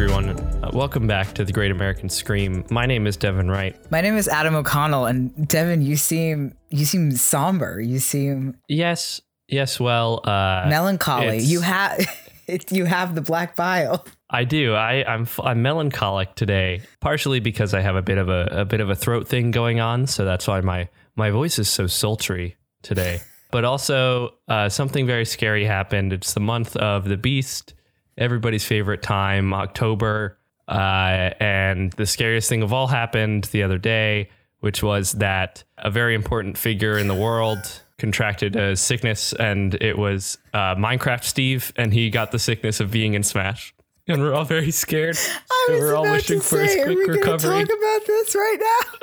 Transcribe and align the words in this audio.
Everyone. 0.00 0.28
Uh, 0.62 0.70
welcome 0.72 1.08
back 1.08 1.34
to 1.34 1.44
the 1.44 1.52
Great 1.52 1.72
American 1.72 2.08
Scream. 2.08 2.64
My 2.70 2.86
name 2.86 3.04
is 3.04 3.16
Devin 3.16 3.50
Wright. 3.50 3.76
My 3.90 4.00
name 4.00 4.16
is 4.16 4.28
Adam 4.28 4.54
O'Connell, 4.54 5.06
and 5.06 5.48
Devin, 5.48 5.82
you 5.82 5.96
seem 5.96 6.54
you 6.68 6.84
seem 6.84 7.10
somber. 7.10 7.80
You 7.80 7.98
seem 7.98 8.56
Yes, 8.68 9.20
yes. 9.48 9.80
Well, 9.80 10.20
uh, 10.22 10.66
melancholy. 10.68 11.40
You 11.40 11.62
have 11.62 12.06
you 12.70 12.84
have 12.84 13.16
the 13.16 13.22
black 13.22 13.56
bile. 13.56 14.06
I 14.30 14.44
do. 14.44 14.76
I, 14.76 15.02
I'm 15.02 15.26
I'm 15.42 15.62
melancholic 15.62 16.36
today, 16.36 16.82
partially 17.00 17.40
because 17.40 17.74
I 17.74 17.80
have 17.80 17.96
a 17.96 18.02
bit 18.02 18.18
of 18.18 18.28
a, 18.28 18.46
a 18.52 18.64
bit 18.64 18.80
of 18.80 18.90
a 18.90 18.94
throat 18.94 19.26
thing 19.26 19.50
going 19.50 19.80
on, 19.80 20.06
so 20.06 20.24
that's 20.24 20.46
why 20.46 20.60
my 20.60 20.88
my 21.16 21.30
voice 21.30 21.58
is 21.58 21.68
so 21.68 21.88
sultry 21.88 22.56
today. 22.82 23.18
But 23.50 23.64
also, 23.64 24.34
uh, 24.46 24.68
something 24.68 25.06
very 25.06 25.24
scary 25.24 25.64
happened. 25.64 26.12
It's 26.12 26.34
the 26.34 26.40
month 26.40 26.76
of 26.76 27.08
the 27.08 27.16
beast, 27.16 27.72
everybody's 28.18 28.64
favorite 28.64 29.00
time, 29.02 29.54
October, 29.54 30.38
uh, 30.68 31.30
and 31.40 31.92
the 31.94 32.04
scariest 32.06 32.48
thing 32.48 32.62
of 32.62 32.72
all 32.72 32.86
happened 32.88 33.44
the 33.44 33.62
other 33.62 33.78
day, 33.78 34.28
which 34.60 34.82
was 34.82 35.12
that 35.12 35.64
a 35.78 35.90
very 35.90 36.14
important 36.14 36.58
figure 36.58 36.98
in 36.98 37.08
the 37.08 37.14
world 37.14 37.58
contracted 37.98 38.54
a 38.56 38.76
sickness, 38.76 39.32
and 39.32 39.74
it 39.82 39.96
was 39.96 40.36
uh, 40.52 40.74
Minecraft 40.74 41.24
Steve, 41.24 41.72
and 41.76 41.92
he 41.94 42.10
got 42.10 42.30
the 42.32 42.38
sickness 42.38 42.80
of 42.80 42.90
being 42.90 43.14
in 43.14 43.22
Smash 43.22 43.74
and 44.08 44.22
we're 44.22 44.34
all 44.34 44.44
very 44.44 44.70
scared. 44.70 45.16
I 45.50 45.66
was 45.70 45.80
we're 45.80 45.94
all 45.94 46.02
wishing 46.10 46.40
to 46.40 46.44
for 46.44 46.60
his 46.60 46.72
say, 46.72 46.80
are 46.80 46.86
quick 46.86 46.98
we 46.98 47.04
recovery. 47.04 47.64
talk 47.64 47.76
about 47.78 48.06
this 48.06 48.34
right 48.34 48.56
now? 48.58 48.98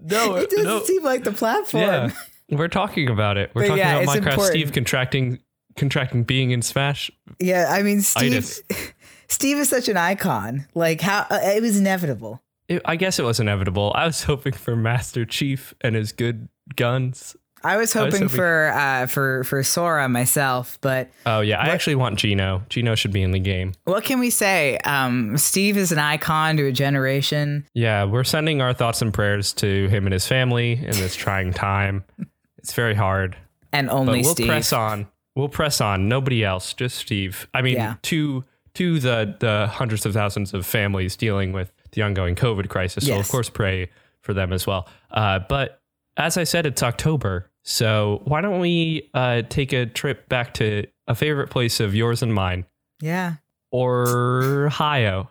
No, 0.00 0.36
It 0.36 0.48
doesn't 0.48 0.64
no, 0.64 0.82
seem 0.84 1.02
like 1.04 1.22
the 1.24 1.32
platform. 1.32 1.82
yeah, 1.82 2.10
we're 2.48 2.68
talking 2.68 3.10
about 3.10 3.36
it. 3.36 3.50
We're 3.54 3.62
But 3.64 3.68
talking 3.68 3.78
yeah, 3.80 3.96
about 3.98 4.16
Minecraft 4.16 4.16
important. 4.16 4.44
Steve 4.46 4.72
contracting 4.72 5.38
contracting 5.76 6.24
being 6.24 6.50
in 6.50 6.62
Smash. 6.62 7.10
Yeah, 7.38 7.66
I 7.70 7.82
mean, 7.82 8.00
Steve. 8.02 8.32
Itis. 8.32 8.62
Steve 9.28 9.58
is 9.58 9.68
such 9.68 9.88
an 9.88 9.96
icon. 9.96 10.66
Like 10.74 11.00
how 11.00 11.26
uh, 11.30 11.38
it 11.42 11.62
was 11.62 11.78
inevitable. 11.78 12.42
It, 12.68 12.82
I 12.84 12.96
guess 12.96 13.18
it 13.18 13.22
was 13.24 13.40
inevitable. 13.40 13.92
I 13.94 14.06
was 14.06 14.22
hoping 14.24 14.52
for 14.52 14.76
Master 14.76 15.24
Chief 15.24 15.74
and 15.80 15.94
his 15.94 16.12
good 16.12 16.48
guns. 16.76 17.36
I 17.64 17.78
was 17.78 17.96
I 17.96 18.04
was 18.04 18.12
hoping, 18.14 18.28
hoping- 18.28 18.36
for 18.36 18.72
uh, 18.74 19.06
for 19.06 19.42
for 19.44 19.62
Sora 19.64 20.08
myself, 20.08 20.78
but 20.82 21.10
Oh 21.24 21.40
yeah, 21.40 21.58
I 21.58 21.64
What- 21.66 21.74
actually 21.74 21.96
want 21.96 22.18
Geno. 22.18 22.62
Geno 22.68 22.94
should 22.94 23.12
be 23.12 23.22
in 23.22 23.32
the 23.32 23.40
game. 23.40 23.72
what 23.84 24.04
can 24.04 24.20
we 24.20 24.30
say? 24.30 24.78
Um, 24.84 25.36
Steve 25.36 25.76
is 25.76 25.90
an 25.90 25.98
icon 25.98 26.56
to 26.58 26.66
a 26.66 26.72
generation. 26.72 27.66
Yeah, 27.74 28.04
we're 28.04 28.24
sending 28.24 28.60
our 28.60 28.72
thoughts 28.72 29.02
and 29.02 29.12
prayers 29.12 29.52
to 29.54 29.88
him 29.88 30.06
and 30.06 30.12
his 30.12 30.26
family 30.28 30.72
in 30.74 30.92
this 30.92 31.16
trying 31.16 31.52
time. 31.52 32.04
It's 32.58 32.74
very 32.74 32.94
hard. 32.94 33.36
And 33.72 33.86
but 33.86 33.94
only 33.94 34.22
we'll 34.22 34.32
Steve. 34.32 34.48
press 34.48 34.72
on. 34.72 35.06
We'll 35.36 35.48
press 35.48 35.80
on. 35.80 36.08
Nobody 36.08 36.44
else, 36.44 36.72
just 36.72 36.96
Steve. 36.96 37.46
I 37.54 37.62
mean, 37.62 37.74
Yeah. 37.74 37.94
to 38.02 38.44
to 38.74 38.98
the 38.98 39.36
the 39.38 39.68
hundreds 39.68 40.04
of 40.04 40.12
thousands 40.14 40.52
of 40.54 40.66
families 40.66 41.14
dealing 41.16 41.52
with 41.52 41.72
the 41.92 42.02
ongoing 42.02 42.34
COVID 42.34 42.68
crisis. 42.68 43.06
So 43.06 43.18
of 43.18 43.28
course, 43.28 43.48
pray 43.48 43.90
for 44.22 44.34
them 44.34 44.52
as 44.52 44.66
well. 44.66 44.88
Uh, 45.10 45.38
but 45.48 45.80
as 46.16 46.36
I 46.36 46.44
said, 46.44 46.66
it's 46.66 46.82
October, 46.82 47.50
so 47.62 48.22
why 48.24 48.40
don't 48.40 48.58
we 48.60 49.10
uh, 49.14 49.42
take 49.48 49.72
a 49.72 49.86
trip 49.86 50.28
back 50.28 50.54
to 50.54 50.86
a 51.06 51.14
favorite 51.14 51.50
place 51.50 51.78
of 51.80 51.94
yours 51.94 52.22
and 52.22 52.34
mine, 52.34 52.64
Yeah. 53.00 53.34
or 53.70 54.64
Ohio? 54.66 55.30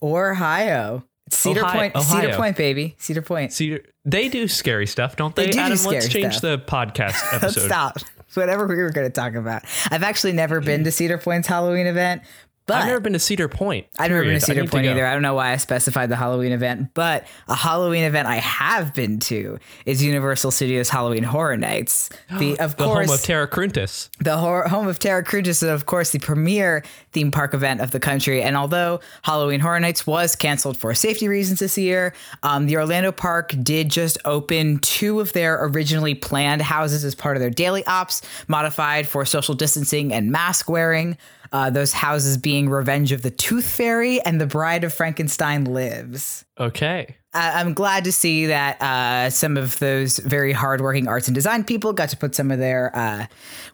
Or 0.00 0.30
Ohio. 0.32 1.04
Cedar 1.30 1.60
Ohio- 1.64 1.90
Point. 1.90 2.04
Cedar 2.04 2.34
Point, 2.34 2.56
baby. 2.56 2.96
Cedar 2.98 3.22
Point. 3.22 3.52
See, 3.52 3.78
they 4.04 4.28
do 4.28 4.48
scary 4.48 4.86
stuff, 4.86 5.14
don't 5.16 5.36
they? 5.36 5.46
They 5.46 5.52
do 5.52 5.58
do 5.58 5.60
Adam, 5.60 5.78
let's 5.84 6.08
change 6.08 6.36
stuff. 6.38 6.42
the 6.42 6.58
podcast 6.58 7.22
episode. 7.34 7.66
stop. 7.66 7.98
Whatever 8.34 8.66
we 8.66 8.76
were 8.76 8.90
going 8.90 9.06
to 9.06 9.12
talk 9.12 9.34
about. 9.34 9.64
I've 9.90 10.02
actually 10.02 10.32
never 10.32 10.60
been 10.60 10.82
mm. 10.82 10.84
to 10.84 10.92
Cedar 10.92 11.18
Point's 11.18 11.48
Halloween 11.48 11.86
event, 11.86 12.22
but 12.66 12.76
I've 12.82 12.86
never 12.86 13.00
been 13.00 13.14
to 13.14 13.18
Cedar 13.18 13.48
Point. 13.48 13.88
I've 13.98 14.12
never 14.12 14.22
been 14.22 14.34
to 14.34 14.40
Cedar 14.40 14.64
Point 14.66 14.84
go. 14.84 14.92
either. 14.92 15.04
I 15.04 15.12
don't 15.12 15.22
know 15.22 15.34
why 15.34 15.50
I 15.50 15.56
specified 15.56 16.08
the 16.08 16.14
Halloween 16.14 16.52
event, 16.52 16.90
but 16.94 17.26
a 17.48 17.54
Halloween 17.56 18.04
event 18.04 18.28
I 18.28 18.36
have 18.36 18.94
been 18.94 19.18
to 19.20 19.58
is 19.86 20.04
Universal 20.04 20.52
Studios 20.52 20.88
Halloween 20.88 21.24
Horror 21.24 21.56
Nights. 21.56 22.10
The 22.38 22.58
of 22.60 22.76
The 22.76 22.84
course 22.84 23.06
home 23.08 23.14
of 23.14 23.22
Terra 23.22 23.48
Cruentus. 23.48 24.08
the 24.20 24.36
hor- 24.36 24.68
home 24.68 24.86
of 24.86 25.00
Terra 25.00 25.24
Cruentus, 25.24 25.62
and 25.62 25.72
of 25.72 25.86
course, 25.86 26.10
the 26.10 26.20
premier 26.20 26.84
theme 27.12 27.30
park 27.30 27.54
event 27.54 27.80
of 27.80 27.90
the 27.90 28.00
country. 28.00 28.42
And 28.42 28.56
although 28.56 29.00
Halloween 29.22 29.60
Horror 29.60 29.80
Nights 29.80 30.06
was 30.06 30.36
canceled 30.36 30.76
for 30.76 30.94
safety 30.94 31.28
reasons 31.28 31.60
this 31.60 31.76
year, 31.76 32.14
um, 32.42 32.66
the 32.66 32.76
Orlando 32.76 33.12
park 33.12 33.54
did 33.62 33.90
just 33.90 34.18
open 34.24 34.78
two 34.78 35.20
of 35.20 35.32
their 35.32 35.64
originally 35.64 36.14
planned 36.14 36.62
houses 36.62 37.04
as 37.04 37.14
part 37.14 37.36
of 37.36 37.40
their 37.40 37.50
daily 37.50 37.84
ops, 37.86 38.22
modified 38.48 39.06
for 39.06 39.24
social 39.24 39.54
distancing 39.54 40.12
and 40.12 40.30
mask 40.30 40.68
wearing. 40.68 41.16
Uh, 41.52 41.68
those 41.68 41.92
houses 41.92 42.36
being 42.36 42.68
Revenge 42.68 43.10
of 43.10 43.22
the 43.22 43.30
Tooth 43.30 43.68
Fairy 43.68 44.20
and 44.22 44.40
The 44.40 44.46
Bride 44.46 44.84
of 44.84 44.94
Frankenstein 44.94 45.64
Lives. 45.64 46.44
Okay. 46.58 47.16
I'm 47.32 47.74
glad 47.74 48.04
to 48.04 48.12
see 48.12 48.46
that 48.46 48.82
uh, 48.82 49.30
some 49.30 49.56
of 49.56 49.78
those 49.78 50.18
very 50.18 50.52
hardworking 50.52 51.06
arts 51.06 51.28
and 51.28 51.34
design 51.34 51.62
people 51.62 51.92
got 51.92 52.08
to 52.08 52.16
put 52.16 52.34
some 52.34 52.50
of 52.50 52.58
their 52.58 52.90
uh, 52.96 53.26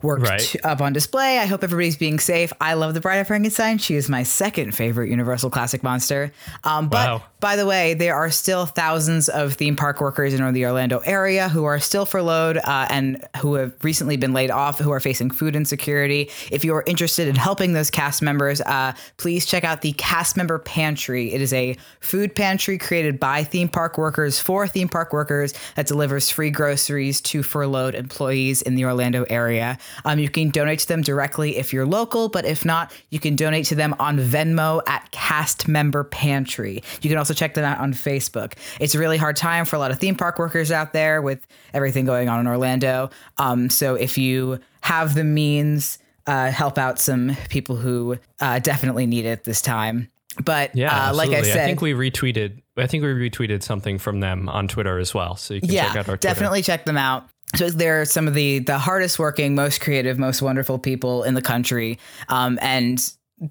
work 0.03 0.21
Right. 0.21 0.41
t- 0.41 0.59
up 0.61 0.83
on 0.83 0.93
display. 0.93 1.39
I 1.39 1.47
hope 1.47 1.65
everybody's 1.65 1.97
being 1.97 2.19
safe. 2.19 2.53
I 2.61 2.75
love 2.75 2.93
The 2.93 3.00
Bride 3.00 3.17
of 3.17 3.28
Frankenstein. 3.28 3.78
She 3.78 3.94
is 3.94 4.11
my 4.11 4.25
second 4.25 4.72
favorite 4.75 5.09
Universal 5.09 5.49
classic 5.50 5.83
monster. 5.83 6.33
Um, 6.65 6.89
but 6.91 7.06
Wow. 7.09 7.22
by 7.41 7.56
the 7.56 7.65
way, 7.65 7.94
there 7.94 8.15
are 8.15 8.31
still 8.31 8.67
thousands 8.67 9.31
of 9.31 9.55
theme 9.55 9.75
park 9.75 10.03
workers 10.03 10.34
in 10.34 10.53
the 10.53 10.67
Orlando 10.67 10.99
area 11.06 11.49
who 11.49 11.65
are 11.65 11.81
still 11.81 12.05
furloughed 12.05 12.59
uh, 12.59 12.87
and 12.91 13.27
who 13.38 13.55
have 13.55 13.73
recently 13.83 14.19
been 14.19 14.34
laid 14.34 14.50
off, 14.50 14.78
who 14.78 14.91
are 14.93 15.00
facing 15.00 15.31
food 15.31 15.56
insecurity. 15.56 16.28
If 16.53 16.62
you 16.62 16.75
are 16.75 16.84
interested 16.87 17.27
in 17.27 17.37
helping 17.37 17.73
those 17.73 17.91
cast 17.91 18.21
members, 18.21 18.61
uh, 18.61 18.93
please 19.17 19.47
check 19.47 19.65
out 19.65 19.81
the 19.81 19.93
Cast 19.93 20.37
Member 20.37 20.59
Pantry. 20.59 21.33
It 21.33 21.41
is 21.41 21.55
a 21.55 21.75
food 22.00 22.34
pantry 22.34 22.77
created 22.77 23.19
by 23.19 23.44
theme 23.47 23.69
park 23.69 23.99
workers 23.99 24.39
for 24.39 24.67
theme 24.69 24.89
park 24.89 25.12
workers 25.12 25.55
that 25.75 25.87
delivers 25.87 26.31
free 26.31 26.51
groceries 26.51 27.21
to 27.23 27.43
furloughed 27.43 27.95
employees 27.95 28.62
in 28.62 28.75
the 28.75 28.84
Orlando 28.84 29.25
area. 29.31 29.79
Um, 30.05 30.19
you 30.19 30.29
can 30.29 30.51
donate 30.51 30.81
to 30.81 30.89
them 30.89 31.03
directly 31.03 31.56
if 31.56 31.73
you're 31.73 31.87
local, 31.87 32.29
but 32.29 32.45
if 32.45 32.65
not, 32.65 32.93
you 33.11 33.19
can 33.19 33.37
donate 33.37 33.67
to 33.67 33.75
them 33.75 33.95
on 33.99 34.19
Venmo 34.19 34.83
at 34.87 35.11
Cast 35.11 35.69
Member 35.69 36.05
Pantry. 36.05 36.83
You 37.01 37.09
can 37.09 37.19
also 37.19 37.35
check 37.35 37.55
them 37.55 37.65
out 37.65 37.79
on 37.79 37.93
Facebook. 37.93 38.55
It's 38.81 38.95
a 38.95 38.99
really 38.99 39.17
hard 39.17 39.37
time 39.37 39.65
for 39.65 39.77
a 39.77 39.79
lot 39.79 39.91
of 39.91 39.99
theme 39.99 40.17
park 40.17 40.39
workers 40.39 40.71
out 40.71 40.93
there 40.93 41.23
with 41.23 41.47
everything 41.73 42.05
going 42.05 42.29
on 42.29 42.41
in 42.41 42.47
Orlando. 42.47 43.11
Um, 43.39 43.71
so 43.71 43.95
if 43.95 44.19
you 44.19 44.61
have 44.83 45.15
the 45.15 45.25
means, 45.25 45.99
uh, 46.27 46.51
help 46.51 46.79
out 46.79 46.99
some 46.99 47.37
people 47.49 47.77
who 47.77 48.19
uh, 48.41 48.59
definitely 48.59 49.06
need 49.06 49.25
it 49.25 49.45
this 49.45 49.62
time. 49.62 50.11
But 50.45 50.75
Yeah, 50.75 51.11
uh, 51.11 51.15
like 51.15 51.31
I 51.31 51.43
said, 51.43 51.59
I 51.59 51.67
think 51.67 51.81
we 51.81 51.93
retweeted. 51.93 52.63
I 52.77 52.87
think 52.87 53.03
we 53.03 53.09
retweeted 53.09 53.63
something 53.63 53.99
from 53.99 54.21
them 54.21 54.49
on 54.49 54.69
Twitter 54.69 54.99
as 54.99 55.15
well, 55.15 55.37
so 55.37 55.55
you 55.55 55.61
can 55.61 55.71
check 55.71 55.91
out 55.91 55.97
our 55.97 56.05
Twitter. 56.05 56.19
definitely 56.19 56.63
check 56.63 56.85
them 56.85 56.99
out. 56.99 57.29
So 57.55 57.71
they're 57.71 58.05
some 58.05 58.29
of 58.29 58.35
the 58.35 58.59
the 58.59 58.79
hardest 58.79 59.19
working, 59.19 59.55
most 59.55 59.81
creative, 59.81 60.19
most 60.19 60.43
wonderful 60.43 60.79
people 60.79 61.23
in 61.23 61.35
the 61.35 61.43
country. 61.43 61.99
Um, 62.29 62.59
and 62.61 63.01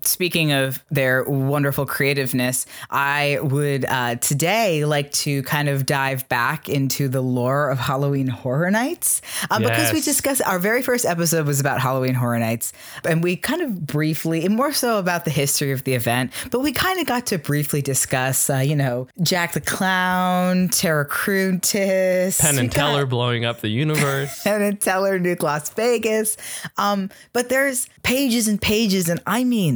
speaking 0.04 0.52
of 0.52 0.84
their 0.90 1.24
wonderful 1.26 1.86
creativeness, 1.86 2.66
I 2.90 3.38
would 3.42 3.86
uh, 3.86 4.16
today 4.16 4.84
like 4.84 5.12
to 5.14 5.44
kind 5.44 5.70
of 5.70 5.86
dive 5.86 6.28
back 6.28 6.68
into 6.68 7.08
the 7.08 7.22
lore 7.22 7.70
of 7.70 7.78
Halloween 7.78 8.28
Horror 8.28 8.72
Nights 8.72 9.22
um, 9.52 9.62
because 9.62 9.94
we 9.94 10.02
discussed 10.02 10.42
our 10.46 10.58
very 10.58 10.82
first 10.82 11.06
episode 11.06 11.46
was 11.46 11.60
about 11.60 11.80
Halloween 11.80 12.16
Horror 12.16 12.40
Nights, 12.40 12.74
and 13.08 13.24
we 13.24 13.36
kind 13.36 13.62
of 13.62 13.86
briefly, 13.86 14.44
and 14.44 14.56
more 14.56 14.74
so 14.74 14.98
about 14.98 15.24
the 15.24 15.32
history 15.32 15.72
of 15.72 15.84
the 15.84 15.94
event, 15.94 16.32
but 16.52 16.62
we 16.62 16.72
kind 16.72 17.00
of 17.00 17.06
got 17.06 17.28
to 17.28 17.38
briefly 17.38 17.82
discuss, 17.82 18.50
uh, 18.50 18.58
you 18.58 18.76
know, 18.76 19.08
Jack 19.22 19.54
the 19.54 19.62
Clown, 19.62 20.70
Terra 20.70 21.08
Cruentus, 21.08 22.42
Penn 22.42 22.58
and 22.58 22.72
got- 22.72 22.76
Teller 22.76 23.06
blowing 23.06 23.46
up 23.46 23.62
the 23.62 23.70
universe. 23.70 24.42
Penn 24.44 24.62
and 24.64 24.82
Teller, 24.82 25.20
Nuke 25.20 25.44
Las 25.44 25.70
Vegas. 25.70 26.38
Um, 26.78 27.12
but 27.34 27.50
there's 27.50 27.88
pages 28.02 28.48
and 28.48 28.60
pages, 28.60 29.10
and 29.10 29.22
I 29.28 29.44
mean 29.44 29.75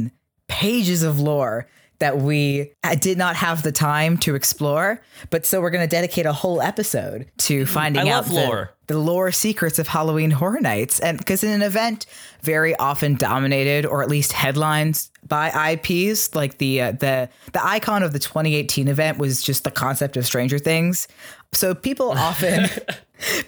pages 0.50 1.02
of 1.04 1.20
lore 1.20 1.66
that 2.00 2.18
we 2.18 2.72
uh, 2.82 2.94
did 2.94 3.16
not 3.16 3.36
have 3.36 3.62
the 3.62 3.70
time 3.70 4.18
to 4.18 4.34
explore. 4.34 5.00
But 5.28 5.46
so 5.46 5.60
we're 5.60 5.70
going 5.70 5.86
to 5.86 5.90
dedicate 5.90 6.26
a 6.26 6.32
whole 6.32 6.60
episode 6.60 7.26
to 7.38 7.66
finding 7.66 8.08
I 8.08 8.12
out 8.12 8.24
the, 8.24 8.34
lore. 8.34 8.74
the 8.88 8.98
lore 8.98 9.30
secrets 9.30 9.78
of 9.78 9.86
Halloween 9.86 10.30
Horror 10.30 10.60
Nights. 10.60 10.98
And 11.00 11.18
because 11.18 11.44
in 11.44 11.50
an 11.50 11.62
event 11.62 12.06
very 12.42 12.74
often 12.76 13.16
dominated 13.16 13.86
or 13.86 14.02
at 14.02 14.08
least 14.08 14.32
headlines 14.32 15.10
by 15.26 15.72
IPs. 15.72 16.34
Like 16.34 16.58
the 16.58 16.80
uh, 16.80 16.92
the 16.92 17.28
the 17.52 17.64
icon 17.64 18.02
of 18.02 18.12
the 18.12 18.18
2018 18.18 18.88
event 18.88 19.18
was 19.18 19.42
just 19.42 19.64
the 19.64 19.70
concept 19.70 20.16
of 20.16 20.26
Stranger 20.26 20.58
Things. 20.58 21.08
So 21.52 21.74
people 21.74 22.10
often 22.16 22.68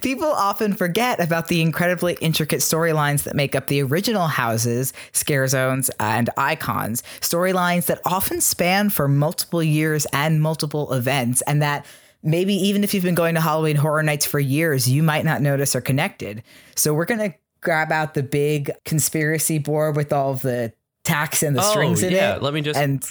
people 0.01 0.27
often 0.29 0.75
forget 0.75 1.21
about 1.21 1.49
the 1.49 1.63
incredibly 1.63 2.15
intricate 2.21 2.61
storylines 2.61 3.23
that 3.25 3.35
make 3.35 3.55
up 3.55 3.69
the 3.69 3.83
original 3.83 4.27
houses, 4.27 4.93
scare 5.13 5.47
zones, 5.49 5.91
and 6.01 6.29
icons. 6.37 7.03
Storylines 7.21 7.87
that 7.87 8.01
often 8.05 8.41
span 8.41 8.91
for 8.91 9.09
multiple 9.09 9.63
years 9.63 10.07
and 10.13 10.41
multiple 10.43 10.93
events, 10.93 11.43
and 11.43 11.63
that 11.63 11.87
maybe 12.23 12.55
even 12.55 12.85
if 12.85 12.93
you've 12.95 13.05
been 13.05 13.15
going 13.15 13.35
to 13.35 13.41
Halloween 13.41 13.77
Horror 13.77 14.03
Nights 14.03 14.27
for 14.27 14.39
years, 14.41 14.89
you 14.89 15.03
might 15.03 15.25
not 15.25 15.41
notice 15.41 15.75
are 15.75 15.81
connected. 15.81 16.43
So 16.77 16.93
we're 16.93 17.05
gonna 17.07 17.35
grab 17.61 17.93
out 17.93 18.15
the 18.15 18.23
big 18.25 18.71
conspiracy 18.85 19.59
board 19.59 19.97
with 19.97 20.13
all 20.13 20.33
of 20.33 20.43
the 20.43 20.73
tacks 21.05 21.43
and 21.43 21.57
the 21.57 21.63
Oh, 21.63 21.71
strings 21.71 22.03
in 22.03 22.13
yeah, 22.13 22.37
it. 22.37 22.43
let 22.43 22.53
me 22.53 22.61
just- 22.61 22.79
and 22.79 23.05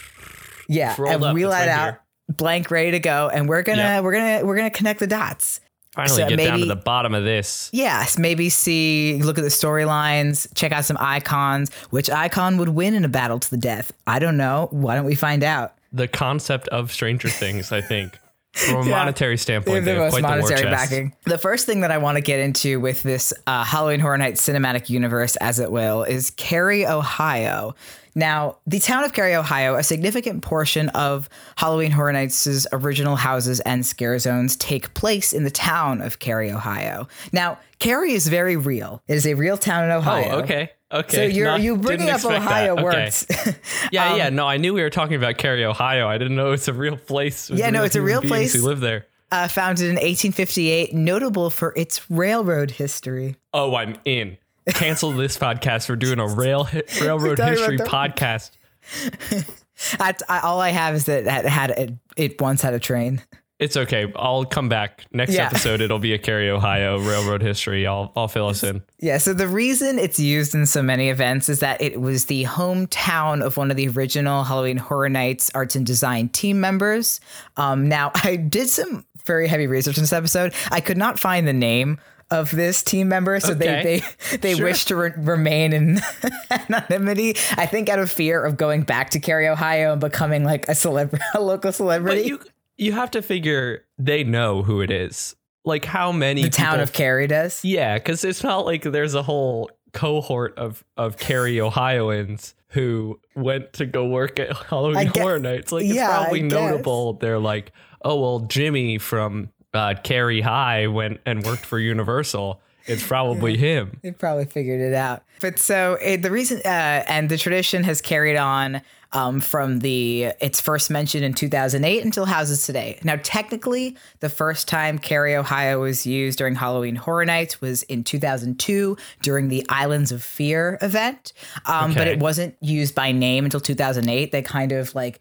yeah, 0.68 0.94
and 0.98 1.24
It's 1.24 1.50
that 1.50 1.68
out. 1.70 2.01
Blank, 2.38 2.72
ready 2.72 2.92
to 2.92 3.00
go, 3.00 3.30
and 3.34 3.48
we're 3.50 3.62
gonna 3.64 3.82
Yep. 3.82 4.04
we're 4.04 4.14
gonna 4.14 4.46
we're 4.46 4.56
gonna 4.56 4.70
connect 4.70 5.00
the 5.00 5.08
dots. 5.08 5.60
Finally 5.96 6.22
So 6.24 6.30
get 6.30 6.38
down 6.38 6.60
to 6.60 6.66
the 6.66 6.76
bottom 6.76 7.14
of 7.14 7.26
this. 7.26 7.70
Yes, 7.74 8.18
maybe 8.18 8.50
see, 8.50 9.20
look 9.22 9.38
at 9.38 9.42
the 9.44 9.50
storylines, 9.50 10.48
check 10.56 10.72
out 10.72 10.86
some 10.86 10.96
icons. 11.02 11.70
Which 11.90 12.10
icon 12.10 12.58
would 12.58 12.70
win 12.70 12.94
in 12.94 13.04
a 13.04 13.10
battle 13.10 13.40
to 13.40 13.50
the 13.50 13.58
death? 13.58 13.92
I 14.08 14.20
don't 14.20 14.38
know. 14.38 14.70
Why 14.72 14.96
don't 14.96 15.04
we 15.06 15.16
find 15.16 15.44
out? 15.44 15.74
The 15.92 16.08
concept 16.08 16.70
of 16.70 16.94
Stranger 16.94 17.28
Things, 17.28 17.74
I 17.74 17.82
think, 17.82 18.18
from 18.54 18.82
a 18.82 18.86
Yeah. 18.86 18.98
monetary 18.98 19.38
standpoint, 19.38 19.86
they 19.86 19.94
the 19.94 20.02
have 20.02 20.12
most 20.12 20.16
the 20.16 20.22
monetary 20.22 20.62
chest. 20.64 20.90
backing. 20.92 21.14
The 21.26 21.38
first 21.38 21.66
thing 21.66 21.82
that 21.82 21.92
I 21.92 21.98
want 21.98 22.18
to 22.18 22.22
get 22.22 22.40
into 22.40 22.80
with 22.80 23.02
this 23.04 23.34
uh, 23.48 23.64
Halloween 23.64 24.00
Horror 24.00 24.18
Nights 24.18 24.48
cinematic 24.48 24.90
universe, 24.90 25.36
as 25.38 25.60
it 25.60 25.72
will, 25.72 26.04
is 26.04 26.32
Carey, 26.32 26.86
Ohio. 26.86 27.76
Now, 28.14 28.58
the 28.68 28.80
town 28.80 29.06
of 29.06 29.14
Carey, 29.14 29.36
Ohio, 29.36 29.76
a 29.76 29.84
significant 29.84 30.44
portion 30.44 30.90
of 30.90 31.30
Halloween 31.56 31.92
Horror 31.92 32.12
Nights' 32.12 32.68
original 32.74 33.16
houses 33.16 33.62
and 33.62 33.86
scare 33.86 34.20
zones 34.20 34.58
take 34.58 34.94
place 34.94 35.32
in 35.32 35.46
the 35.46 35.52
town 35.52 36.02
of 36.02 36.20
Carey, 36.20 36.52
Ohio. 36.52 37.08
Now, 37.32 37.58
Carey 37.80 38.12
is 38.12 38.28
very 38.28 38.58
real. 38.58 39.02
It 39.08 39.16
is 39.16 39.26
a 39.26 39.34
real 39.36 39.58
town 39.58 39.86
in 39.86 39.92
Ohio. 39.92 40.30
Oh, 40.30 40.40
okay. 40.42 40.72
Okay. 40.94 41.16
So 41.16 41.24
you're 41.24 41.46
Not- 41.46 41.62
you 41.62 41.78
bringing 41.78 42.10
up 42.10 42.24
Ohio 42.26 42.76
that. 42.76 42.84
Okay. 42.84 42.84
works. 42.84 43.26
Yeah, 43.92 44.16
yeah. 44.16 44.30
No, 44.30 44.48
I 44.48 44.58
knew 44.58 44.74
we 44.74 44.82
were 44.82 44.90
talking 44.90 45.16
about 45.16 45.38
Carey, 45.38 45.66
Ohio. 45.66 46.08
I 46.08 46.18
didn't 46.18 46.36
know 46.36 46.52
it's 46.52 46.68
a 46.68 46.74
real 46.74 46.98
place. 46.98 47.50
Yeah, 47.50 47.70
no, 47.70 47.84
it's 47.84 47.96
a 47.96 48.02
real 48.02 48.22
place. 48.22 48.54
Who 48.54 48.62
live 48.62 48.80
there? 48.80 49.06
uh, 49.32 49.48
founded 49.48 49.86
in 49.86 49.96
1858, 49.96 50.94
notable 50.94 51.50
for 51.50 51.74
its 51.78 52.10
railroad 52.12 52.72
history. 52.72 53.38
Oh, 53.54 53.76
I'm 53.76 53.96
in. 54.06 54.38
Cancel 54.70 55.12
this 55.12 55.38
podcast 55.38 55.90
We're 55.90 55.96
doing 55.96 56.20
a 56.20 56.28
rail 56.28 56.70
railroad 57.02 57.40
history 57.40 57.78
podcast. 57.80 58.52
I, 60.00 60.14
I, 60.30 60.40
all 60.42 60.60
I 60.60 60.70
have 60.70 60.96
is 60.96 61.06
that 61.06 61.26
it 61.26 61.50
had 61.50 61.72
it, 61.72 61.94
it 62.16 62.42
once 62.42 62.62
had 62.62 62.74
a 62.74 62.80
train. 62.80 63.22
It's 63.62 63.78
okay. 63.78 64.12
I'll 64.16 64.44
come 64.44 64.68
back 64.70 65.06
next 65.14 65.34
Yeah. 65.34 65.46
episode. 65.46 65.80
It'll 65.82 66.00
be 66.00 66.14
a 66.14 66.18
Carey, 66.18 66.50
Ohio 66.50 67.00
railroad 67.00 67.42
history. 67.44 67.86
I'll 67.88 68.12
I'll 68.16 68.28
fill 68.28 68.48
us 68.48 68.64
in. 68.64 68.82
Yeah, 69.00 69.20
so 69.20 69.34
the 69.34 69.48
reason 69.48 70.00
it's 70.00 70.20
used 70.20 70.56
in 70.56 70.66
so 70.66 70.82
many 70.82 71.10
events 71.10 71.48
is 71.48 71.60
that 71.60 71.80
it 71.82 72.02
was 72.02 72.26
the 72.26 72.44
hometown 72.46 73.44
of 73.44 73.58
one 73.58 73.70
of 73.72 73.78
the 73.78 73.88
original 73.88 74.44
Halloween 74.44 74.78
Horror 74.78 75.10
Nights 75.10 75.52
arts 75.54 75.76
and 75.76 75.86
design 75.86 76.30
team 76.30 76.60
members. 76.60 77.22
Um, 77.56 77.88
now, 77.88 78.12
I 78.24 78.36
did 78.36 78.68
some 78.70 79.06
very 79.26 79.48
heavy 79.48 79.68
research 79.68 79.96
in 79.98 80.04
this 80.04 80.12
episode. 80.14 80.54
I 80.72 80.82
could 80.82 80.98
not 80.98 81.20
find 81.20 81.48
the 81.48 81.54
name 81.54 82.00
of 82.32 82.50
this 82.50 82.82
team 82.82 83.10
member, 83.10 83.40
so 83.42 83.52
Okay. 83.52 83.84
they 83.84 84.00
they 84.32 84.38
they 84.38 84.56
Sure. 84.56 84.66
wish 84.66 84.86
to 84.86 84.96
re- 84.96 85.12
remain 85.18 85.74
in 85.74 86.00
anonymity. 86.50 87.36
I 87.58 87.66
think 87.66 87.90
out 87.90 88.00
of 88.00 88.10
fear 88.12 88.44
of 88.44 88.58
going 88.58 88.84
back 88.84 89.12
to 89.12 89.20
Carey, 89.20 89.48
Ohio, 89.48 89.92
and 89.92 90.02
becoming 90.02 90.44
like 90.44 90.68
a 90.68 90.74
celebrity, 90.76 91.24
a 91.36 91.42
local 91.42 91.72
celebrity. 91.72 92.22
But 92.22 92.28
you 92.28 92.40
you 92.82 92.92
have 92.94 93.12
to 93.12 93.22
figure 93.22 93.86
they 93.98 94.24
know 94.24 94.64
who 94.64 94.82
it 94.82 94.90
is. 94.92 95.36
Like 95.64 95.86
how 95.86 96.12
many 96.12 96.42
the 96.44 96.50
town 96.50 96.72
people- 96.74 96.84
of 96.84 96.94
Carey 96.94 97.28
does. 97.28 97.64
Yeah, 97.64 97.98
because 97.98 98.26
it's 98.26 98.44
not 98.44 98.66
like 98.66 98.82
there's 98.82 99.14
a 99.14 99.22
whole 99.22 99.70
cohort 99.94 100.58
of 100.58 100.84
of 100.98 101.18
Carey, 101.18 101.62
Ohioans 101.62 102.56
who 102.70 103.20
went 103.36 103.74
to 103.74 103.86
go 103.86 104.08
work 104.08 104.40
at 104.40 104.56
Halloween 104.68 104.98
I 104.98 105.06
gue- 105.06 105.22
Horror 105.22 105.40
Nights. 105.40 105.72
Like 105.72 105.84
it's 105.86 105.94
yeah, 105.94 106.10
I 106.10 106.22
probably 106.24 106.42
guess. 106.42 106.52
notable. 106.52 107.14
They're 107.14 107.38
like, 107.40 107.72
oh 108.02 108.20
well, 108.20 108.40
Jimmy 108.40 108.98
from 108.98 109.52
uh, 109.74 109.94
Carey 110.04 110.42
High 110.42 110.88
went 110.88 111.20
and 111.26 111.44
worked 111.44 111.66
for 111.66 111.78
Universal. 111.78 112.60
It's 112.88 113.06
probably 113.06 113.58
him. 113.58 114.00
They 114.02 114.12
probably 114.12 114.46
figured 114.46 114.82
it 114.82 114.94
out. 114.94 115.24
But 115.40 115.60
so 115.60 115.98
it, 116.02 116.22
the 116.22 116.32
reason 116.32 116.60
uh, 116.66 117.04
and 117.08 117.30
the 117.30 117.38
tradition 117.38 117.84
has 117.84 118.02
carried 118.02 118.38
on 118.38 118.82
um, 119.14 119.42
from 119.42 119.80
the 119.80 120.32
its 120.40 120.62
first 120.62 120.90
mention 120.90 121.22
in 121.24 121.34
2008 121.34 122.06
until 122.06 122.26
houses 122.26 122.66
today. 122.66 122.98
Now, 123.04 123.18
technically, 123.22 123.98
the 124.22 124.30
first 124.30 124.68
time 124.70 124.98
Carey, 125.00 125.36
Ohio 125.36 125.82
was 125.82 126.06
used 126.06 126.38
during 126.38 126.56
Halloween 126.56 126.96
Horror 126.96 127.26
Nights 127.26 127.60
was 127.60 127.84
in 127.84 128.04
2002 128.06 128.96
during 129.22 129.50
the 129.50 129.66
Islands 129.68 130.12
of 130.14 130.24
Fear 130.24 130.78
event. 130.82 131.34
Um, 131.66 131.94
But 131.94 132.08
it 132.08 132.20
wasn't 132.20 132.56
used 132.62 132.96
by 132.96 133.12
name 133.12 133.44
until 133.44 133.60
2008. 133.60 134.32
They 134.32 134.42
kind 134.44 134.72
of 134.72 134.96
like 134.96 135.20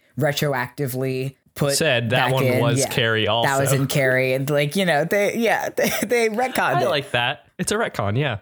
retroactively 0.50 1.36
put 1.54 1.74
Said 1.74 2.10
that 2.10 2.32
one 2.32 2.44
in- 2.44 2.60
was 2.60 2.80
yeah, 2.80 2.88
Carey 2.88 3.24
That 3.26 3.32
was 3.58 3.70
also. 3.70 3.74
in 3.82 3.86
Carey, 3.86 4.32
and 4.34 4.48
like 4.48 4.76
you 4.76 4.84
know, 4.84 5.04
they 5.04 5.36
yeah 5.36 5.68
they 5.76 5.90
they 6.06 6.28
retconned 6.28 6.58
I 6.76 6.82
it. 6.84 6.88
like 6.88 7.10
that. 7.12 7.46
It's 7.60 7.70
a 7.70 7.76
retcon, 7.76 8.18
yeah. 8.18 8.38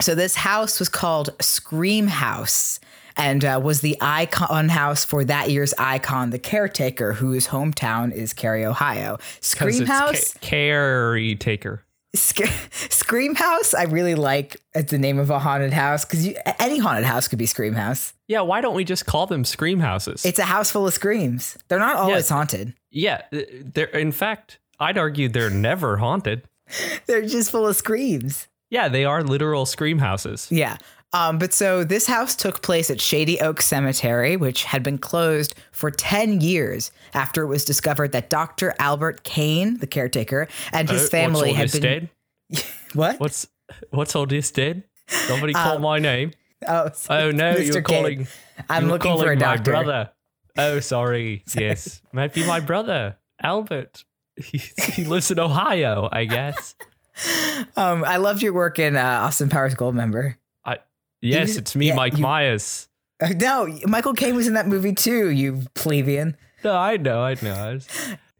So 0.00 0.14
this 0.14 0.36
house 0.36 0.78
was 0.78 0.88
called 0.88 1.30
Scream 1.40 2.06
House 2.06 2.80
and 3.16 3.44
uh, 3.44 3.60
was 3.62 3.82
the 3.82 3.98
icon 4.00 4.68
house 4.70 5.04
for 5.04 5.24
that 5.24 5.50
year's 5.50 5.74
icon, 5.78 6.30
the 6.30 6.38
caretaker, 6.38 7.12
whose 7.12 7.48
hometown 7.48 8.12
is 8.12 8.32
Carey, 8.32 8.64
Ohio. 8.64 9.18
Scream 9.40 9.84
House, 9.84 10.32
Ca- 10.34 10.38
Cary 10.40 11.34
Taker. 11.34 11.84
Sc- 12.14 12.46
Scream 12.90 13.34
House. 13.34 13.74
I 13.74 13.84
really 13.84 14.14
like 14.14 14.56
as 14.74 14.86
the 14.86 14.98
name 14.98 15.18
of 15.18 15.28
a 15.30 15.38
haunted 15.38 15.72
house 15.72 16.04
because 16.04 16.28
any 16.58 16.78
haunted 16.78 17.04
house 17.04 17.26
could 17.28 17.38
be 17.38 17.46
Scream 17.46 17.74
House. 17.74 18.12
Yeah, 18.28 18.42
why 18.42 18.60
don't 18.60 18.74
we 18.74 18.84
just 18.84 19.06
call 19.06 19.26
them 19.26 19.44
scream 19.44 19.80
houses? 19.80 20.24
It's 20.24 20.38
a 20.38 20.44
house 20.44 20.70
full 20.70 20.86
of 20.86 20.94
screams. 20.94 21.58
They're 21.68 21.78
not 21.78 21.96
always 21.96 22.28
haunted. 22.28 22.74
yeah, 22.90 23.22
they're 23.30 23.86
in 23.86 24.12
fact, 24.12 24.58
I'd 24.80 24.96
argue 24.98 25.28
they're 25.28 25.50
never 25.50 25.96
haunted. 25.98 26.44
They're 27.06 27.26
just 27.26 27.50
full 27.50 27.66
of 27.66 27.76
screams. 27.76 28.48
Yeah, 28.72 28.88
they 28.88 29.04
are 29.04 29.22
literal 29.22 29.66
scream 29.66 29.98
houses. 29.98 30.48
Yeah. 30.50 30.78
Um, 31.12 31.36
but 31.38 31.52
so 31.52 31.84
this 31.84 32.06
house 32.06 32.34
took 32.34 32.62
place 32.62 32.90
at 32.90 32.98
Shady 33.02 33.38
Oak 33.42 33.60
Cemetery, 33.60 34.38
which 34.38 34.64
had 34.64 34.82
been 34.82 34.96
closed 34.96 35.54
for 35.70 35.90
10 35.90 36.40
years 36.40 36.90
after 37.12 37.42
it 37.42 37.48
was 37.48 37.66
discovered 37.66 38.12
that 38.12 38.30
Dr. 38.30 38.74
Albert 38.78 39.22
Kane, 39.24 39.76
the 39.76 39.86
caretaker, 39.86 40.48
and 40.72 40.88
his 40.88 41.04
Uh, 41.04 41.08
family 41.10 41.52
had 41.52 41.70
been. 41.70 41.82
dead? 41.82 42.10
What? 42.94 43.20
What's 43.20 43.46
what's 43.90 44.16
oldest 44.16 44.54
dead? 44.54 44.84
Somebody 45.06 45.52
call 45.52 45.76
Um, 45.76 45.82
my 45.82 45.98
name. 45.98 46.32
Oh, 46.66 46.88
Oh 47.10 47.30
no, 47.30 47.54
Mr. 47.56 47.66
you're 47.66 47.82
Kane. 47.82 47.82
calling. 48.02 48.26
I'm 48.70 48.84
you're 48.84 48.92
looking 48.92 49.12
for 49.12 49.24
calling 49.24 49.42
a 49.42 49.46
my 49.46 49.56
brother. 49.58 50.10
Oh, 50.56 50.80
sorry. 50.80 51.42
Yes, 51.54 52.00
might 52.12 52.32
be 52.32 52.46
my 52.46 52.60
brother, 52.60 53.16
Albert. 53.42 54.04
He, 54.36 54.58
he 54.92 55.04
lives 55.04 55.30
in 55.30 55.38
Ohio, 55.38 56.08
I 56.10 56.24
guess. 56.24 56.74
Um, 57.76 58.04
I 58.04 58.16
loved 58.16 58.42
your 58.42 58.52
work 58.52 58.78
in 58.78 58.96
uh, 58.96 59.00
Austin 59.22 59.48
Powers 59.48 59.74
Goldmember. 59.74 60.36
I 60.64 60.78
Yes, 61.20 61.52
You- 61.54 61.58
it's 61.58 61.76
me, 61.76 61.88
yeah, 61.88 61.94
Mike 61.94 62.16
you- 62.16 62.22
Myers. 62.22 62.88
Uh, 63.20 63.28
no, 63.36 63.68
Michael 63.86 64.14
Caine 64.14 64.34
was 64.34 64.46
in 64.48 64.54
that 64.54 64.66
movie 64.66 64.94
too, 64.94 65.28
you 65.30 65.62
plebeian. 65.74 66.36
No, 66.64 66.74
I 66.76 66.96
know, 66.96 67.22
I 67.22 67.36
know. 67.42 67.52
I 67.54 67.72
was- 67.74 67.88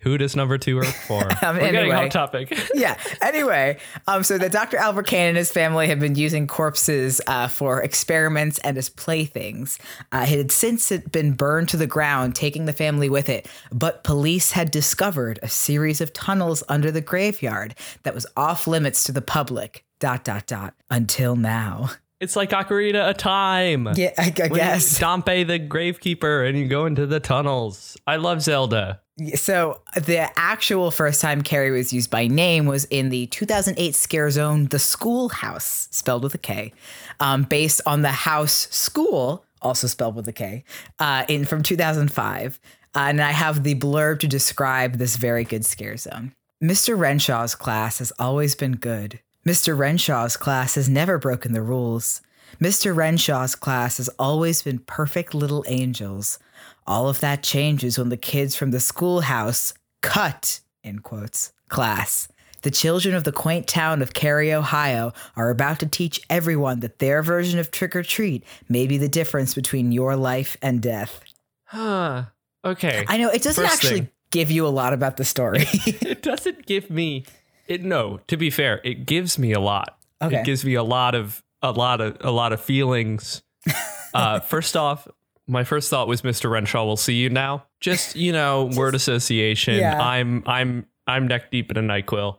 Who 0.02 0.18
does 0.18 0.34
number 0.34 0.58
two 0.58 0.76
work 0.76 0.86
for? 1.06 1.22
Um, 1.44 1.56
We're 1.56 1.72
getting 1.72 1.92
off 1.92 2.10
topic. 2.10 2.58
yeah. 2.74 2.98
Anyway, 3.20 3.78
um, 4.06 4.24
so 4.24 4.36
the 4.38 4.48
Dr. 4.48 4.76
Albert 4.76 5.06
Kane 5.06 5.28
and 5.28 5.36
his 5.36 5.50
family 5.50 5.86
have 5.88 6.00
been 6.00 6.16
using 6.16 6.46
corpses 6.46 7.20
uh, 7.26 7.48
for 7.48 7.80
experiments 7.82 8.58
and 8.60 8.76
as 8.76 8.88
playthings. 8.88 9.78
Uh, 10.10 10.26
it 10.28 10.36
had 10.36 10.52
since 10.52 10.90
been 10.90 11.32
burned 11.32 11.68
to 11.70 11.76
the 11.76 11.86
ground, 11.86 12.34
taking 12.34 12.64
the 12.66 12.72
family 12.72 13.08
with 13.08 13.28
it. 13.28 13.46
But 13.70 14.02
police 14.04 14.52
had 14.52 14.70
discovered 14.70 15.38
a 15.42 15.48
series 15.48 16.00
of 16.00 16.12
tunnels 16.12 16.62
under 16.68 16.90
the 16.90 17.00
graveyard 17.00 17.74
that 18.02 18.14
was 18.14 18.26
off 18.36 18.66
limits 18.66 19.04
to 19.04 19.12
the 19.12 19.22
public. 19.22 19.84
Dot 20.00 20.24
dot 20.24 20.46
dot. 20.46 20.74
Until 20.90 21.36
now. 21.36 21.90
It's 22.18 22.36
like 22.36 22.50
Ocarina 22.50 23.10
of 23.10 23.16
Time. 23.16 23.88
Yeah, 23.96 24.12
I, 24.16 24.32
I 24.36 24.48
When 24.48 24.50
you 24.50 24.56
guess. 24.56 24.98
Dampé 24.98 25.44
the 25.44 25.58
gravekeeper 25.58 26.48
and 26.48 26.56
you 26.56 26.68
go 26.68 26.86
into 26.86 27.04
the 27.04 27.18
tunnels. 27.18 27.96
I 28.06 28.16
love 28.16 28.42
Zelda. 28.42 29.00
So 29.34 29.80
the 29.94 30.30
actual 30.38 30.90
first 30.90 31.20
time 31.20 31.42
Carey 31.42 31.70
was 31.70 31.92
used 31.92 32.10
by 32.10 32.26
name 32.26 32.66
was 32.66 32.84
in 32.86 33.08
the 33.08 33.26
2008 33.26 33.94
scare 33.94 34.30
zone, 34.30 34.66
The 34.66 34.78
Schoolhouse, 34.78 35.88
spelled 35.90 36.22
with 36.22 36.34
a 36.34 36.38
K, 36.38 36.72
um, 37.20 37.44
based 37.44 37.80
on 37.86 38.02
the 38.02 38.12
house 38.12 38.68
school, 38.70 39.44
also 39.60 39.86
spelled 39.86 40.14
with 40.14 40.28
a 40.28 40.32
K, 40.32 40.64
uh, 40.98 41.24
in 41.28 41.44
from 41.44 41.62
2005. 41.62 42.60
Uh, 42.94 42.98
and 42.98 43.20
I 43.20 43.30
have 43.30 43.62
the 43.62 43.74
blurb 43.74 44.20
to 44.20 44.28
describe 44.28 44.98
this 44.98 45.16
very 45.16 45.44
good 45.44 45.64
scare 45.64 45.96
zone. 45.96 46.34
Mr. 46.62 46.96
Renshaw's 46.96 47.54
class 47.54 47.98
has 47.98 48.12
always 48.18 48.54
been 48.54 48.76
good. 48.76 49.20
Mr. 49.46 49.76
Renshaw's 49.76 50.36
class 50.36 50.76
has 50.76 50.88
never 50.88 51.18
broken 51.18 51.52
the 51.52 51.62
rules. 51.62 52.22
Mr. 52.60 52.94
Renshaw's 52.94 53.56
class 53.56 53.96
has 53.96 54.08
always 54.18 54.62
been 54.62 54.78
perfect 54.78 55.34
little 55.34 55.64
angels. 55.66 56.38
All 56.86 57.08
of 57.08 57.20
that 57.20 57.42
changes 57.42 57.98
when 57.98 58.08
the 58.08 58.16
kids 58.16 58.56
from 58.56 58.70
the 58.70 58.80
schoolhouse 58.80 59.74
cut, 60.00 60.60
in 60.82 61.00
quotes, 61.00 61.52
class. 61.68 62.28
The 62.62 62.70
children 62.70 63.14
of 63.14 63.24
the 63.24 63.32
quaint 63.32 63.66
town 63.66 64.02
of 64.02 64.14
Carey, 64.14 64.52
Ohio 64.52 65.12
are 65.36 65.50
about 65.50 65.80
to 65.80 65.86
teach 65.86 66.20
everyone 66.30 66.80
that 66.80 67.00
their 67.00 67.22
version 67.22 67.58
of 67.58 67.70
trick 67.72 67.96
or 67.96 68.04
treat 68.04 68.44
may 68.68 68.86
be 68.86 68.98
the 68.98 69.08
difference 69.08 69.54
between 69.54 69.90
your 69.90 70.14
life 70.14 70.56
and 70.62 70.80
death. 70.80 71.24
Huh. 71.64 72.24
Okay. 72.64 73.04
I 73.08 73.16
know 73.16 73.30
it 73.30 73.42
doesn't 73.42 73.64
First 73.64 73.74
actually 73.74 74.00
thing. 74.00 74.10
give 74.30 74.50
you 74.50 74.66
a 74.66 74.68
lot 74.68 74.92
about 74.92 75.16
the 75.16 75.24
story. 75.24 75.64
it 75.86 76.22
doesn't 76.22 76.66
give 76.66 76.88
me 76.88 77.24
it 77.66 77.82
no, 77.82 78.20
to 78.26 78.36
be 78.36 78.50
fair, 78.50 78.80
it 78.84 79.06
gives 79.06 79.38
me 79.38 79.52
a 79.52 79.60
lot. 79.60 79.98
Okay. 80.20 80.40
It 80.40 80.44
gives 80.44 80.64
me 80.64 80.74
a 80.74 80.82
lot 80.82 81.14
of 81.14 81.42
a 81.62 81.72
lot 81.72 82.00
of 82.00 82.16
a 82.20 82.30
lot 82.30 82.52
of 82.52 82.60
feelings. 82.60 83.42
uh 84.14 84.40
first 84.40 84.76
off, 84.76 85.08
my 85.48 85.64
first 85.64 85.90
thought 85.90 86.08
was 86.08 86.22
Mr. 86.22 86.50
Renshaw 86.50 86.84
will 86.84 86.96
see 86.96 87.14
you 87.14 87.30
now. 87.30 87.66
Just, 87.80 88.16
you 88.16 88.32
know, 88.32 88.70
word 88.76 88.94
association. 88.94 89.74
Yeah. 89.76 90.00
I'm 90.00 90.42
I'm 90.46 90.86
I'm 91.06 91.26
neck 91.26 91.50
deep 91.50 91.70
in 91.70 91.76
a 91.76 91.82
NyQuil. 91.82 92.36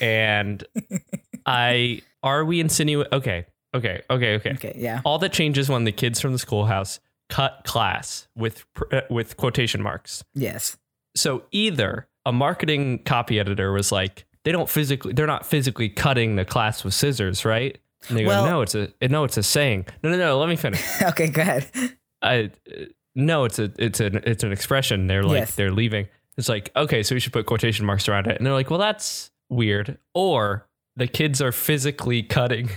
And 0.00 0.64
I 1.46 2.02
are 2.22 2.44
we 2.44 2.60
insinuate 2.60 3.08
okay, 3.12 3.46
okay, 3.74 4.02
okay, 4.10 4.34
okay. 4.34 4.52
okay, 4.52 4.74
yeah. 4.76 5.00
All 5.04 5.18
that 5.18 5.32
changes 5.32 5.68
when 5.68 5.84
the 5.84 5.92
kids 5.92 6.20
from 6.20 6.32
the 6.32 6.38
schoolhouse 6.38 7.00
cut 7.28 7.62
class 7.64 8.28
with 8.36 8.64
uh, 8.92 9.02
with 9.10 9.36
quotation 9.36 9.82
marks. 9.82 10.24
Yes. 10.34 10.76
So 11.16 11.44
either 11.52 12.08
a 12.26 12.32
marketing 12.32 13.00
copy 13.04 13.38
editor 13.38 13.72
was 13.72 13.92
like, 13.92 14.24
they 14.44 14.52
don't 14.52 14.68
physically, 14.68 15.12
they're 15.12 15.26
not 15.26 15.46
physically 15.46 15.88
cutting 15.88 16.36
the 16.36 16.44
class 16.44 16.84
with 16.84 16.94
scissors, 16.94 17.44
right? 17.44 17.78
And 18.08 18.18
they 18.18 18.22
go, 18.22 18.28
Well- 18.28 18.46
no, 18.46 18.62
it's 18.62 18.74
a, 18.74 18.88
no, 19.02 19.24
it's 19.24 19.36
a 19.36 19.42
saying. 19.42 19.86
No, 20.02 20.10
no, 20.10 20.16
no. 20.16 20.38
Let 20.38 20.48
me 20.48 20.56
finish. 20.56 20.82
Okay, 21.02 21.28
go 21.28 21.42
ahead. 21.42 21.66
I, 22.24 22.44
uh, 22.44 22.84
no, 23.14 23.44
it's 23.44 23.58
a, 23.58 23.70
it's 23.78 24.00
an, 24.00 24.20
it's 24.24 24.42
an 24.42 24.50
expression. 24.52 25.06
They're 25.06 25.22
like, 25.22 25.38
Yes. 25.40 25.54
they're 25.54 25.70
leaving. 25.72 26.08
It's 26.36 26.48
like, 26.48 26.70
okay, 26.74 27.02
so 27.04 27.14
we 27.14 27.20
should 27.20 27.32
put 27.32 27.46
quotation 27.46 27.86
marks 27.86 28.08
around 28.08 28.26
it. 28.26 28.36
And 28.38 28.44
they're 28.46 28.52
like, 28.54 28.70
well, 28.70 28.80
that's 28.80 29.30
weird. 29.48 29.98
Or 30.14 30.66
the 30.96 31.06
kids 31.06 31.40
are 31.40 31.52
physically 31.52 32.22
cutting 32.24 32.70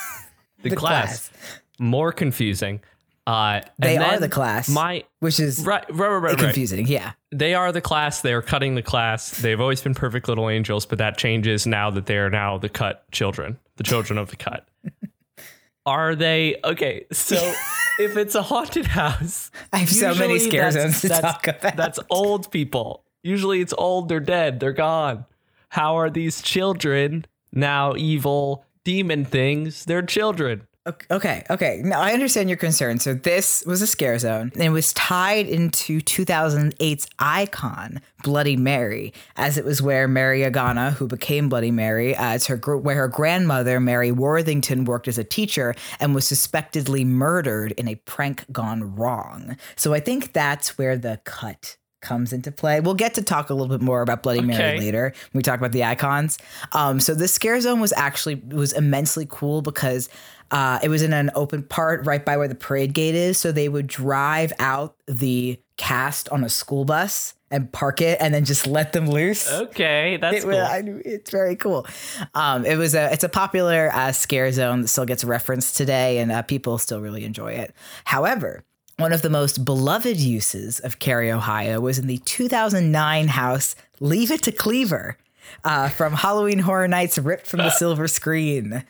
the, 0.62 0.70
The 0.70 0.76
class. 0.76 1.30
More 1.78 2.10
confusing. 2.12 2.80
Uh, 3.26 3.60
They 3.78 3.96
are 3.96 4.18
the 4.20 4.28
class. 4.28 4.68
My 4.68 5.04
Which 5.20 5.40
is 5.40 5.64
right, 5.64 5.84
right, 5.90 5.98
right, 6.08 6.08
right, 6.08 6.22
right 6.32 6.38
confusing. 6.38 6.86
Yeah. 6.86 7.12
they 7.32 7.54
are 7.54 7.72
the 7.72 7.80
class. 7.80 8.20
They 8.20 8.32
are 8.34 8.42
cutting 8.42 8.74
the 8.74 8.82
class. 8.82 9.30
They've 9.40 9.60
always 9.60 9.80
been 9.80 9.94
perfect 9.94 10.28
little 10.28 10.50
angels, 10.50 10.84
but 10.86 10.98
that 10.98 11.16
changes 11.16 11.66
now 11.66 11.90
that 11.90 12.06
they 12.06 12.18
are 12.18 12.28
now 12.30 12.58
the 12.58 12.68
cut 12.68 13.10
children, 13.12 13.58
the 13.76 13.82
children 13.84 14.18
of 14.18 14.28
the 14.30 14.36
cut. 14.36 14.68
Are 15.86 16.14
they 16.14 16.56
okay? 16.64 17.06
So 17.12 17.36
if 17.98 18.16
it's 18.16 18.34
a 18.34 18.42
haunted 18.42 18.86
house, 18.86 19.50
I 19.72 19.78
have 19.78 19.90
so 19.90 20.14
many 20.14 20.38
scare 20.38 20.70
zones 20.70 21.00
to 21.02 21.08
that's- 21.08 21.32
talk 21.32 21.46
about. 21.48 21.76
That's 21.76 21.98
old 22.10 22.50
people. 22.50 23.04
Usually 23.22 23.60
it's 23.60 23.74
old. 23.78 24.08
They're 24.08 24.20
dead. 24.20 24.60
They're 24.60 24.72
gone. 24.72 25.24
How 25.70 25.96
are 25.96 26.10
these 26.10 26.42
children 26.42 27.24
now 27.52 27.94
evil 27.96 28.64
demon 28.84 29.24
things? 29.24 29.84
They're 29.86 30.02
children. 30.02 30.66
Okay, 31.10 31.44
okay. 31.48 31.80
Now 31.82 32.00
I 32.00 32.12
understand 32.12 32.50
your 32.50 32.58
concern. 32.58 32.98
So 32.98 33.14
this 33.14 33.64
was 33.64 33.80
a 33.80 33.86
scare 33.86 34.18
zone 34.18 34.52
and 34.52 34.62
it 34.62 34.68
was 34.68 34.92
tied 34.92 35.46
into 35.46 36.00
2008's 36.00 37.06
icon, 37.18 38.02
Bloody 38.22 38.56
Mary, 38.56 39.14
as 39.36 39.56
it 39.56 39.64
was 39.64 39.80
where 39.80 40.06
Mary 40.06 40.40
Agana, 40.40 40.92
who 40.92 41.06
became 41.06 41.48
Bloody 41.48 41.70
Mary, 41.70 42.14
uh, 42.14 42.34
it's 42.34 42.46
her 42.48 42.56
where 42.56 42.96
her 42.96 43.08
grandmother 43.08 43.80
Mary 43.80 44.12
Worthington 44.12 44.84
worked 44.84 45.08
as 45.08 45.16
a 45.16 45.24
teacher 45.24 45.74
and 46.00 46.14
was 46.14 46.26
suspectedly 46.26 47.02
murdered 47.02 47.72
in 47.72 47.88
a 47.88 47.94
prank 47.94 48.44
gone 48.52 48.94
wrong. 48.94 49.56
So 49.76 49.94
I 49.94 50.00
think 50.00 50.34
that's 50.34 50.76
where 50.76 50.98
the 50.98 51.18
cut 51.24 51.78
comes 52.04 52.32
into 52.32 52.52
play. 52.52 52.78
We'll 52.80 52.94
get 52.94 53.14
to 53.14 53.22
talk 53.22 53.50
a 53.50 53.54
little 53.54 53.76
bit 53.76 53.82
more 53.84 54.02
about 54.02 54.22
Bloody 54.22 54.42
Mary 54.42 54.78
later 54.78 55.12
when 55.32 55.38
we 55.38 55.42
talk 55.42 55.58
about 55.58 55.72
the 55.72 55.82
icons. 55.82 56.38
Um, 56.72 57.00
so 57.00 57.14
this 57.14 57.32
scare 57.32 57.60
zone 57.60 57.80
was 57.80 57.92
actually 57.96 58.36
was 58.36 58.72
immensely 58.72 59.26
cool 59.28 59.62
because 59.62 60.08
uh, 60.50 60.78
it 60.82 60.88
was 60.88 61.02
in 61.02 61.12
an 61.12 61.30
open 61.34 61.62
part 61.62 62.06
right 62.06 62.24
by 62.24 62.36
where 62.36 62.46
the 62.46 62.54
parade 62.54 62.94
gate 62.94 63.14
is. 63.14 63.38
So 63.38 63.50
they 63.50 63.68
would 63.68 63.88
drive 63.88 64.52
out 64.60 64.94
the 65.06 65.58
cast 65.76 66.28
on 66.28 66.44
a 66.44 66.48
school 66.48 66.84
bus 66.84 67.34
and 67.50 67.72
park 67.72 68.00
it, 68.00 68.18
and 68.20 68.34
then 68.34 68.44
just 68.44 68.66
let 68.66 68.92
them 68.92 69.06
loose. 69.08 69.50
Okay, 69.50 70.18
that's 70.20 70.38
It 70.38 70.42
cool. 70.42 70.58
I 70.58 70.82
it's 71.04 71.30
very 71.30 71.56
cool. 71.56 71.86
Um, 72.34 72.64
it 72.64 72.76
was 72.76 72.94
a 72.94 73.12
it's 73.12 73.24
a 73.24 73.28
popular 73.28 73.90
uh, 73.92 74.12
scare 74.12 74.50
zone 74.52 74.82
that 74.82 74.88
still 74.88 75.06
gets 75.06 75.24
referenced 75.24 75.76
today, 75.76 76.18
and 76.18 76.32
uh, 76.32 76.42
people 76.42 76.78
still 76.78 77.00
really 77.00 77.24
enjoy 77.24 77.52
it. 77.52 77.74
However, 78.04 78.64
one 78.96 79.12
of 79.12 79.22
the 79.22 79.30
most 79.30 79.64
beloved 79.64 80.16
uses 80.16 80.80
of 80.80 80.98
Carey, 80.98 81.30
Ohio, 81.32 81.80
was 81.80 81.98
in 81.98 82.06
the 82.06 82.18
2009 82.18 83.28
house 83.28 83.74
"Leave 84.00 84.30
It 84.30 84.42
to 84.42 84.52
Cleaver" 84.52 85.16
uh, 85.64 85.88
from 85.90 86.12
Halloween 86.14 86.60
Horror 86.60 86.88
Nights, 86.88 87.18
ripped 87.18 87.46
from 87.46 87.58
the 87.58 87.70
silver 87.78 88.08
screen. 88.08 88.84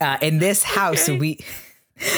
Uh, 0.00 0.16
in 0.22 0.38
this 0.38 0.62
house, 0.62 1.08
we. 1.08 1.38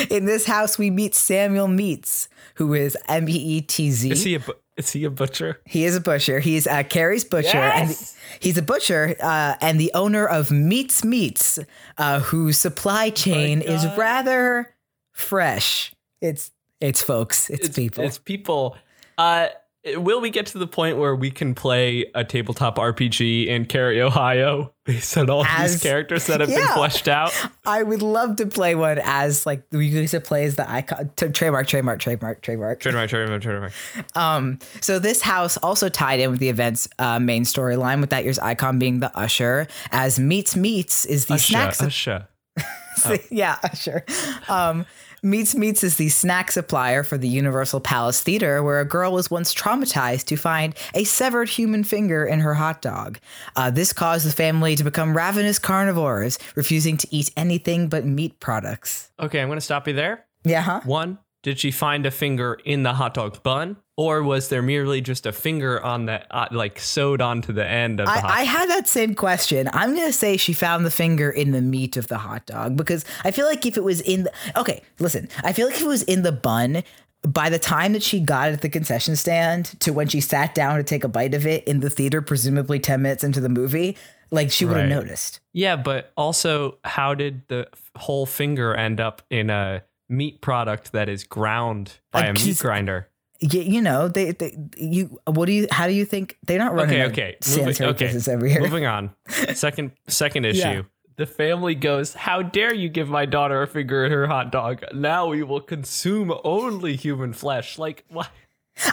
In 0.09 0.23
this 0.23 0.45
house, 0.45 0.77
we 0.77 0.89
meet 0.89 1.13
Samuel 1.13 1.67
Meetz, 1.67 2.29
who 2.55 2.73
is 2.73 2.95
M 3.09 3.27
E 3.27 3.33
E 3.33 3.61
T 3.61 3.91
Z. 3.91 4.11
is 4.11 4.23
he 4.23 4.35
a 4.35 4.39
bu- 4.39 4.53
is 4.77 4.89
he 4.91 5.03
a 5.03 5.09
butcher? 5.09 5.59
He 5.65 5.83
is 5.83 5.97
a 5.97 5.99
butcher. 5.99 6.39
He's 6.39 6.67
uh, 6.67 6.83
Carey's 6.83 7.25
butcher, 7.25 7.57
Yes! 7.57 8.15
and 8.31 8.41
he's 8.41 8.57
a 8.57 8.61
butcher 8.61 9.13
uh, 9.19 9.55
and 9.59 9.81
the 9.81 9.91
owner 9.93 10.25
of 10.25 10.47
Meetz 10.47 11.03
Meats, 11.03 11.59
uh, 11.97 12.21
whose 12.21 12.57
supply 12.57 13.09
chain 13.09 13.59
is 13.61 13.85
rather 13.97 14.73
fresh. 15.11 15.93
It's 16.21 16.51
it's 16.83 17.01
folks. 17.01 17.49
It's, 17.49 17.69
people. 17.69 18.03
It's 18.03 18.17
people. 18.17 18.77
Uh, 19.17 19.47
will 19.95 20.21
we 20.21 20.29
get 20.29 20.45
to 20.47 20.57
the 20.57 20.67
point 20.67 20.97
where 20.97 21.15
we 21.15 21.29
can 21.29 21.53
play 21.53 22.05
a 22.15 22.23
tabletop 22.23 22.77
RPG 22.77 23.47
in 23.47 23.65
Carey, 23.65 24.01
Ohio, 24.01 24.73
based 24.85 25.17
on 25.17 25.29
all 25.29 25.45
As- 25.45 25.73
these 25.73 25.83
characters 25.83 26.27
that 26.27 26.39
have 26.39 26.49
been 26.49 26.67
fleshed 26.69 27.07
out? 27.07 27.33
I 27.65 27.83
would 27.83 28.01
love 28.01 28.37
to 28.37 28.45
play 28.45 28.75
one 28.75 28.99
as 29.03 29.45
like 29.45 29.63
we 29.71 29.87
used 29.87 30.11
to 30.11 30.19
play 30.21 30.45
as 30.45 30.55
the 30.55 30.69
icon. 30.69 31.11
T- 31.15 31.29
trademark, 31.29 31.67
trademark, 31.67 31.99
trademark, 31.99 32.41
trademark. 32.41 32.79
Trademark, 32.79 33.09
trademark, 33.09 33.41
trademark. 33.41 33.73
Um, 34.15 34.59
so 34.81 34.99
this 34.99 35.21
house 35.21 35.57
also 35.57 35.89
tied 35.89 36.19
in 36.19 36.31
with 36.31 36.39
the 36.39 36.49
event's 36.49 36.87
uh, 36.99 37.19
main 37.19 37.43
storyline, 37.43 37.99
with 38.01 38.09
that 38.11 38.23
year's 38.23 38.39
icon 38.39 38.79
being 38.79 38.99
the 38.99 39.15
usher, 39.17 39.67
as 39.91 40.19
Meetz 40.19 40.55
Meats 40.55 41.05
is 41.05 41.25
the 41.25 41.37
snack 41.37 41.73
Usha, 41.73 42.27
Usha. 42.59 43.25
yeah, 43.31 43.57
sure. 43.73 44.05
Um, 44.47 44.85
Meetz 45.23 45.55
Meats 45.55 45.85
is 45.85 45.95
the 45.95 46.09
snack 46.09 46.51
supplier 46.51 47.01
for 47.01 47.17
the 47.17 47.29
Universal 47.29 47.79
Palace 47.79 48.21
Theater, 48.21 48.61
where 48.61 48.81
a 48.81 48.85
girl 48.85 49.13
was 49.13 49.31
once 49.31 49.53
traumatized 49.53 50.25
to 50.25 50.35
find 50.35 50.75
a 50.93 51.05
severed 51.05 51.47
human 51.47 51.85
finger 51.85 52.25
in 52.25 52.41
her 52.41 52.53
hot 52.53 52.81
dog. 52.81 53.19
Uh, 53.55 53.71
this 53.71 53.93
caused 53.93 54.27
the 54.27 54.33
family 54.33 54.75
to 54.75 54.83
become 54.83 55.15
ravenous 55.15 55.59
carnivores, 55.59 56.37
refusing 56.55 56.97
to 56.97 57.07
eat 57.09 57.31
anything 57.37 57.87
but 57.87 58.03
meat 58.03 58.37
products. 58.41 59.11
Okay, 59.17 59.39
I'm 59.39 59.47
going 59.47 59.55
to 59.55 59.61
stop 59.61 59.87
you 59.87 59.93
there. 59.93 60.25
Yeah, 60.43 60.61
huh? 60.61 60.81
One, 60.83 61.19
did 61.43 61.59
she 61.59 61.69
find 61.71 62.05
a 62.05 62.11
finger 62.11 62.57
in 62.65 62.83
the 62.83 62.93
hot 62.93 63.13
dog 63.13 63.43
bun, 63.43 63.77
or 63.95 64.23
was 64.23 64.49
there 64.49 64.61
merely 64.63 65.01
just 65.01 65.25
a 65.25 65.31
finger 65.31 65.81
on 65.83 66.05
the 66.07 66.25
uh, 66.35 66.47
like 66.51 66.79
sewed 66.79 67.21
onto 67.21 67.53
the 67.53 67.67
end 67.67 67.99
of 67.99 68.07
the 68.07 68.11
hot? 68.11 68.23
I, 68.31 68.39
I 68.39 68.43
had 68.43 68.69
that 68.69 68.87
same 68.87 69.13
question. 69.13 69.69
I'm 69.73 69.93
gonna 69.95 70.11
say 70.11 70.37
she 70.37 70.53
found 70.53 70.85
the 70.85 70.91
finger 70.91 71.29
in 71.29 71.51
the 71.51 71.61
meat 71.61 71.95
of 71.97 72.07
the 72.07 72.17
hot 72.17 72.45
dog 72.47 72.75
because 72.75 73.05
I 73.23 73.31
feel 73.31 73.45
like 73.45 73.65
if 73.65 73.77
it 73.77 73.83
was 73.83 74.01
in 74.01 74.23
the 74.23 74.31
okay, 74.55 74.81
listen, 74.99 75.29
I 75.43 75.53
feel 75.53 75.67
like 75.67 75.75
if 75.75 75.83
it 75.83 75.87
was 75.87 76.03
in 76.03 76.23
the 76.23 76.31
bun, 76.31 76.81
by 77.21 77.49
the 77.49 77.59
time 77.59 77.93
that 77.93 78.03
she 78.03 78.19
got 78.19 78.49
at 78.51 78.61
the 78.61 78.69
concession 78.69 79.15
stand 79.15 79.79
to 79.81 79.93
when 79.93 80.07
she 80.07 80.19
sat 80.21 80.55
down 80.55 80.77
to 80.77 80.83
take 80.83 81.03
a 81.03 81.07
bite 81.09 81.33
of 81.33 81.45
it 81.45 81.63
in 81.65 81.79
the 81.81 81.89
theater, 81.89 82.21
presumably 82.21 82.79
10 82.79 83.01
minutes 83.01 83.23
into 83.23 83.39
the 83.39 83.47
movie, 83.49 83.95
like 84.31 84.51
she 84.51 84.65
would 84.65 84.75
have 84.75 84.83
Right. 84.89 84.89
noticed. 84.89 85.39
yeah, 85.53 85.75
but 85.77 86.11
also, 86.17 86.79
how 86.83 87.13
did 87.13 87.47
the 87.47 87.67
whole 87.95 88.25
finger 88.25 88.73
end 88.75 88.99
up 88.99 89.21
in 89.29 89.49
a 89.49 89.83
meat 90.09 90.41
product 90.41 90.91
that 90.91 91.09
is 91.09 91.23
ground 91.23 91.99
by 92.11 92.25
a 92.27 92.33
meat 92.33 92.59
grinder? 92.59 93.09
You, 93.39 93.61
you 93.61 93.81
know, 93.81 94.07
they, 94.07 94.31
they, 94.31 94.57
you, 94.77 95.19
what 95.25 95.47
do 95.47 95.51
you, 95.51 95.67
how 95.71 95.87
do 95.87 95.93
you 95.93 96.05
think 96.05 96.37
they're 96.45 96.59
not 96.59 96.73
running 96.73 97.01
Okay, 97.01 97.35
okay, 97.45 97.57
moving, 97.57 97.83
okay. 97.87 98.31
over 98.31 98.45
here? 98.45 98.61
Moving 98.61 98.85
on. 98.85 99.11
Second, 99.53 99.91
second 100.07 100.45
issue. 100.45 100.59
Yeah. 100.59 100.81
The 101.15 101.25
family 101.27 101.75
goes, 101.75 102.15
"How 102.15 102.41
dare 102.41 102.73
you 102.73 102.89
give 102.89 103.07
my 103.07 103.25
daughter 103.27 103.61
a 103.61 103.67
finger 103.67 104.03
in 104.05 104.11
her 104.11 104.25
hot 104.25 104.51
dog? 104.51 104.83
Now 104.95 105.27
we 105.27 105.43
will 105.43 105.61
consume 105.61 106.33
only 106.43 106.95
human 106.95 107.33
flesh." 107.33 107.77
Like 107.77 108.03
what? 108.09 108.31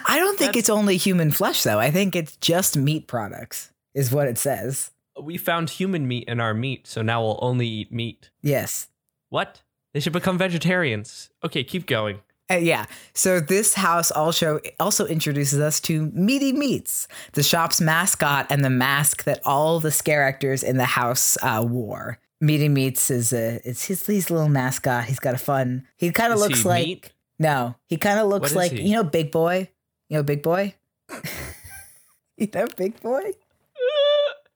I 0.07 0.19
don't 0.19 0.37
think 0.39 0.49
That's- 0.51 0.57
it's 0.65 0.69
only 0.71 0.99
human 0.99 1.31
flesh 1.31 1.63
though. 1.63 1.79
I 1.79 1.91
think 1.91 2.15
it's 2.15 2.37
just 2.37 2.77
meat 2.77 3.07
products 3.07 3.73
is 3.95 4.13
what 4.13 4.29
it 4.29 4.37
says. 4.37 4.91
We 5.19 5.39
found 5.39 5.71
human 5.71 6.07
meat 6.07 6.25
in 6.29 6.41
our 6.41 6.53
meat, 6.53 6.87
so 6.87 7.01
now 7.01 7.23
we'll 7.23 7.39
only 7.41 7.67
eat 7.67 7.91
meat. 7.93 8.31
Yes. 8.43 8.89
What? 9.31 9.63
They 9.93 10.01
should 10.01 10.13
become 10.13 10.39
vegetarians. 10.39 11.31
Okay, 11.45 11.65
keep 11.65 11.87
going. 11.87 12.21
Uh, 12.51 12.57
yeah. 12.57 12.87
So 13.15 13.39
this 13.41 13.75
house 13.75 14.11
also 14.11 14.61
also 14.81 15.07
introduces 15.07 15.61
us 15.61 15.79
to 15.81 16.11
Meaty 16.13 16.53
Meats, 16.53 17.07
the 17.33 17.43
shop's 17.43 17.81
mascot 17.81 18.47
and 18.51 18.65
the 18.65 18.71
mask 18.71 19.25
that 19.25 19.41
all 19.47 19.79
the 19.79 19.91
scare 19.93 20.23
actors 20.25 20.63
in 20.63 20.77
the 20.77 20.85
house 20.85 21.39
uh, 21.43 21.65
wore. 21.67 22.19
Meaty 22.41 22.69
Meats 22.69 23.11
is 23.11 23.33
a 23.33 23.61
it's 23.65 23.85
his 23.85 24.05
his 24.07 24.31
little 24.31 24.49
mascot. 24.49 25.05
He's 25.05 25.21
got 25.21 25.35
a 25.35 25.39
fun. 25.39 25.87
He 25.97 26.11
kind 26.11 26.33
of 26.33 26.39
looks 26.41 26.65
like 26.65 26.87
meat? 26.87 27.13
no. 27.39 27.77
He 27.89 27.97
kind 27.97 28.19
of 28.19 28.27
looks 28.29 28.55
like 28.55 28.73
he? 28.73 28.83
you 28.83 28.95
know 28.95 29.05
Big 29.05 29.31
Boy. 29.31 29.71
You 30.09 30.17
know 30.17 30.23
Big 30.23 30.43
Boy. 30.43 30.75
you 32.37 32.49
know 32.53 32.67
Big 32.77 33.01
Boy. 33.01 33.33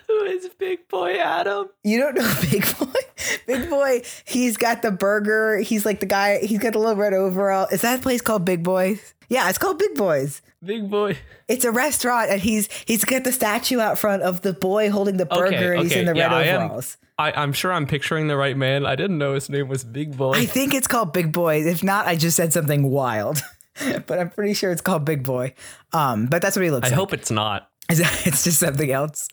Who 0.07 0.25
is 0.25 0.49
Big 0.59 0.89
Boy 0.89 1.17
Adam? 1.19 1.69
You 1.85 1.99
don't 1.99 2.15
know 2.15 2.35
Big 2.51 2.65
Boy. 2.79 3.00
Big 3.47 3.69
Boy. 3.71 4.03
He's 4.25 4.57
got 4.57 4.83
the 4.83 4.91
burger. 4.91 5.59
He's 5.59 5.85
like 5.85 6.01
the 6.01 6.07
guy. 6.07 6.39
He's 6.39 6.59
got 6.59 6.73
the 6.73 6.79
little 6.79 6.97
red 6.97 7.15
overall. 7.15 7.67
Is 7.71 7.83
that 7.83 7.99
a 7.99 8.03
place 8.03 8.21
called 8.21 8.45
Big 8.45 8.63
Boys? 8.63 9.15
Yeah, 9.29 9.49
it's 9.49 9.59
called 9.59 9.79
Big 9.79 9.95
Boys. 9.95 10.43
Big 10.63 10.91
Boy. 10.91 11.17
It's 11.49 11.65
a 11.65 11.71
restaurant, 11.71 12.31
and 12.31 12.41
he's 12.41 12.69
he's 12.87 13.05
got 13.05 13.25
the 13.25 13.33
statue 13.33 13.81
out 13.81 13.99
front 13.99 14.23
of 14.23 14.43
the 14.43 14.53
boy 14.53 14.91
holding 14.91 15.17
the 15.17 15.27
burger, 15.27 15.47
Okay, 15.47 15.75
and 15.75 15.83
he's 15.83 15.93
okay, 15.93 16.01
in 16.01 16.07
the 16.07 16.17
yeah, 16.17 16.37
red 16.37 16.47
am- 16.49 16.63
overalls. 16.63 16.97
I, 17.19 17.33
I'm 17.33 17.53
sure 17.53 17.71
I'm 17.71 17.87
picturing 17.87 18.29
the 18.29 18.37
right 18.37 18.57
man. 18.57 18.87
I 18.87 18.97
didn't 18.97 19.19
know 19.19 19.35
his 19.35 19.51
name 19.51 19.69
was 19.69 19.85
Big 19.85 20.17
Boy. 20.17 20.33
I 20.33 20.47
think 20.47 20.73
it's 20.73 20.87
called 20.87 21.13
Big 21.13 21.33
Boy. 21.33 21.63
If 21.67 21.85
not, 21.85 22.07
I 22.07 22.17
just 22.17 22.35
said 22.37 22.53
something 22.53 22.91
wild. 22.91 23.43
but 24.07 24.19
I'm 24.19 24.31
pretty 24.31 24.55
sure 24.55 24.71
it's 24.71 24.81
called 24.81 25.05
Big 25.05 25.23
Boy. 25.23 25.55
Um, 25.93 26.27
but 26.27 26.41
that's 26.43 26.57
what 26.57 26.65
he 26.65 26.71
looks 26.71 26.87
I 26.87 26.89
like. 26.89 26.93
I 26.95 26.97
hope 26.97 27.13
it's 27.13 27.31
not. 27.31 27.70
It's 28.31 28.45
just 28.45 28.61
something 28.61 28.91
else. 28.91 29.29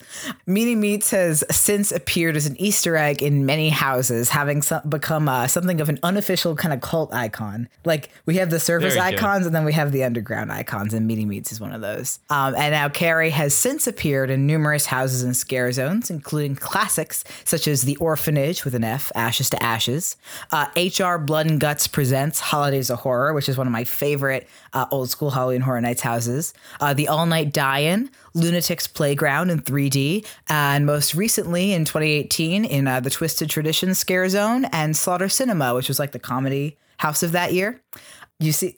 Meaty 0.45 0.75
Meats 0.75 1.11
has 1.11 1.43
since 1.51 1.91
appeared 1.91 2.35
as 2.35 2.45
an 2.45 2.59
Easter 2.59 2.95
egg 2.95 3.21
in 3.21 3.45
many 3.45 3.69
houses, 3.69 4.29
having 4.29 4.61
some, 4.61 4.81
become 4.87 5.29
uh, 5.29 5.47
something 5.47 5.81
of 5.81 5.89
an 5.89 5.99
unofficial 6.03 6.55
kind 6.55 6.73
of 6.73 6.81
cult 6.81 7.13
icon. 7.13 7.67
Like 7.85 8.09
we 8.25 8.37
have 8.37 8.49
the 8.49 8.59
surface 8.59 8.97
icons 8.97 9.45
and 9.45 9.53
then 9.53 9.65
we 9.65 9.73
have 9.73 9.91
the 9.91 10.03
underground 10.03 10.51
icons, 10.51 10.93
and 10.93 11.05
Meaty 11.05 11.25
Meats 11.25 11.51
is 11.51 11.59
one 11.59 11.73
of 11.73 11.81
those. 11.81 12.19
Um, 12.29 12.55
and 12.55 12.71
now 12.71 12.89
Carey 12.89 13.29
has 13.29 13.53
since 13.53 13.87
appeared 13.87 14.29
in 14.29 14.47
numerous 14.47 14.85
houses 14.85 15.23
and 15.23 15.35
scare 15.35 15.71
zones, 15.71 16.09
including 16.09 16.55
classics 16.55 17.23
such 17.43 17.67
as 17.67 17.83
The 17.83 17.97
Orphanage 17.97 18.63
with 18.65 18.73
an 18.73 18.83
F, 18.83 19.11
Ashes 19.15 19.49
to 19.51 19.61
Ashes, 19.61 20.15
uh, 20.51 20.67
HR 20.75 21.17
Blood 21.17 21.47
and 21.47 21.59
Guts 21.59 21.87
Presents 21.87 22.39
Holidays 22.39 22.89
of 22.89 22.99
Horror, 22.99 23.33
which 23.33 23.49
is 23.49 23.57
one 23.57 23.67
of 23.67 23.73
my 23.73 23.83
favorite 23.83 24.47
uh, 24.77 24.85
old 24.91 25.09
school 25.09 25.31
Halloween 25.31 25.61
Horror 25.61 25.81
Nights 25.81 26.01
houses, 26.01 26.53
uh, 26.79 26.93
The 26.93 27.07
All 27.07 27.25
Night 27.25 27.51
Die-In, 27.53 28.09
Lunatics 28.33 28.87
Playground 28.87 29.49
in 29.49 29.59
3D, 29.61 30.25
and 30.49 30.85
most 30.85 31.15
recently 31.15 31.73
in 31.73 31.85
2018 31.85 32.65
in 32.65 32.87
uh, 32.87 32.99
the 32.99 33.09
Twisted 33.09 33.49
Tradition 33.49 33.93
Scare 33.95 34.29
Zone 34.29 34.65
and 34.65 34.95
Slaughter 34.95 35.29
Cinema, 35.29 35.73
which 35.73 35.87
was 35.87 35.99
like 35.99 36.11
the 36.11 36.19
comedy 36.19 36.77
house 36.97 37.23
of 37.23 37.31
that 37.31 37.53
year. 37.53 37.81
You 38.39 38.51
see, 38.51 38.75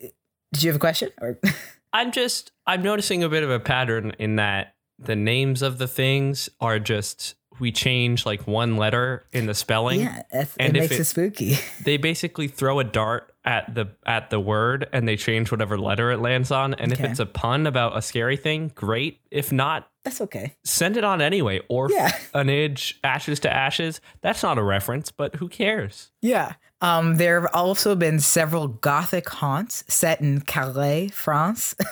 did 0.53 0.63
you 0.63 0.69
have 0.69 0.77
a 0.77 0.79
question? 0.79 1.09
Or 1.21 1.37
I'm 1.93 2.11
just 2.11 2.51
I'm 2.65 2.81
noticing 2.81 3.23
a 3.23 3.29
bit 3.29 3.43
of 3.43 3.49
a 3.49 3.59
pattern 3.59 4.13
in 4.19 4.35
that 4.37 4.75
the 4.97 5.15
names 5.15 5.61
of 5.61 5.77
the 5.79 5.87
things 5.87 6.49
are 6.61 6.79
just 6.79 7.35
we 7.59 7.71
change 7.73 8.25
like 8.25 8.47
one 8.47 8.77
letter 8.77 9.25
in 9.33 9.45
the 9.45 9.53
spelling. 9.53 9.99
yeah, 10.01 10.21
And 10.57 10.77
it 10.77 10.79
makes 10.79 10.93
it- 10.95 10.99
it 11.01 11.05
spooky. 11.05 11.57
They 11.83 11.97
basically 11.97 12.47
throw 12.47 12.79
a 12.79 12.83
dart 12.85 13.28
at 13.45 13.73
the 13.73 13.87
at 14.05 14.29
the 14.29 14.39
word 14.39 14.87
and 14.91 15.07
they 15.07 15.15
change 15.15 15.49
whatever 15.51 15.77
letter 15.77 16.11
it 16.11 16.19
lands 16.19 16.51
on. 16.51 16.73
And 16.73 16.91
if 16.91 16.99
it's 16.99 17.19
a 17.19 17.25
pun 17.25 17.65
about 17.67 17.97
a 17.97 18.01
scary 18.01 18.35
thing, 18.37 18.71
great. 18.75 19.21
If 19.31 19.51
not, 19.51 19.89
That's 20.03 20.19
okay. 20.21 20.55
send 20.63 20.97
it 20.97 21.03
on 21.03 21.21
anyway. 21.21 21.61
Or 21.69 21.89
Yeah. 21.91 22.11
an 22.33 22.49
age, 22.49 22.99
ashes 23.03 23.39
to 23.41 23.51
ashes. 23.53 24.01
That's 24.21 24.43
not 24.43 24.57
a 24.57 24.63
reference, 24.63 25.11
but 25.11 25.35
who 25.35 25.47
cares? 25.47 26.11
Yeah. 26.21 26.53
Um, 26.81 27.15
there 27.15 27.39
have 27.41 27.49
also 27.53 27.95
been 27.95 28.19
several 28.19 28.67
gothic 28.67 29.27
haunts 29.29 29.83
set 29.87 30.21
in 30.21 30.41
Calais, 30.41 31.07
France. 31.09 31.75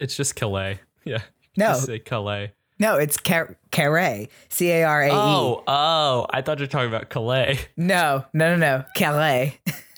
It's 0.00 0.16
just 0.16 0.36
Calais. 0.36 0.80
Yeah. 1.04 1.18
No. 1.56 1.66
Just 1.74 1.84
say 1.84 1.98
Calais. 1.98 2.52
no, 2.78 2.96
it's 2.96 3.18
Car- 3.18 3.56
Carré, 3.70 4.28
C 4.48 4.70
A 4.70 4.84
R 4.84 5.02
A 5.02 5.08
E. 5.08 5.10
Oh, 5.12 5.62
oh, 5.66 6.26
I 6.30 6.40
thought 6.40 6.58
you 6.58 6.62
were 6.62 6.66
talking 6.68 6.88
about 6.88 7.10
Calais. 7.10 7.58
No, 7.76 8.24
no, 8.32 8.56
no, 8.56 8.56
no, 8.56 8.84
Calais. 8.96 9.58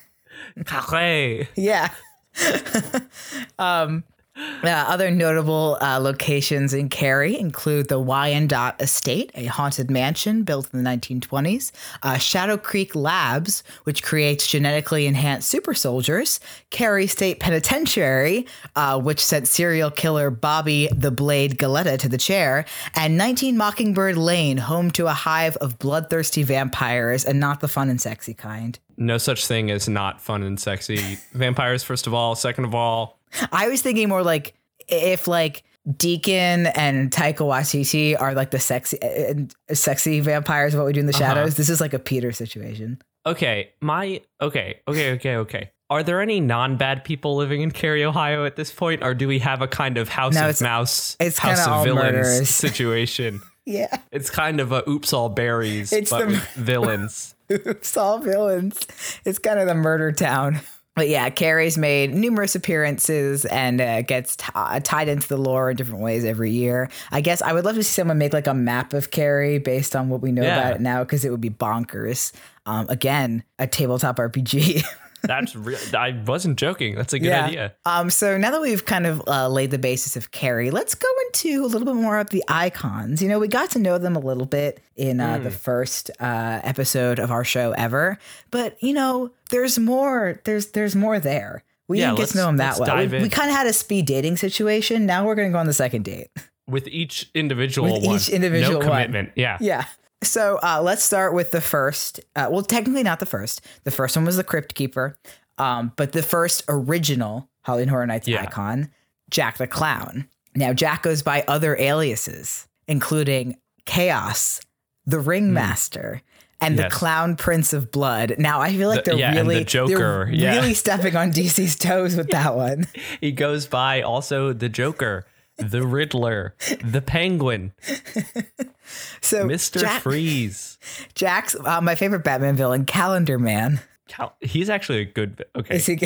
Calais. 0.64 1.49
Yeah. 1.56 1.88
um, 3.58 4.04
uh, 4.37 4.69
other 4.69 5.11
notable 5.11 5.79
uh, 5.81 5.99
locations 6.00 6.75
in 6.75 6.88
Carey 6.88 7.38
include 7.38 7.88
the 7.88 8.00
Wyandotte 8.00 8.80
Estate, 8.80 9.30
a 9.35 9.47
haunted 9.47 9.91
mansion 9.91 10.43
built 10.43 10.69
in 10.73 10.82
the 10.82 10.91
1920s, 10.91 11.71
uh, 12.02 12.19
Shadow 12.19 12.56
Creek 12.56 12.95
Labs, 12.95 13.63
which 13.85 14.02
creates 14.02 14.47
genetically 14.47 15.06
enhanced 15.06 15.49
super 15.49 15.75
soldiers, 15.75 16.41
Carey 16.71 17.06
State 17.06 17.39
Penitentiary, 17.41 18.47
uh, 18.75 19.00
which 19.00 19.25
sent 19.25 19.47
serial 19.47 19.91
killer 19.91 20.30
Bobby 20.30 20.89
the 20.93 21.11
Blade 21.11 21.58
Galetta 21.58 21.99
to 21.99 22.08
the 22.08 22.19
chair, 22.19 22.65
and 22.95 23.17
19 23.17 23.56
Mockingbird 23.56 24.17
Lane, 24.17 24.56
home 24.56 24.91
to 24.93 25.06
a 25.06 25.13
hive 25.13 25.56
of 25.56 25.78
bloodthirsty 25.78 26.43
vampires 26.43 27.25
and 27.25 27.39
not 27.39 27.61
the 27.61 27.69
fun 27.69 27.89
and 27.89 28.00
sexy 28.00 28.35
kind. 28.35 28.78
No 28.97 29.19
such 29.19 29.47
thing 29.47 29.71
as 29.71 29.89
not 29.89 30.21
fun 30.21 30.43
and 30.43 30.58
sexy. 30.58 31.19
Vampires, 31.32 31.82
first 31.82 32.06
of 32.06 32.15
all. 32.15 32.35
Second 32.35 32.65
of 32.65 32.75
all, 32.75 33.19
I 33.52 33.68
was 33.68 33.82
thinking 33.82 34.08
more 34.08 34.23
like 34.23 34.54
if 34.88 35.26
like 35.28 35.62
Deacon 35.97 36.66
and 36.66 37.10
Taika 37.10 37.38
Waititi 37.38 38.18
are 38.20 38.34
like 38.34 38.50
the 38.50 38.58
sexy 38.58 38.99
uh, 39.02 39.34
sexy 39.75 40.20
vampires 40.20 40.75
of 40.75 40.80
what 40.80 40.86
we 40.86 40.92
do 40.92 41.00
in 41.00 41.06
the 41.06 41.12
uh-huh. 41.14 41.18
shadows. 41.34 41.56
This 41.56 41.68
is 41.68 41.80
like 41.80 41.92
a 41.94 41.99
Peter 41.99 42.32
situation. 42.32 43.00
okay, 43.26 43.70
my 43.80 44.20
okay, 44.40 44.80
okay, 44.88 45.12
okay, 45.12 45.36
okay. 45.36 45.70
Are 45.90 46.02
there 46.02 46.20
any 46.23 46.40
non-bad 46.40 47.04
people 47.04 47.36
living 47.36 47.60
in 47.60 47.70
Carey, 47.70 48.04
Ohio 48.04 48.47
at 48.47 48.56
this 48.56 48.73
point, 48.73 49.02
or 49.04 49.12
do 49.14 49.28
we 49.28 49.38
have 49.40 49.60
a 49.60 49.68
kind 49.68 49.99
of 49.99 50.08
House 50.08 50.34
No, 50.34 50.40
of 50.44 50.50
it's- 50.50 50.62
Mouse, 50.62 51.16
it's 51.20 51.38
House 51.38 51.64
kinda 51.66 51.84
Villains 51.84 52.04
murderers. 52.16 52.49
situation? 52.54 53.40
Yeah, 53.66 53.97
It's 54.10 54.28
kind 54.30 54.60
of 54.60 54.73
a 54.73 54.82
oops 54.88 55.12
all 55.12 55.28
berries, 55.28 55.92
It's 55.92 56.10
but 56.10 56.20
the- 56.20 56.26
with 56.28 56.49
villains. 56.54 57.34
oops 57.50 57.97
all 57.97 58.18
villains. 58.18 58.80
It's 59.26 59.38
kind 59.38 59.58
of 59.58 59.66
the 59.66 59.75
murder 59.75 60.10
town. 60.12 60.60
But 60.97 61.09
yeah, 61.09 61.28
Carey's 61.30 61.76
made 61.76 62.15
numerous 62.15 62.54
appearances 62.54 63.45
and 63.45 63.80
uh, 63.80 64.02
gets 64.02 64.37
t- 64.37 64.47
uh, 64.54 64.78
tied 64.78 65.09
into 65.09 65.26
the 65.26 65.37
lore 65.37 65.71
in 65.71 65.76
different 65.76 66.02
ways 66.02 66.25
every 66.25 66.52
year. 66.52 66.89
I 67.11 67.21
guess 67.21 67.43
I 67.43 67.52
would 67.52 67.65
love 67.65 67.75
to 67.75 67.83
see 67.83 67.91
someone 67.95 68.17
make 68.19 68.33
like 68.33 68.47
a 68.47 68.54
map 68.54 68.93
of 68.93 69.11
Carrie 69.11 69.59
based 69.59 69.97
on 69.97 70.09
what 70.09 70.21
we 70.23 70.30
know 70.30 70.43
Yeah. 70.43 70.57
about 70.59 70.75
it 70.76 70.80
now 70.80 71.02
because 71.02 71.25
it 71.25 71.30
would 71.30 71.41
be 71.41 71.50
bonkers. 71.50 72.33
Um, 72.65 72.87
again, 72.89 73.43
a 73.59 73.67
tabletop 73.67 74.17
RPG. 74.19 74.85
That's 75.26 75.56
real. 75.56 75.78
I 75.97 76.21
wasn't 76.26 76.58
joking. 76.58 76.95
That's 76.95 77.13
a 77.13 77.19
good 77.19 77.32
idea. 77.32 77.75
Um, 77.87 78.10
so 78.10 78.37
now 78.39 78.50
that 78.50 78.60
we've 78.60 78.84
kind 78.84 79.06
of 79.06 79.23
uh, 79.26 79.49
laid 79.49 79.71
the 79.71 79.78
basis 79.78 80.17
of 80.17 80.30
Carey, 80.30 80.71
let's 80.71 80.95
go 80.95 81.08
into 81.26 81.65
a 81.65 81.69
little 81.69 81.87
bit 81.87 81.95
more 81.97 82.19
of 82.19 82.30
the 82.30 82.45
icons. 82.49 83.23
You 83.23 83.28
know, 83.28 83.39
we 83.39 83.49
got 83.49 83.71
to 83.71 83.78
know 83.78 83.99
them 83.99 84.17
a 84.17 84.21
little 84.21 84.47
bit 84.47 84.80
in 84.97 85.21
uh, 85.21 85.39
Hmm. 85.39 85.45
the 85.45 85.50
first 85.50 86.10
uh, 86.21 86.60
episode 86.63 87.19
of 87.19 87.30
our 87.30 87.45
show 87.45 87.73
ever, 87.73 88.19
but 88.50 88.76
you 88.82 88.93
know, 88.93 89.30
there's 89.50 89.78
more. 89.78 90.41
There's 90.45 90.69
there's 90.73 90.95
more 90.95 91.19
there. 91.19 91.63
We 91.89 92.00
Yeah, 92.00 92.06
didn't 92.10 92.19
get 92.19 92.28
to 92.30 92.37
know 92.39 92.47
them 92.47 92.56
that 92.58 92.78
well. 92.78 92.97
We, 92.97 93.06
we 93.23 93.28
kind 93.28 93.50
of 93.50 93.56
had 93.56 93.67
a 93.67 93.73
speed 93.73 94.06
dating 94.06 94.37
situation. 94.39 95.04
Now 95.06 95.26
we're 95.26 95.34
going 95.34 95.49
to 95.49 95.52
go 95.52 95.58
on 95.58 95.67
the 95.67 95.73
second 95.75 96.04
date. 96.04 96.28
With 96.67 96.89
each 96.89 97.30
individual 97.34 97.93
With 97.93 98.06
one, 98.06 98.17
each 98.17 98.30
individual 98.30 98.80
no 98.80 98.87
one. 98.87 98.87
commitment. 98.89 99.32
Yeah. 99.37 99.58
Yeah. 99.60 99.84
So 100.25 100.58
uh, 100.63 100.80
let's 100.82 101.02
start 101.02 101.34
with 101.34 101.50
the 101.52 101.60
first. 101.60 102.21
Uh, 102.34 102.49
well, 102.50 102.63
technically 102.63 103.02
not 103.02 103.21
the 103.21 103.26
first. 103.26 103.60
The 103.84 103.91
first 103.91 104.17
one 104.17 104.25
was 104.25 104.37
the 104.37 104.45
Crypt 104.45 104.75
Keeper, 104.75 105.17
um, 105.58 105.93
but 105.97 106.13
the 106.13 106.23
first 106.23 106.65
original 106.69 107.49
Halloween 107.63 107.89
Horror 107.89 108.06
Nights 108.06 108.26
Yeah. 108.28 108.43
icon, 108.43 108.91
Jack 109.30 109.58
the 109.58 109.67
Clown. 109.67 110.28
Now 110.54 110.73
Jack 110.73 111.02
goes 111.02 111.23
by 111.23 111.45
other 111.49 111.76
aliases, 111.76 112.67
including 112.89 113.56
Chaos, 113.87 114.60
the 115.06 115.19
Ringmaster, 115.21 116.23
and 116.60 116.76
Yes. 116.76 116.91
the 116.93 116.97
Clown 116.97 117.37
Prince 117.37 117.73
of 117.73 117.91
Blood. 117.91 118.37
Now 118.39 118.60
I 118.60 118.71
feel 118.71 118.89
like 118.89 119.04
The- 119.04 119.10
they're 119.13 119.21
yeah, 119.21 119.28
and 119.30 119.39
the 119.39 119.43
really, 119.54 119.65
Joker, 119.65 120.26
they're 120.26 120.30
yeah. 120.34 120.54
really 120.54 120.75
stepping 120.75 121.17
on 121.17 121.30
DC's 121.32 121.76
toes 121.76 122.17
with 122.17 122.30
that 122.30 122.54
one. 122.56 122.87
He 123.21 123.32
goes 123.32 123.67
by 123.67 124.00
also 124.02 124.52
the 124.52 124.69
Joker, 124.69 125.26
the 125.56 125.86
Riddler, 125.86 126.54
the 126.82 127.00
Penguin, 127.02 127.73
So 129.21 129.47
Mister 129.47 129.80
Jack, 129.80 130.02
Freeze. 130.02 130.78
Jack's 131.14 131.56
uh, 131.64 131.80
my 131.80 131.95
favorite 131.95 132.25
Batman 132.25 132.56
villain, 132.56 132.84
Calendar 132.84 133.38
Man. 133.38 133.80
Cal- 134.06 134.36
He's 134.40 134.69
actually 134.69 135.00
a 135.00 135.04
good. 135.06 135.45
Okay. 135.56 135.76
Is 135.76 135.86
he 135.86 135.99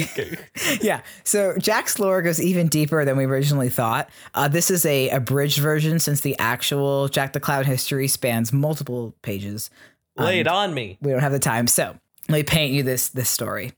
yeah. 0.80 1.00
So 1.24 1.56
Jack's 1.58 1.98
lore 1.98 2.22
goes 2.22 2.40
even 2.40 2.68
deeper 2.68 3.04
than 3.04 3.16
we 3.16 3.24
originally 3.24 3.70
thought. 3.70 4.08
Uh, 4.34 4.46
this 4.48 4.70
is 4.70 4.87
a 4.87 5.11
abridged 5.11 5.58
version 5.58 5.98
since 5.98 6.20
the 6.20 6.38
actual 6.38 7.08
Jack 7.08 7.32
the 7.32 7.40
Clown 7.40 7.64
history 7.64 8.06
spans 8.06 8.52
multiple 8.52 9.14
pages. 9.22 9.70
Lay 10.16 10.40
it 10.40 10.48
on 10.48 10.74
me. 10.74 10.98
We 11.00 11.11
don't 11.12 11.20
have 11.20 11.32
the 11.32 11.38
time. 11.38 11.66
So 11.66 11.96
let 12.28 12.37
me 12.37 12.42
paint 12.44 12.72
you 12.72 12.82
this 12.82 13.08
this 13.08 13.30
story. 13.30 13.72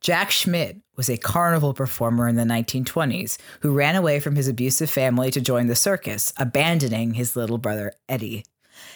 Jack 0.00 0.30
Schmidt 0.30 0.78
was 0.96 1.08
a 1.08 1.16
carnival 1.16 1.74
performer 1.74 2.28
in 2.28 2.36
the 2.36 2.44
1920s 2.44 3.38
who 3.60 3.72
ran 3.72 3.96
away 3.96 4.20
from 4.20 4.36
his 4.36 4.48
abusive 4.48 4.90
family 4.90 5.30
to 5.30 5.40
join 5.40 5.66
the 5.66 5.74
circus, 5.74 6.32
abandoning 6.36 7.14
his 7.14 7.36
little 7.36 7.58
brother 7.58 7.92
Eddie. 8.08 8.44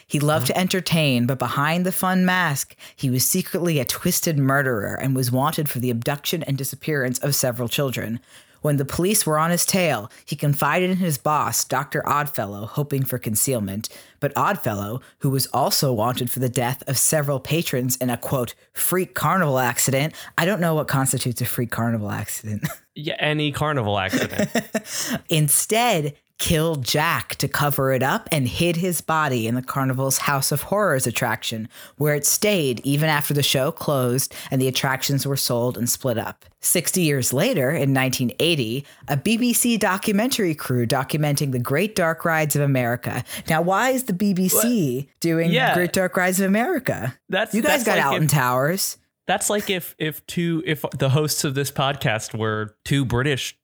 He 0.07 0.21
loved 0.21 0.49
to 0.49 0.59
entertain, 0.59 1.27
but 1.27 1.39
behind 1.39 1.87
the 1.87 1.93
fun 1.93 2.27
mask, 2.27 2.77
he 2.97 3.09
was 3.09 3.25
secretly 3.25 3.79
a 3.79 3.85
twisted 3.85 4.39
murderer 4.39 4.95
and 4.95 5.17
was 5.17 5.33
wanted 5.33 5.69
for 5.69 5.79
the 5.79 5.91
abduction 5.91 6.43
and 6.43 6.59
disappearance 6.59 7.19
of 7.19 7.35
several 7.35 7.69
children. 7.69 8.21
When 8.61 8.77
the 8.77 8.85
police 8.85 9.25
were 9.25 9.39
on 9.39 9.51
his 9.51 9.65
tail, 9.65 10.11
he 10.25 10.37
confided 10.37 10.91
in 10.91 10.99
his 10.99 11.19
boss, 11.19 11.65
Dr. 11.65 12.07
Oddfellow, 12.07 12.67
hoping 12.67 13.05
for 13.05 13.19
concealment. 13.19 13.89
But 14.21 14.33
Oddfellow, 14.37 15.01
who 15.19 15.31
was 15.31 15.47
also 15.47 15.93
wanted 15.93 16.31
for 16.31 16.41
the 16.41 16.49
death 16.49 16.83
of 16.87 16.99
several 16.99 17.41
patrons 17.41 17.97
in 17.97 18.11
a 18.11 18.17
quote, 18.17 18.55
freak 18.73 19.15
carnival 19.15 19.59
accident, 19.59 20.15
I 20.37 20.45
don't 20.45 20.61
know 20.61 20.75
what 20.75 20.89
constitutes 20.89 21.41
a 21.41 21.47
freak 21.47 21.71
carnival 21.71 22.11
accident. 22.11 22.67
Yeah, 22.97 23.15
any 23.21 23.53
carnival 23.53 23.99
accident. 23.99 24.51
Instead, 25.31 26.17
killed 26.41 26.83
Jack 26.85 27.37
to 27.37 27.47
cover 27.47 27.93
it 27.93 28.03
up 28.03 28.29
and 28.33 28.49
hid 28.49 28.75
his 28.77 29.01
body 29.01 29.47
in 29.47 29.55
the 29.55 29.63
carnival's 29.63 30.19
House 30.19 30.51
of 30.51 30.63
Horrors 30.63 31.07
attraction, 31.07 31.69
where 31.99 32.15
it 32.17 32.27
stayed 32.27 32.81
even 32.81 33.09
after 33.09 33.33
the 33.33 33.43
show 33.43 33.71
closed 33.71 34.35
and 34.51 34.61
the 34.61 34.67
attractions 34.67 35.25
were 35.27 35.37
sold 35.37 35.79
and 35.79 35.89
split 35.89 36.19
up. 36.19 36.45
60 36.63 37.03
years 37.03 37.33
later, 37.33 37.71
in 37.71 37.95
1980, 37.95 38.85
a 39.09 39.17
BBC 39.17 39.79
documentary 39.79 40.55
crew 40.55 40.87
documenting 40.87 41.53
the 41.53 41.59
Great 41.59 41.95
Dark 41.95 42.25
Rides 42.25 42.57
of 42.57 42.63
America. 42.63 43.23
Now, 43.49 43.63
why 43.63 43.91
is 43.91 44.05
the 44.05 44.13
BBC 44.13 45.09
doing 45.21 45.53
Yeah. 45.53 45.75
Great 45.75 45.93
Dark 45.93 46.17
Rides 46.17 46.41
of 46.41 46.47
America? 46.47 47.17
That's 47.29 47.55
You 47.55 47.63
guys 47.63 47.85
that's 47.85 47.85
got 47.85 47.97
like 47.99 48.07
Alton 48.07 48.25
if- 48.25 48.31
Towers. 48.31 48.97
That's 49.27 49.49
like 49.49 49.71
if 49.71 49.95
if 49.99 50.27
two 50.27 50.63
if 50.67 50.85
the 50.99 51.11
hosts 51.11 51.45
of 51.45 51.55
this 51.55 51.71
podcast 51.71 52.37
were 52.37 52.75
two 52.85 53.05
British 53.05 53.57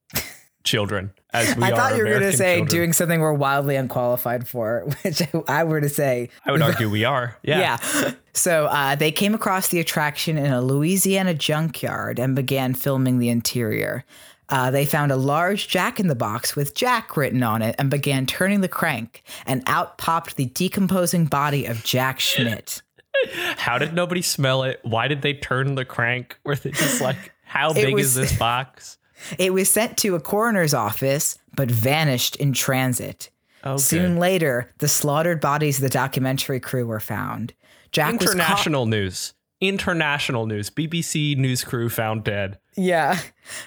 children, 0.63 1.11
as 1.33 1.55
we 1.55 1.63
I 1.63 1.71
thought 1.71 1.95
you 1.97 2.03
were 2.03 2.09
going 2.09 2.21
to 2.21 2.33
say 2.37 2.57
children. 2.57 2.67
doing 2.69 2.93
something 2.93 3.19
we're 3.19 3.33
wildly 3.33 3.75
unqualified 3.75 4.47
for, 4.47 4.87
which 5.03 5.21
I 5.47 5.63
were 5.63 5.81
to 5.81 5.89
say 5.89 6.29
I 6.45 6.51
would 6.51 6.61
argue 6.61 6.89
we 6.89 7.03
are. 7.05 7.37
Yeah. 7.43 7.59
Yeah. 7.59 8.11
So 8.33 8.65
uh, 8.67 8.95
they 8.95 9.11
came 9.11 9.33
across 9.33 9.69
the 9.69 9.79
attraction 9.79 10.37
in 10.37 10.51
a 10.51 10.61
Louisiana 10.61 11.33
junkyard 11.33 12.19
and 12.19 12.35
began 12.35 12.73
filming 12.73 13.19
the 13.19 13.29
interior. 13.29 14.05
Uh, 14.49 14.71
they 14.71 14.85
found 14.85 15.11
a 15.11 15.17
large 15.17 15.67
jack 15.67 15.99
in 15.99 16.07
the 16.07 16.15
box 16.15 16.55
with 16.55 16.73
Jack 16.73 17.17
written 17.17 17.43
on 17.43 17.61
it 17.61 17.75
and 17.77 17.89
began 17.89 18.25
turning 18.25 18.61
the 18.61 18.69
crank, 18.69 19.23
and 19.45 19.61
out 19.67 19.97
popped 19.97 20.37
the 20.37 20.45
decomposing 20.45 21.25
body 21.25 21.65
of 21.65 21.83
Jack 21.83 22.19
Schmidt. 22.21 22.81
How 23.57 23.77
did 23.77 23.93
nobody 23.93 24.21
smell 24.21 24.63
it? 24.63 24.79
Why 24.83 25.09
did 25.09 25.21
they 25.21 25.33
turn 25.33 25.75
the 25.75 25.83
crank? 25.83 26.37
Were 26.45 26.55
they 26.55 26.71
just 26.71 27.01
like, 27.01 27.33
how 27.43 27.73
big 27.73 27.93
was- 27.95 28.05
is 28.05 28.13
this 28.15 28.37
box? 28.39 28.97
It 29.37 29.53
was 29.53 29.69
sent 29.71 29.97
to 29.99 30.15
a 30.15 30.19
coroner's 30.19 30.73
office, 30.73 31.37
but 31.55 31.69
vanished 31.69 32.35
in 32.35 32.53
transit. 32.53 33.29
Okay. 33.65 33.77
Soon 33.77 34.17
later, 34.17 34.73
the 34.77 34.87
slaughtered 34.87 35.41
bodies 35.41 35.77
of 35.77 35.83
the 35.83 35.89
documentary 35.89 36.59
crew 36.59 36.85
were 36.85 36.99
found. 36.99 37.53
Jack 37.91 38.13
International 38.13 38.85
news. 38.85 39.33
International 39.59 40.45
news. 40.45 40.69
BBC 40.69 41.35
news 41.35 41.63
crew 41.63 41.89
found 41.89 42.23
dead. 42.23 42.59
Yeah. 42.75 43.17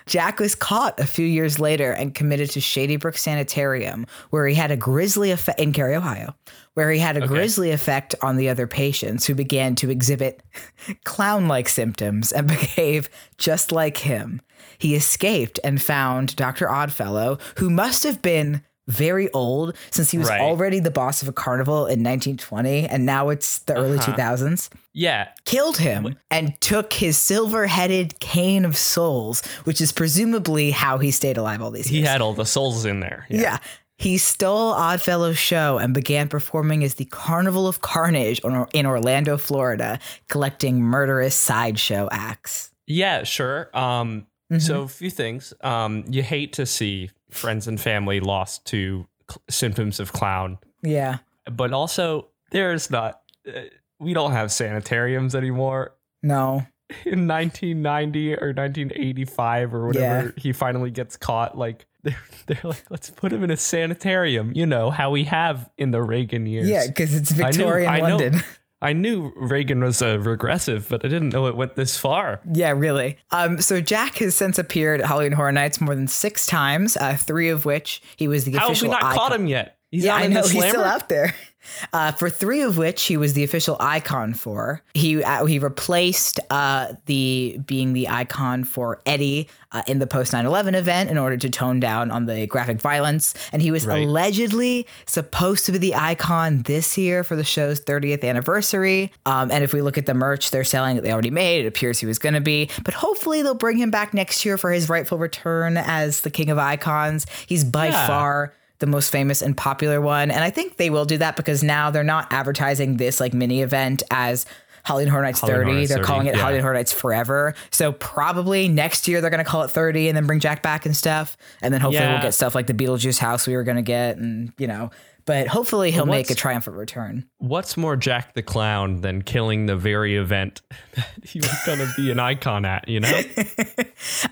Jack 0.06 0.38
was 0.38 0.54
caught 0.54 1.00
a 1.00 1.06
few 1.06 1.26
years 1.26 1.58
later 1.58 1.90
and 1.90 2.14
committed 2.14 2.50
to 2.50 2.60
Shady 2.60 2.94
Brook 2.94 3.18
Sanitarium, 3.18 4.06
where 4.30 4.46
he 4.46 4.54
had 4.54 4.70
a 4.70 4.76
grisly 4.76 5.32
effect 5.32 5.58
in 5.58 5.72
Carey, 5.72 5.96
Ohio, 5.96 6.36
where 6.74 6.92
he 6.92 7.00
had 7.00 7.16
a 7.16 7.26
grisly 7.26 7.72
effect 7.72 8.14
on 8.22 8.36
the 8.36 8.48
other 8.48 8.68
patients 8.68 9.26
who 9.26 9.34
began 9.34 9.74
to 9.76 9.90
exhibit 9.90 10.44
clown 11.04 11.48
like 11.48 11.68
symptoms 11.68 12.30
and 12.30 12.46
behave 12.48 13.10
just 13.36 13.72
like 13.72 13.96
him. 13.96 14.40
He 14.80 14.94
escaped 14.96 15.60
and 15.62 15.80
found 15.80 16.34
Dr. 16.34 16.68
Oddfellow, 16.68 17.38
who 17.58 17.70
must 17.70 18.02
have 18.02 18.20
been 18.22 18.62
very 18.88 19.30
old 19.30 19.76
since 19.92 20.10
he 20.10 20.18
was 20.18 20.28
Right. 20.28 20.40
already 20.40 20.80
the 20.80 20.90
boss 20.90 21.22
of 21.22 21.28
a 21.28 21.32
carnival 21.32 21.86
in 21.86 22.02
1920 22.02 22.88
and 22.88 23.06
now 23.06 23.28
it's 23.28 23.58
the 23.60 23.74
early 23.74 23.98
Uh-huh. 23.98 24.06
2000s 24.10 24.68
Yeah. 24.92 25.28
killed 25.44 25.76
him 25.76 26.16
and 26.28 26.60
took 26.60 26.94
his 26.94 27.16
silver-headed 27.16 28.18
cane 28.18 28.64
of 28.64 28.76
souls, 28.76 29.42
which 29.62 29.80
is 29.80 29.92
presumably 29.92 30.72
how 30.72 30.98
he 30.98 31.12
stayed 31.12 31.36
alive 31.36 31.62
all 31.62 31.70
these 31.70 31.86
He 31.86 31.98
years. 31.98 32.08
He 32.08 32.12
had 32.12 32.20
all 32.20 32.34
the 32.34 32.46
souls 32.46 32.84
in 32.84 32.98
there. 33.00 33.26
yeah. 33.28 33.58
He 33.96 34.16
stole 34.18 34.72
Oddfellow's 34.72 35.38
show 35.38 35.76
and 35.78 35.92
began 35.94 36.26
performing 36.28 36.82
as 36.82 36.94
the 36.94 37.04
Carnival 37.04 37.68
of 37.68 37.82
Carnage 37.82 38.40
in 38.72 38.86
Orlando, 38.86 39.36
Florida, 39.36 39.98
collecting 40.28 40.80
murderous 40.80 41.36
sideshow 41.36 42.08
acts. 42.10 42.70
Yeah, 42.86 43.22
sure. 43.24 43.68
Um, 43.76 44.26
Mm-hmm. 44.50 44.58
So 44.60 44.82
a 44.82 44.88
few 44.88 45.10
things. 45.10 45.54
Um, 45.62 46.04
you 46.08 46.22
hate 46.22 46.52
to 46.54 46.66
see 46.66 47.10
friends 47.30 47.68
and 47.68 47.80
family 47.80 48.18
lost 48.20 48.66
to 48.66 49.06
cl- 49.30 49.42
symptoms 49.48 50.00
of 50.00 50.12
clown, 50.12 50.58
Yeah. 50.82 51.18
but 51.50 51.72
also 51.72 52.28
there's 52.50 52.90
not. 52.90 53.20
Uh, 53.46 53.60
we 54.00 54.12
don't 54.14 54.32
have 54.32 54.50
sanitariums 54.50 55.34
anymore. 55.34 55.94
No. 56.22 56.66
In 57.06 57.28
1990 57.28 58.34
or 58.34 58.48
1985 58.52 59.74
or 59.74 59.86
whatever, 59.86 60.34
he 60.36 60.52
finally 60.52 60.90
gets 60.90 61.16
caught. 61.16 61.56
Like 61.56 61.86
they're, 62.02 62.16
they're 62.46 62.58
like, 62.64 62.84
let's 62.90 63.10
put 63.10 63.32
him 63.32 63.44
in 63.44 63.50
a 63.50 63.56
sanitarium. 63.56 64.52
You 64.54 64.66
know 64.66 64.90
how 64.90 65.10
we 65.10 65.24
have 65.24 65.70
in 65.78 65.90
the 65.92 66.02
Reagan 66.02 66.46
years. 66.46 66.68
Yeah, 66.68 66.86
because 66.88 67.14
it's 67.14 67.30
Victorian 67.30 67.88
I 67.92 68.00
know- 68.00 68.16
London. 68.16 68.34
I 68.36 68.42
knew 68.92 69.32
Reagan 69.36 69.82
was 69.82 70.00
a 70.02 70.18
regressive, 70.18 70.88
but 70.88 71.04
I 71.04 71.08
didn't 71.08 71.30
know 71.30 71.46
it 71.46 71.56
went 71.56 71.76
this 71.76 71.96
far. 71.98 72.40
Yeah, 72.52 72.70
really. 72.70 73.18
Um, 73.30 73.60
so 73.60 73.80
Jack 73.80 74.16
has 74.16 74.34
since 74.34 74.58
appeared 74.58 75.00
at 75.00 75.06
Halloween 75.06 75.32
Horror 75.32 75.52
Nights 75.52 75.80
more 75.80 75.94
than 75.94 76.08
six 76.08 76.46
times, 76.46 76.96
uh, 76.96 77.16
three 77.16 77.48
of 77.50 77.64
which 77.64 78.02
he 78.16 78.26
was 78.28 78.44
the 78.44 78.52
How 78.52 78.60
have 78.60 78.70
official 78.70 78.88
we 78.88 78.92
not 78.92 79.02
icon. 79.04 79.14
caught 79.16 79.32
him 79.32 79.46
yet? 79.46 79.76
He's 79.90 80.04
yeah, 80.04 80.14
I 80.14 80.26
know 80.28 80.42
he's 80.46 80.64
still 80.68 80.84
out 80.84 81.08
there. 81.08 81.34
Uh, 81.92 82.10
for 82.12 82.30
three 82.30 82.62
of 82.62 82.78
which 82.78 83.02
he 83.02 83.18
was 83.18 83.34
the 83.34 83.44
official 83.44 83.76
icon 83.80 84.32
for. 84.32 84.82
He 84.94 85.22
uh, 85.22 85.44
he 85.44 85.58
replaced 85.58 86.40
uh, 86.48 86.94
the 87.04 87.60
being 87.66 87.92
the 87.92 88.08
icon 88.08 88.64
for 88.64 89.02
Eddie 89.04 89.46
uh, 89.70 89.82
in 89.86 89.98
the 89.98 90.06
post 90.06 90.32
9/11 90.32 90.74
event 90.74 91.10
in 91.10 91.18
order 91.18 91.36
to 91.36 91.50
tone 91.50 91.78
down 91.78 92.10
on 92.10 92.24
the 92.24 92.46
graphic 92.46 92.80
violence, 92.80 93.34
and 93.52 93.60
he 93.60 93.70
was 93.70 93.86
Right. 93.86 94.02
allegedly 94.08 94.86
supposed 95.04 95.66
to 95.66 95.72
be 95.72 95.78
the 95.78 95.94
icon 95.96 96.62
this 96.62 96.96
year 96.96 97.22
for 97.22 97.36
the 97.36 97.44
show's 97.44 97.78
30th 97.78 98.24
anniversary. 98.24 99.12
Um, 99.26 99.50
and 99.50 99.62
if 99.62 99.74
we 99.74 99.82
look 99.82 99.98
at 99.98 100.06
the 100.06 100.14
merch 100.14 100.50
they're 100.50 100.64
selling 100.64 100.96
that 100.96 101.02
they 101.02 101.12
already 101.12 101.30
made, 101.30 101.66
it 101.66 101.68
appears 101.68 101.98
he 102.00 102.06
was 102.06 102.18
going 102.18 102.34
to 102.34 102.40
be. 102.40 102.70
But 102.84 102.94
hopefully 102.94 103.42
they'll 103.42 103.54
bring 103.54 103.76
him 103.76 103.90
back 103.90 104.14
next 104.14 104.46
year 104.46 104.56
for 104.56 104.70
his 104.72 104.88
rightful 104.88 105.18
return 105.18 105.76
as 105.76 106.22
the 106.22 106.30
king 106.30 106.48
of 106.48 106.56
icons. 106.56 107.26
He's 107.46 107.64
by 107.64 107.88
Yeah. 107.88 108.06
far 108.06 108.54
the 108.80 108.86
most 108.86 109.10
famous 109.10 109.40
and 109.42 109.56
popular 109.56 110.00
one. 110.00 110.30
And 110.30 110.42
I 110.42 110.50
think 110.50 110.76
they 110.76 110.90
will 110.90 111.04
do 111.04 111.18
that 111.18 111.36
because 111.36 111.62
now 111.62 111.90
they're 111.90 112.02
not 112.02 112.32
advertising 112.32 112.96
this 112.96 113.20
like 113.20 113.32
mini 113.32 113.62
event 113.62 114.02
as 114.10 114.44
Halloween 114.82 115.08
Horror 115.08 115.22
Nights 115.22 115.40
Halloween 115.40 115.58
30. 115.58 115.64
Horror 115.66 115.78
Nights 115.78 115.88
they're 115.90 115.98
30, 115.98 116.06
calling 116.06 116.26
it 116.26 116.34
yeah. 116.34 116.40
Halloween 116.40 116.62
Horror 116.62 116.74
Nights 116.74 116.92
Forever. 116.92 117.54
So 117.70 117.92
probably 117.92 118.68
next 118.68 119.06
year 119.08 119.20
they're 119.20 119.30
going 119.30 119.44
to 119.44 119.48
call 119.48 119.62
it 119.62 119.70
30 119.70 120.08
and 120.08 120.16
then 120.16 120.26
bring 120.26 120.40
Jack 120.40 120.62
back 120.62 120.86
and 120.86 120.96
stuff. 120.96 121.36
And 121.62 121.72
then 121.72 121.80
hopefully 121.82 122.02
Yeah. 122.02 122.14
we'll 122.14 122.22
get 122.22 122.32
stuff 122.34 122.54
like 122.54 122.66
the 122.66 122.74
Beetlejuice 122.74 123.18
house 123.18 123.46
we 123.46 123.54
were 123.54 123.62
going 123.64 123.76
to 123.76 123.82
get 123.82 124.16
and, 124.16 124.52
you 124.56 124.66
know, 124.66 124.90
but 125.30 125.46
hopefully 125.46 125.92
he'll 125.92 126.06
make 126.06 126.28
a 126.28 126.34
triumphant 126.34 126.76
return. 126.76 127.24
What's 127.38 127.76
more 127.76 127.94
Jack 127.94 128.34
the 128.34 128.42
Clown 128.42 129.00
than 129.00 129.22
killing 129.22 129.66
the 129.66 129.76
very 129.76 130.16
event 130.16 130.60
that 130.96 131.06
he 131.22 131.38
was 131.38 131.56
going 131.64 131.78
to 131.78 131.88
be 131.96 132.10
an 132.10 132.18
icon 132.18 132.64
at, 132.64 132.88
you 132.88 132.98
know? 132.98 133.20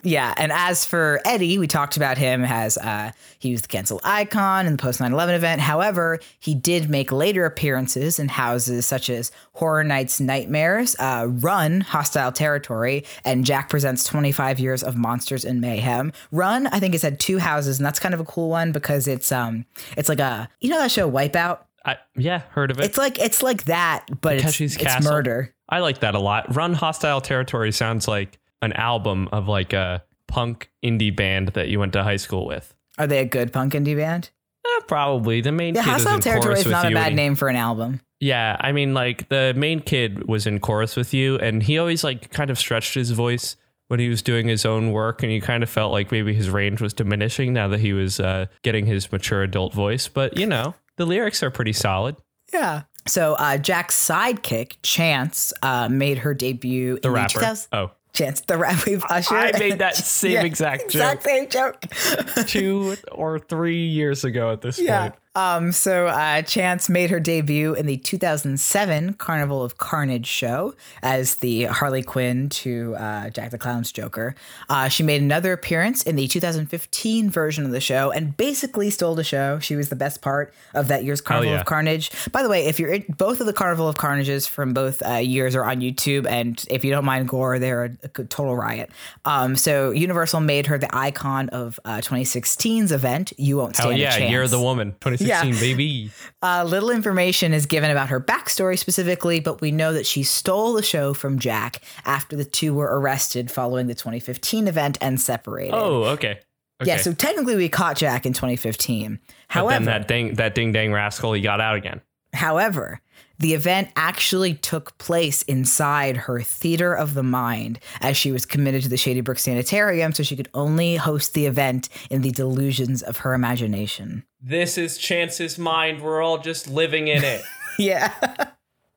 Yeah, 0.02 0.32
and 0.37 0.50
as 0.52 0.87
for 0.87 1.20
Eddie, 1.24 1.58
we 1.58 1.66
talked 1.66 1.96
about 1.96 2.16
him 2.16 2.44
as 2.44 2.78
uh, 2.78 3.12
he 3.38 3.52
was 3.52 3.62
the 3.62 3.68
canceled 3.68 4.00
icon 4.04 4.66
in 4.66 4.72
the 4.72 4.78
post 4.78 5.00
9 5.00 5.12
11 5.12 5.34
event. 5.34 5.61
However, 5.61 6.20
he 6.40 6.54
did 6.54 6.88
make 6.88 7.12
later 7.12 7.44
appearances 7.44 8.18
in 8.18 8.28
houses 8.28 8.87
such 8.87 9.11
as 9.11 9.30
Horror 9.59 9.83
Nights 9.83 10.21
Nightmares, 10.21 10.94
uh, 11.01 11.27
Run, 11.29 11.81
Hostile 11.81 12.31
Territory, 12.31 13.05
and 13.25 13.44
Jack 13.44 13.68
Presents 13.68 14.05
25 14.05 14.61
Years 14.61 14.85
of 14.85 14.97
Monsters 14.97 15.44
and 15.44 15.61
Mayhem. 15.61 16.12
Run, 16.31 16.68
I 16.68 16.79
think, 16.79 16.94
has 16.94 17.03
had 17.03 17.18
two 17.18 17.38
houses, 17.38 17.81
and 17.81 17.85
that's 17.85 17.99
kind 17.99 18.14
of 18.14 18.21
a 18.21 18.25
cool 18.25 18.51
one 18.51 18.71
because 18.71 19.09
it's 19.09 19.33
um 19.33 19.66
it's 19.97 20.09
like 20.09 20.21
a 20.21 20.49
you 20.61 20.71
know 20.71 20.79
that 20.79 20.92
show 20.92 21.11
Wipeout? 21.11 21.59
I, 21.85 21.97
yeah, 22.14 22.42
heard 22.51 22.71
of 22.71 22.79
it. 22.79 22.85
It's 22.85 22.99
like 22.99 23.18
it's 23.18 23.42
like 23.42 23.64
that, 23.64 24.07
but 24.21 24.37
it's, 24.37 24.61
it's 24.61 25.05
murder. 25.05 25.53
I 25.68 25.81
like 25.81 26.01
that 26.01 26.14
a 26.14 26.21
lot. 26.21 26.55
Run 26.55 26.73
Hostile 26.73 27.21
Territory 27.21 27.73
sounds 27.73 28.07
like 28.07 28.38
an 28.62 28.73
album 28.75 29.29
of 29.33 29.49
like 29.49 29.73
a 29.73 30.05
punk 30.29 30.71
indie 30.85 31.14
band 31.14 31.49
that 31.49 31.68
you 31.68 31.81
went 31.81 31.94
to 31.94 32.05
high 32.05 32.16
school 32.16 32.47
with. 32.47 32.77
Are 32.97 33.09
they 33.09 33.18
a 33.18 33.25
good 33.25 33.53
punk 33.53 33.73
indie 33.73 33.97
band? 33.97 34.31
Eh, 34.64 34.81
probably 34.87 35.40
the 35.40 35.51
main 35.51 35.75
Yeah, 35.75 35.83
Hostile 35.83 36.21
Territory 36.21 36.61
is 36.61 36.66
not 36.66 36.87
a 36.87 36.94
bad 36.94 37.16
name 37.16 37.35
for 37.35 37.49
an 37.49 37.57
album. 37.57 38.03
Yeah, 38.20 38.57
I 38.61 38.72
mean, 38.72 38.94
like 38.94 39.28
the 39.28 39.54
main 39.57 39.81
kid 39.81 40.26
was 40.28 40.46
in 40.46 40.59
chorus 40.61 40.96
with 40.96 41.14
you, 41.14 41.37
and 41.38 41.62
he 41.62 41.78
always 41.78 42.02
like 42.02 42.31
kind 42.31 42.50
of 42.50 42.59
stretched 42.59 42.94
his 42.94 43.12
voice 43.12 43.57
when 43.87 44.00
he 44.00 44.09
was 44.09 44.22
doing 44.22 44.48
his 44.48 44.66
own 44.66 44.90
work, 44.92 45.22
and 45.22 45.33
you 45.33 45.40
kind 45.40 45.62
of 45.62 45.70
felt 45.70 45.92
like 45.92 46.11
maybe 46.11 46.35
his 46.35 46.50
range 46.50 46.81
was 46.81 46.92
diminishing 46.92 47.52
now 47.52 47.68
that 47.68 47.81
he 47.81 47.92
was 47.92 48.18
uh, 48.20 48.46
getting 48.62 48.87
his 48.87 49.11
mature 49.12 49.42
adult 49.42 49.72
voice. 49.72 50.09
But 50.09 50.37
you 50.37 50.46
know, 50.46 50.74
the 50.96 51.07
lyrics 51.07 51.42
are 51.42 51.50
pretty 51.50 51.72
solid. 51.72 52.16
Yeah. 52.52 52.83
So 53.07 53.35
uh, 53.35 53.57
Jack's 53.57 53.96
sidekick, 53.96 54.76
Chance, 54.83 55.52
uh, 55.62 55.88
made 55.88 56.18
her 56.18 56.35
debut 56.35 56.98
The 57.00 57.09
in 57.09 57.14
rapper. 57.14 57.38
the 57.38 57.44
2000s. 57.46 57.68
Oh, 57.72 57.90
Chance, 58.12 58.40
the 58.42 58.59
rap 58.59 58.85
we've 58.85 59.04
ushered. 59.04 59.54
I 59.54 59.59
made 59.59 59.78
that 59.78 59.94
same 59.96 60.44
exact 60.44 60.83
exact 60.83 61.22
joke 61.24 61.31
same 61.31 61.48
joke. 61.48 62.46
two 62.46 62.96
or 63.12 63.38
three 63.38 63.87
years 63.87 64.24
ago 64.24 64.50
at 64.52 64.61
this 64.61 64.76
point. 64.76 64.88
Yeah. 64.88 65.00
point. 65.11 65.14
Um, 65.38 65.70
so 65.70 66.09
uh, 66.09 66.42
Chance 66.42 66.88
made 66.88 67.11
her 67.11 67.20
debut 67.20 67.72
in 67.72 67.87
the 67.87 67.96
2007 67.96 69.14
Carnival 69.14 69.62
of 69.62 69.79
Carnage 69.79 70.27
show 70.27 70.74
as 71.01 71.37
the 71.37 71.64
Harley 71.66 72.03
Quinn 72.03 72.48
to 72.48 72.96
uh, 72.96 73.31
Jack 73.31 73.53
the 73.53 73.59
Clown's 73.59 73.92
Joker. 73.92 74.35
Uh, 74.68 74.88
she 74.88 75.05
made 75.05 75.22
another 75.22 75.53
appearance 75.53 76.03
in 76.03 76.16
the 76.16 76.27
2015 76.27 77.31
version 77.31 77.64
of 77.64 77.70
the 77.70 77.81
show 77.81 78.11
and 78.11 78.37
basically 78.37 78.90
stole 78.90 79.14
the 79.14 79.22
show. 79.22 79.61
She 79.61 79.77
was 79.77 79.90
the 79.90 79.96
best 79.96 80.22
part 80.22 80.53
of 80.74 80.88
that 80.88 81.05
year's 81.05 81.20
Carnival 81.20 81.53
yeah. 81.53 81.61
of 81.61 81.66
Carnage. 81.66 82.11
By 82.33 82.42
the 82.42 82.48
way, 82.48 82.66
if 82.66 82.81
you're 82.81 82.90
in, 82.90 83.05
both 83.16 83.38
of 83.40 83.46
the 83.46 83.53
Carnival 83.53 83.87
of 83.88 83.96
Carnages 83.96 84.48
from 84.48 84.74
both 84.74 85.07
uh, 85.07 85.18
years 85.18 85.55
are 85.55 85.64
on 85.64 85.77
YouTube, 85.77 86.27
and 86.27 86.64
if 86.68 86.85
you 86.85 86.90
don't 86.90 87.05
mind 87.05 87.29
gore, 87.29 87.61
they're 87.61 87.85
a, 87.85 87.90
a 88.03 88.09
total 88.09 88.57
riot. 88.57 88.90
Um, 89.24 89.55
so 89.55 89.92
Universal 89.92 90.40
made 90.40 90.66
her 90.66 90.79
the 90.79 90.92
icon 90.92 91.48
of 91.51 91.79
uh, 91.85 91.98
2016's 91.98 92.90
event. 92.90 93.33
You 93.37 93.59
won't 93.59 93.77
stand 93.77 93.90
Oh 93.90 93.92
a 93.92 93.96
yeah, 93.96 94.18
chance. 94.18 94.33
you're 94.33 94.48
the 94.48 94.61
woman. 94.61 94.96
2016, 95.01 95.28
Yeah. 95.29 95.45
baby. 95.45 96.11
Uh, 96.43 96.64
little 96.64 96.91
information 96.91 97.53
is 97.53 97.67
given 97.67 97.91
about 97.91 98.09
her 98.09 98.21
backstory 98.21 98.79
specifically, 98.79 99.41
but 99.41 99.61
we 99.61 99.71
know 99.71 99.93
that 99.93 100.07
she 100.07 100.23
stole 100.23 100.73
the 100.73 100.83
show 100.83 101.14
from 101.14 101.38
Jack 101.38 101.83
after 102.05 102.37
the 102.37 102.45
two 102.45 102.75
were 102.75 102.99
arrested 103.01 103.51
following 103.51 103.87
the 103.87 103.95
2015 103.95 104.69
event 104.69 104.99
and 105.01 105.21
separated. 105.21 105.75
Oh, 105.75 106.05
okay. 106.05 106.41
Okay. 106.81 106.91
yeah. 106.91 106.97
So 106.99 107.12
technically, 107.12 107.57
we 107.57 107.69
caught 107.69 107.97
Jack 107.97 108.25
in 108.25 108.33
2015. 108.33 109.19
but 109.27 109.35
However, 109.49 109.85
then 109.85 109.85
that 109.87 110.09
ding, 110.09 110.35
that 110.35 110.55
ding 110.55 110.73
dang 110.73 110.93
rascal, 110.93 111.33
he 111.33 111.41
got 111.41 111.61
out 111.61 111.75
again. 111.75 112.01
However, 112.35 113.01
the 113.38 113.55
event 113.55 113.88
actually 113.97 114.55
took 114.55 114.99
place 114.99 115.43
inside 115.43 116.17
her 116.17 116.41
theater 116.41 116.93
of 116.95 117.14
the 117.14 117.23
mind 117.23 117.79
as 118.01 118.17
she 118.17 118.33
was 118.33 118.45
committed 118.45 118.83
to 118.83 118.88
the 118.88 118.97
Shady 118.97 119.21
Brook 119.21 119.38
Sanitarium, 119.38 120.12
so 120.12 120.23
she 120.23 120.37
could 120.37 120.49
only 120.55 120.97
host 120.97 121.35
the 121.35 121.47
event 121.47 121.88
in 122.11 122.23
the 122.23 122.31
delusions 122.33 123.03
of 123.03 123.19
her 123.19 123.35
imagination. 123.35 124.25
This 124.40 124.79
is 124.79 124.98
Chance's 124.98 125.59
mind. 125.59 126.01
We're 126.03 126.22
all 126.22 126.38
just 126.38 126.68
living 126.68 127.09
in 127.09 127.24
it. 127.24 127.42
Yeah. 127.79 128.12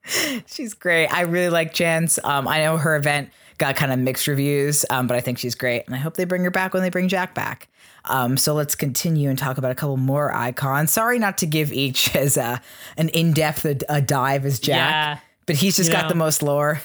she's 0.47 0.73
great. 0.73 1.05
I 1.07 1.21
really 1.21 1.49
like 1.49 1.71
Chance. 1.71 2.17
Um, 2.23 2.47
I 2.47 2.61
know 2.63 2.77
her 2.77 2.95
event 2.95 3.29
got 3.59 3.75
kind 3.75 3.91
of 3.91 3.99
mixed 3.99 4.25
reviews, 4.27 4.85
um, 4.89 5.05
but 5.05 5.15
I 5.15 5.21
think 5.21 5.37
she's 5.37 5.53
great. 5.53 5.83
And 5.85 5.93
I 5.93 5.99
hope 5.99 6.15
they 6.17 6.25
bring 6.25 6.43
her 6.45 6.49
back 6.49 6.73
when 6.73 6.81
they 6.81 6.89
bring 6.89 7.07
Jack 7.07 7.35
back. 7.35 7.67
Um, 8.05 8.37
so 8.37 8.55
let's 8.55 8.73
continue 8.73 9.29
and 9.29 9.37
talk 9.37 9.59
about 9.59 9.69
a 9.69 9.75
couple 9.75 9.97
more 9.97 10.33
icons. 10.33 10.91
Sorry 10.91 11.19
not 11.19 11.37
to 11.37 11.45
give 11.45 11.71
each 11.71 12.15
as 12.15 12.37
a, 12.37 12.59
an 12.97 13.09
in 13.09 13.33
depth 13.33 13.65
a, 13.65 13.77
a 13.87 14.01
dive 14.01 14.47
as 14.47 14.59
Jack, 14.59 14.89
Yeah. 14.89 15.19
but 15.45 15.57
he's 15.57 15.75
just 15.75 15.89
You 15.91 15.95
got 15.95 16.03
know. 16.05 16.09
the 16.09 16.15
most 16.15 16.41
lore. 16.41 16.81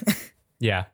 yeah. 0.60 0.84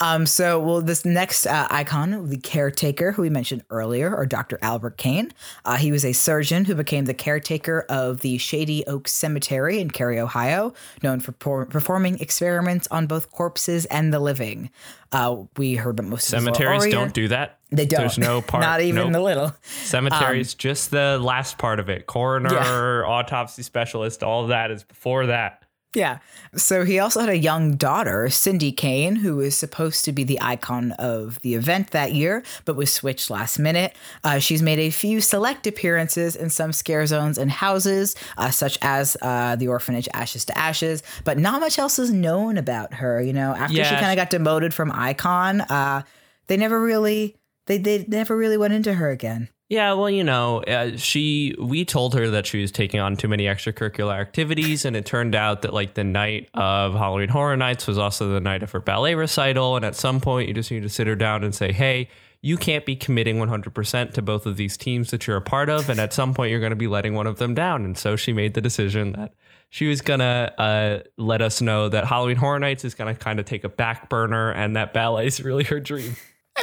Um, 0.00 0.26
so, 0.26 0.60
well, 0.60 0.80
this 0.80 1.04
next 1.04 1.46
uh, 1.46 1.66
icon, 1.70 2.28
the 2.28 2.38
caretaker 2.38 3.12
who 3.12 3.22
we 3.22 3.30
mentioned 3.30 3.62
earlier, 3.70 4.14
or 4.14 4.26
Dr. 4.26 4.58
Albert 4.62 4.96
Kane, 4.96 5.32
uh, 5.64 5.76
he 5.76 5.92
was 5.92 6.04
a 6.04 6.12
surgeon 6.12 6.64
who 6.64 6.74
became 6.74 7.04
the 7.04 7.14
caretaker 7.14 7.86
of 7.88 8.20
the 8.20 8.38
Shady 8.38 8.86
Oak 8.86 9.08
Cemetery 9.08 9.80
in 9.80 9.90
Carey, 9.90 10.18
Ohio, 10.18 10.72
known 11.02 11.20
for 11.20 11.32
por- 11.32 11.66
performing 11.66 12.18
experiments 12.20 12.88
on 12.90 13.06
both 13.06 13.30
corpses 13.30 13.84
and 13.86 14.12
the 14.12 14.20
living. 14.20 14.70
Uh, 15.12 15.44
we 15.56 15.74
heard 15.74 15.98
about 15.98 16.06
most 16.06 16.32
of 16.32 16.38
his 16.38 16.46
lore 16.46 16.54
Cemeteries 16.54 16.92
don't 16.92 17.12
do 17.12 17.28
that. 17.28 17.58
They 17.70 17.86
don't. 17.86 18.00
There's 18.00 18.18
no 18.18 18.40
part. 18.46 18.62
Not 18.62 18.80
even 18.80 19.04
nope. 19.04 19.12
the 19.12 19.20
little. 19.20 19.56
Cemeteries, 19.62 20.54
just 20.54 20.90
the 20.90 21.18
last 21.20 21.58
part 21.58 21.80
of 21.80 21.88
it. 21.88 22.06
Coroner, 22.06 23.04
autopsy 23.06 23.62
specialist, 23.62 24.22
all 24.22 24.48
that 24.48 24.70
is 24.70 24.84
before 24.84 25.26
that. 25.26 25.64
Yeah. 25.94 26.18
So 26.54 26.84
he 26.84 27.00
also 27.00 27.20
had 27.20 27.28
a 27.28 27.36
young 27.36 27.74
daughter, 27.74 28.30
Cindy 28.30 28.70
Kane, 28.70 29.16
who 29.16 29.36
was 29.36 29.56
supposed 29.56 30.04
to 30.04 30.12
be 30.12 30.22
the 30.22 30.40
icon 30.40 30.92
of 30.92 31.40
the 31.42 31.54
event 31.54 31.90
that 31.90 32.12
year, 32.12 32.44
but 32.64 32.76
was 32.76 32.92
switched 32.92 33.28
last 33.28 33.58
minute. 33.58 33.96
Uh, 34.22 34.38
she's 34.38 34.62
made 34.62 34.78
a 34.78 34.90
few 34.90 35.20
select 35.20 35.66
appearances 35.66 36.36
in 36.36 36.48
some 36.48 36.72
scare 36.72 37.06
zones 37.06 37.38
and 37.38 37.50
houses, 37.50 38.14
uh, 38.38 38.50
such 38.50 38.78
as 38.82 39.16
uh, 39.20 39.56
the 39.56 39.66
orphanage 39.66 40.08
Ashes 40.14 40.44
to 40.44 40.56
Ashes, 40.56 41.02
but 41.24 41.38
not 41.38 41.60
much 41.60 41.76
else 41.76 41.98
is 41.98 42.12
known 42.12 42.56
about 42.56 42.94
her. 42.94 43.20
You 43.20 43.32
know, 43.32 43.52
after 43.54 43.82
she 43.82 43.94
kind 43.96 44.12
of 44.12 44.16
got 44.16 44.30
demoted 44.30 44.72
from 44.72 44.92
icon, 44.92 45.60
uh, 45.62 46.02
they 46.46 46.56
never 46.56 46.80
really. 46.80 47.36
They, 47.66 47.78
they 47.78 48.04
never 48.08 48.36
really 48.36 48.56
went 48.56 48.74
into 48.74 48.94
her 48.94 49.10
again. 49.10 49.48
Yeah, 49.70 49.92
well, 49.92 50.10
you 50.10 50.24
know, 50.24 50.64
uh, 50.64 50.96
she 50.96 51.54
we 51.56 51.84
told 51.84 52.14
her 52.14 52.28
that 52.30 52.44
she 52.44 52.60
was 52.60 52.72
taking 52.72 52.98
on 52.98 53.16
too 53.16 53.28
many 53.28 53.44
extracurricular 53.44 54.18
activities, 54.20 54.84
and 54.84 54.96
it 54.96 55.06
turned 55.06 55.36
out 55.36 55.62
that 55.62 55.72
like 55.72 55.94
the 55.94 56.02
night 56.02 56.48
of 56.54 56.94
Halloween 56.94 57.28
Horror 57.28 57.56
Nights 57.56 57.86
was 57.86 57.96
also 57.96 58.32
the 58.32 58.40
night 58.40 58.64
of 58.64 58.72
her 58.72 58.80
ballet 58.80 59.14
recital, 59.14 59.76
and 59.76 59.84
at 59.84 59.94
some 59.94 60.20
point 60.20 60.48
you 60.48 60.54
just 60.54 60.72
need 60.72 60.82
to 60.82 60.88
sit 60.88 61.06
her 61.06 61.14
down 61.14 61.44
and 61.44 61.54
say, 61.54 61.70
"Hey, 61.70 62.08
you 62.42 62.56
can't 62.56 62.84
be 62.84 62.96
committing 62.96 63.38
100% 63.38 64.12
to 64.14 64.22
both 64.22 64.44
of 64.44 64.56
these 64.56 64.76
teams 64.76 65.12
that 65.12 65.28
you're 65.28 65.36
a 65.36 65.40
part 65.40 65.68
of, 65.68 65.88
and 65.88 66.00
at 66.00 66.12
some 66.12 66.34
point 66.34 66.50
you're 66.50 66.58
going 66.58 66.70
to 66.70 66.76
be 66.76 66.88
letting 66.88 67.14
one 67.14 67.28
of 67.28 67.38
them 67.38 67.54
down." 67.54 67.84
And 67.84 67.96
so 67.96 68.16
she 68.16 68.32
made 68.32 68.54
the 68.54 68.60
decision 68.60 69.12
that 69.12 69.34
she 69.68 69.86
was 69.86 70.00
gonna 70.00 70.52
uh, 70.58 70.98
let 71.16 71.42
us 71.42 71.60
know 71.62 71.88
that 71.88 72.06
Halloween 72.06 72.38
Horror 72.38 72.58
Nights 72.58 72.84
is 72.84 72.96
gonna 72.96 73.14
kind 73.14 73.38
of 73.38 73.46
take 73.46 73.62
a 73.62 73.68
back 73.68 74.08
burner, 74.08 74.50
and 74.50 74.74
that 74.74 74.92
ballet 74.92 75.28
is 75.28 75.40
really 75.40 75.62
her 75.62 75.78
dream. 75.78 76.16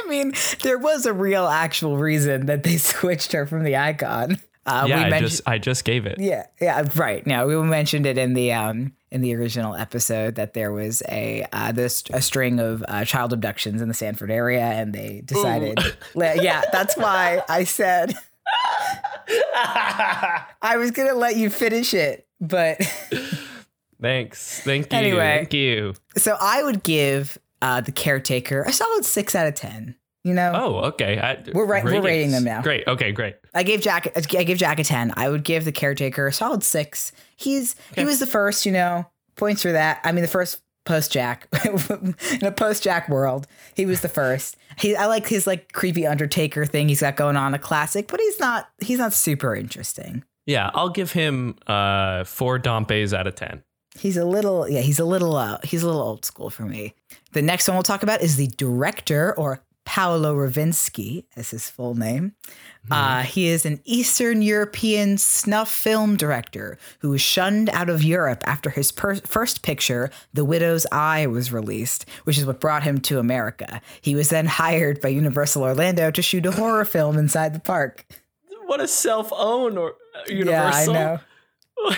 I 0.04 0.08
mean, 0.08 0.32
there 0.62 0.78
was 0.78 1.06
a 1.06 1.12
real 1.12 1.46
actual 1.46 1.98
reason 1.98 2.46
that 2.46 2.62
they 2.62 2.76
switched 2.78 3.32
her 3.32 3.46
from 3.46 3.64
the 3.64 3.76
icon. 3.76 4.38
Uh, 4.66 4.84
yeah, 4.86 4.96
we 4.98 5.02
I 5.04 5.10
mentioned- 5.10 5.30
just 5.30 5.42
I 5.46 5.58
just 5.58 5.84
gave 5.84 6.04
it. 6.06 6.18
Yeah, 6.20 6.46
yeah, 6.60 6.86
right. 6.96 7.26
Now 7.26 7.46
we 7.46 7.56
mentioned 7.62 8.04
it 8.06 8.18
in 8.18 8.34
the 8.34 8.52
um 8.52 8.92
in 9.10 9.22
the 9.22 9.34
original 9.34 9.74
episode 9.74 10.34
that 10.34 10.52
there 10.52 10.70
was 10.72 11.02
a 11.08 11.46
uh, 11.52 11.72
this 11.72 12.04
a 12.12 12.20
string 12.20 12.60
of 12.60 12.84
uh, 12.86 13.04
child 13.06 13.32
abductions 13.32 13.80
in 13.80 13.88
the 13.88 13.94
Sanford 13.94 14.30
area, 14.30 14.60
and 14.60 14.92
they 14.92 15.22
decided, 15.24 15.78
Le- 16.14 16.42
yeah, 16.42 16.62
that's 16.70 16.96
why 16.98 17.42
I 17.48 17.64
said 17.64 18.14
I 20.62 20.76
was 20.76 20.90
gonna 20.90 21.14
let 21.14 21.36
you 21.36 21.50
finish 21.50 21.94
it, 21.94 22.26
but 22.40 22.78
Thanks. 24.00 24.60
Thank 24.60 24.92
you. 24.92 24.98
Anyway. 24.98 25.38
Thank 25.38 25.54
you. 25.54 25.94
so 26.16 26.36
I 26.40 26.62
would 26.62 26.82
give 26.84 27.36
uh, 27.62 27.80
the 27.80 27.92
caretaker 27.92 28.62
a 28.62 28.72
solid 28.72 29.04
six 29.04 29.34
out 29.34 29.46
of 29.46 29.54
ten. 29.54 29.94
You 30.24 30.34
know, 30.34 30.52
Oh, 30.54 30.74
okay. 30.88 31.18
I, 31.18 31.42
We're 31.54 31.64
ra- 31.64 31.80
we're 31.82 32.02
rating 32.02 32.32
them 32.32 32.44
now. 32.44 32.60
Great. 32.60 32.86
Okay, 32.86 33.12
great. 33.12 33.36
I 33.54 33.62
gave 33.62 33.80
Jack 33.80 34.12
I 34.16 34.20
gave 34.44 34.58
Jack 34.58 34.78
a 34.78 34.84
10. 34.84 35.12
I 35.16 35.28
would 35.30 35.42
give 35.44 35.64
the 35.64 35.72
caretaker 35.72 36.26
a 36.26 36.32
solid 36.32 36.62
6. 36.62 37.12
He's 37.36 37.76
he 37.94 38.04
was 38.04 38.18
the 38.18 38.26
first, 38.26 38.66
you 38.66 38.72
know, 38.72 39.06
points 39.36 39.62
for 39.62 39.72
that. 39.72 40.00
I 40.04 40.12
mean 40.12 40.22
the 40.22 40.28
first 40.28 40.60
post 40.84 41.12
Jack 41.12 41.46
in 41.64 42.44
a 42.44 42.50
post 42.50 42.82
Jack 42.82 43.08
world. 43.08 43.46
He 43.74 43.86
was 43.86 44.00
the 44.00 44.08
first. 44.08 44.56
He 44.78 44.96
I 44.96 45.06
like 45.06 45.26
his 45.28 45.46
like 45.46 45.72
creepy 45.72 46.06
undertaker 46.06 46.66
thing 46.66 46.88
he's 46.88 47.00
got 47.00 47.16
going 47.16 47.36
on 47.36 47.54
a 47.54 47.58
classic, 47.58 48.08
but 48.08 48.20
he's 48.20 48.40
not 48.40 48.68
he's 48.80 48.98
not 48.98 49.12
super 49.14 49.54
interesting. 49.54 50.24
Yeah, 50.46 50.70
I'll 50.74 50.90
give 50.90 51.12
him 51.12 51.56
uh 51.68 52.24
four 52.24 52.58
Dampé's 52.58 53.14
out 53.14 53.26
of 53.28 53.34
ten. 53.36 53.62
He's 53.98 54.16
a 54.16 54.24
little 54.24 54.68
yeah, 54.68 54.80
he's 54.80 54.98
a 54.98 55.04
little 55.04 55.36
uh, 55.36 55.58
he's 55.64 55.82
a 55.82 55.86
little 55.86 56.02
old 56.02 56.24
school 56.24 56.50
for 56.50 56.62
me. 56.62 56.94
The 57.32 57.42
next 57.42 57.68
one 57.68 57.76
we'll 57.76 57.82
talk 57.82 58.02
about 58.02 58.22
is 58.22 58.36
the 58.36 58.46
director 58.46 59.34
or 59.36 59.62
Paolo 59.88 60.34
Ravinsky, 60.34 61.24
as 61.34 61.50
his 61.50 61.70
full 61.70 61.94
name. 61.94 62.34
Uh, 62.90 63.22
he 63.22 63.48
is 63.48 63.64
an 63.64 63.80
Eastern 63.86 64.42
European 64.42 65.16
snuff 65.16 65.70
film 65.70 66.14
director 66.14 66.76
who 66.98 67.08
was 67.08 67.22
shunned 67.22 67.70
out 67.70 67.88
of 67.88 68.02
Europe 68.02 68.42
after 68.46 68.68
his 68.68 68.92
per- 68.92 69.14
first 69.14 69.62
picture, 69.62 70.10
The 70.34 70.44
Widow's 70.44 70.86
Eye, 70.92 71.26
was 71.26 71.52
released, 71.52 72.04
which 72.24 72.36
is 72.36 72.44
what 72.44 72.60
brought 72.60 72.82
him 72.82 73.00
to 73.00 73.18
America. 73.18 73.80
He 74.02 74.14
was 74.14 74.28
then 74.28 74.44
hired 74.44 75.00
by 75.00 75.08
Universal 75.08 75.62
Orlando 75.62 76.10
to 76.10 76.20
shoot 76.20 76.44
a 76.44 76.52
horror 76.52 76.84
film 76.84 77.16
inside 77.16 77.54
the 77.54 77.60
park. 77.60 78.04
What 78.66 78.82
a 78.82 78.88
self-own 78.88 79.78
or 79.78 79.92
uh, 80.14 80.24
Yeah, 80.28 80.70
I 80.72 80.84
know. 80.84 81.18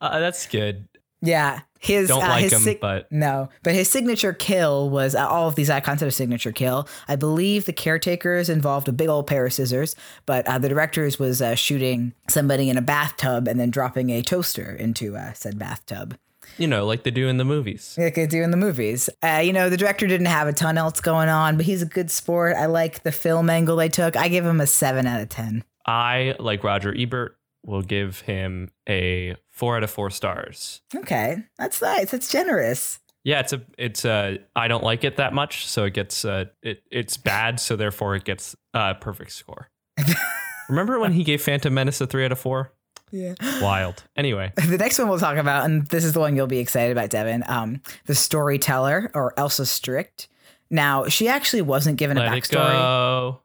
Uh, 0.00 0.18
that's 0.18 0.48
good. 0.48 0.88
Yeah, 1.24 1.60
his 1.78 2.08
Don't 2.08 2.22
uh, 2.22 2.28
like 2.28 2.42
his 2.42 2.52
him, 2.52 2.60
sig- 2.62 2.80
but- 2.80 3.10
no, 3.12 3.48
but 3.62 3.74
his 3.74 3.88
signature 3.88 4.32
kill 4.32 4.90
was 4.90 5.14
uh, 5.14 5.26
all 5.26 5.46
of 5.48 5.54
these 5.54 5.70
icons 5.70 6.00
had 6.00 6.08
a 6.08 6.12
signature 6.12 6.50
kill. 6.52 6.88
I 7.08 7.14
believe 7.16 7.64
the 7.64 7.72
caretakers 7.72 8.48
involved 8.48 8.88
a 8.88 8.92
big 8.92 9.08
old 9.08 9.26
pair 9.28 9.46
of 9.46 9.52
scissors, 9.52 9.94
but 10.26 10.46
uh, 10.48 10.58
the 10.58 10.68
directors 10.68 11.18
was 11.20 11.40
uh, 11.40 11.54
shooting 11.54 12.12
somebody 12.28 12.68
in 12.68 12.76
a 12.76 12.82
bathtub 12.82 13.46
and 13.48 13.58
then 13.60 13.70
dropping 13.70 14.10
a 14.10 14.20
toaster 14.22 14.72
into 14.74 15.16
uh, 15.16 15.32
said 15.32 15.58
bathtub, 15.58 16.16
You 16.56 16.66
know, 16.66 16.84
like 16.86 17.04
they 17.04 17.10
do 17.12 17.28
in 17.28 17.36
the 17.36 17.44
movies. 17.44 17.94
like 17.96 18.14
they 18.16 18.26
do 18.26 18.42
in 18.42 18.50
the 18.50 18.56
movies. 18.56 19.08
Uh, 19.22 19.40
you 19.44 19.52
know, 19.52 19.70
the 19.70 19.76
director 19.76 20.06
didn't 20.08 20.26
have 20.26 20.48
a 20.48 20.52
ton 20.52 20.76
else 20.76 21.00
going 21.00 21.28
on, 21.28 21.56
but 21.56 21.66
he's 21.66 21.82
a 21.82 21.86
good 21.86 22.10
sport. 22.10 22.56
I 22.56 22.66
like 22.66 23.04
the 23.04 23.12
film 23.12 23.48
angle 23.48 23.76
they 23.76 23.88
took. 23.88 24.16
I 24.16 24.26
give 24.28 24.44
him 24.44 24.60
a 24.60 24.66
seven 24.66 25.06
out 25.06 25.20
of 25.20 25.28
ten. 25.28 25.62
I, 25.86 26.34
like 26.38 26.64
Roger 26.64 26.92
Ebert, 26.96 27.36
will 27.64 27.82
give 27.82 28.20
him 28.22 28.70
a 28.88 29.36
four 29.52 29.76
out 29.76 29.84
of 29.84 29.90
four 29.90 30.10
stars. 30.10 30.82
Okay, 30.94 31.36
that's 31.58 31.80
nice. 31.80 32.10
That's 32.10 32.30
generous. 32.30 32.98
Yeah, 33.24 33.40
it's 33.40 33.52
a 33.52 33.62
it's 33.78 34.04
a 34.04 34.38
I 34.56 34.66
don't 34.66 34.82
like 34.82 35.04
it 35.04 35.16
that 35.18 35.32
much, 35.32 35.66
so 35.68 35.84
it 35.84 35.94
gets 35.94 36.24
uh 36.24 36.46
it 36.62 36.82
it's 36.90 37.16
bad, 37.16 37.60
so 37.60 37.76
therefore 37.76 38.16
it 38.16 38.24
gets 38.24 38.56
a 38.74 38.94
perfect 38.96 39.32
score. 39.32 39.70
Remember 40.68 40.98
when 40.98 41.12
he 41.12 41.22
gave 41.22 41.40
Phantom 41.42 41.72
Menace 41.72 42.00
a 42.00 42.06
three 42.06 42.24
out 42.24 42.32
of 42.32 42.38
four? 42.38 42.72
Yeah. 43.12 43.34
Wild. 43.60 44.02
Anyway, 44.16 44.52
The 44.56 44.78
next 44.78 44.98
one 44.98 45.08
we'll 45.08 45.18
talk 45.18 45.36
about, 45.36 45.66
and 45.66 45.86
this 45.86 46.04
is 46.04 46.14
the 46.14 46.20
one 46.20 46.34
you'll 46.34 46.46
be 46.46 46.58
excited 46.58 46.92
about, 46.92 47.10
Devin. 47.10 47.44
Um, 47.46 47.82
the 48.06 48.14
storyteller 48.14 49.10
or 49.14 49.34
Elsa 49.36 49.66
Strict. 49.66 50.28
Now, 50.70 51.06
she 51.08 51.28
actually 51.28 51.60
wasn't 51.60 51.98
given 51.98 52.16
a 52.16 52.20
let 52.20 52.32
it 52.32 52.44
backstory. 52.44 53.36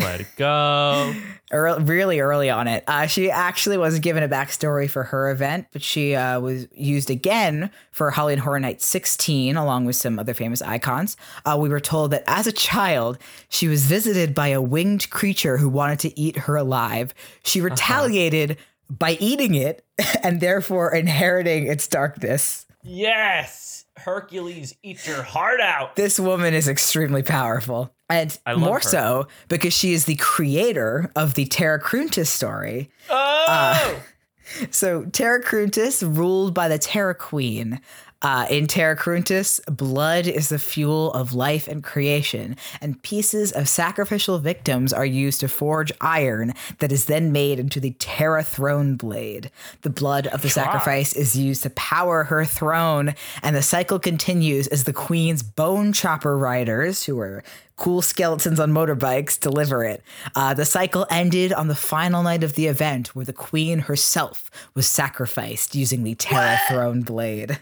Let 0.00 0.20
it 0.20 0.26
go. 0.36 1.14
early, 1.52 1.84
really 1.84 2.20
early 2.20 2.50
on 2.50 2.66
it. 2.66 2.84
Uh, 2.86 3.06
she 3.06 3.30
actually 3.30 3.78
was 3.78 3.98
given 4.00 4.22
a 4.22 4.28
backstory 4.28 4.90
for 4.90 5.04
her 5.04 5.30
event, 5.30 5.68
but 5.72 5.82
she 5.82 6.14
uh, 6.14 6.40
was 6.40 6.66
used 6.72 7.10
again 7.10 7.70
for 7.92 8.10
Halloween 8.10 8.38
Horror 8.38 8.60
Night 8.60 8.82
16, 8.82 9.56
along 9.56 9.84
with 9.84 9.96
some 9.96 10.18
other 10.18 10.34
famous 10.34 10.60
icons. 10.62 11.16
Uh, 11.44 11.56
we 11.58 11.68
were 11.68 11.80
told 11.80 12.10
that 12.10 12.24
as 12.26 12.46
a 12.46 12.52
child, 12.52 13.18
she 13.48 13.68
was 13.68 13.86
visited 13.86 14.34
by 14.34 14.48
a 14.48 14.60
winged 14.60 15.10
creature 15.10 15.58
who 15.58 15.68
wanted 15.68 16.00
to 16.00 16.20
eat 16.20 16.36
her 16.38 16.56
alive. 16.56 17.14
She 17.44 17.60
retaliated 17.60 18.58
by 18.90 19.12
eating 19.20 19.54
it 19.54 19.84
and 20.22 20.40
therefore 20.40 20.94
inheriting 20.94 21.66
its 21.66 21.86
darkness. 21.86 22.66
Yes. 22.82 23.83
Hercules 23.96 24.74
eats 24.82 25.06
your 25.06 25.22
heart 25.22 25.60
out. 25.60 25.96
This 25.96 26.18
woman 26.18 26.54
is 26.54 26.68
extremely 26.68 27.22
powerful. 27.22 27.94
And 28.10 28.36
more 28.56 28.76
her. 28.76 28.80
so 28.80 29.28
because 29.48 29.72
she 29.72 29.92
is 29.92 30.04
the 30.04 30.16
creator 30.16 31.10
of 31.16 31.34
the 31.34 31.46
Terra 31.46 31.80
Cruentus 31.80 32.26
story. 32.26 32.90
Oh. 33.08 33.44
Uh, 33.48 33.94
so 34.70 35.04
Terra 35.06 35.42
Cruentus, 35.42 36.02
ruled 36.02 36.54
by 36.54 36.68
the 36.68 36.78
Terra 36.78 37.14
Queen. 37.14 37.80
Uh, 38.24 38.46
in 38.48 38.66
Terra 38.66 38.96
Cruentus, 38.96 39.60
blood 39.66 40.26
is 40.26 40.48
the 40.48 40.58
fuel 40.58 41.12
of 41.12 41.34
life 41.34 41.68
and 41.68 41.84
creation, 41.84 42.56
and 42.80 43.02
pieces 43.02 43.52
of 43.52 43.68
sacrificial 43.68 44.38
victims 44.38 44.94
are 44.94 45.04
used 45.04 45.40
to 45.40 45.48
forge 45.48 45.92
iron 46.00 46.54
that 46.78 46.90
is 46.90 47.04
then 47.04 47.32
made 47.32 47.58
into 47.58 47.80
the 47.80 47.90
Terra 47.98 48.42
Throne 48.42 48.96
blade. 48.96 49.50
The 49.82 49.90
blood 49.90 50.26
of 50.28 50.40
the 50.40 50.48
sacrifice 50.48 51.12
is 51.12 51.36
used 51.36 51.64
to 51.64 51.70
power 51.70 52.24
her 52.24 52.46
throne, 52.46 53.14
and 53.42 53.54
the 53.54 53.60
cycle 53.60 53.98
continues 53.98 54.68
as 54.68 54.84
the 54.84 54.94
Queen's 54.94 55.42
bone 55.42 55.92
chopper 55.92 56.38
riders, 56.38 57.04
who 57.04 57.20
are 57.20 57.44
cool 57.76 58.00
skeletons 58.00 58.58
on 58.58 58.72
motorbikes 58.72 59.38
deliver 59.38 59.84
it. 59.84 60.02
Uh, 60.34 60.54
the 60.54 60.64
cycle 60.64 61.06
ended 61.10 61.52
on 61.52 61.68
the 61.68 61.74
final 61.74 62.22
night 62.22 62.42
of 62.42 62.54
the 62.54 62.68
event, 62.68 63.14
where 63.14 63.26
the 63.26 63.34
queen 63.34 63.80
herself 63.80 64.50
was 64.72 64.86
sacrificed 64.86 65.74
using 65.74 66.04
the 66.04 66.14
Terra 66.14 66.58
Throne 66.70 67.02
blade. 67.02 67.60